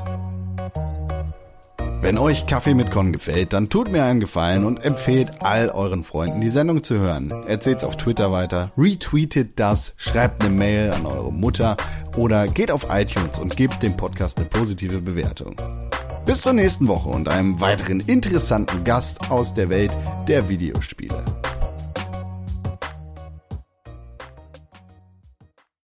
Wenn 2.02 2.20
euch 2.20 2.46
Kaffee 2.46 2.76
mit 2.76 2.92
Con 2.92 3.12
gefällt, 3.14 3.54
dann 3.54 3.70
tut 3.70 3.92
mir 3.92 4.04
einen 4.04 4.20
Gefallen 4.20 4.64
und 4.64 4.86
empfehlt 4.86 5.30
all 5.40 5.70
euren 5.70 6.04
Freunden 6.04 6.40
die 6.40 6.52
Sendung 6.52 6.84
zu 6.84 7.00
hören. 7.00 7.34
Erzählt's 7.48 7.84
auf 7.84 7.98
Twitter 7.98 8.32
weiter, 8.32 8.72
retweetet 8.78 9.60
das, 9.60 9.94
schreibt 9.98 10.44
eine 10.44 10.54
Mail 10.54 10.92
an 10.92 11.08
eure 11.08 11.34
Mutter 11.34 11.78
oder 12.16 12.48
geht 12.48 12.70
auf 12.70 12.88
iTunes 12.92 13.40
und 13.40 13.58
gebt 13.58 13.82
dem 13.82 13.98
Podcast 13.98 14.38
eine 14.38 14.46
positive 14.46 15.02
Bewertung. 15.02 15.56
Bis 16.26 16.42
zur 16.42 16.54
nächsten 16.54 16.88
Woche 16.88 17.10
und 17.10 17.30
einem 17.30 17.60
weiteren 17.62 18.00
interessanten 18.00 18.84
Gast 18.84 19.30
aus 19.30 19.54
der 19.54 19.70
Welt 19.70 19.92
der 20.28 20.50
Videospiele. 20.50 21.24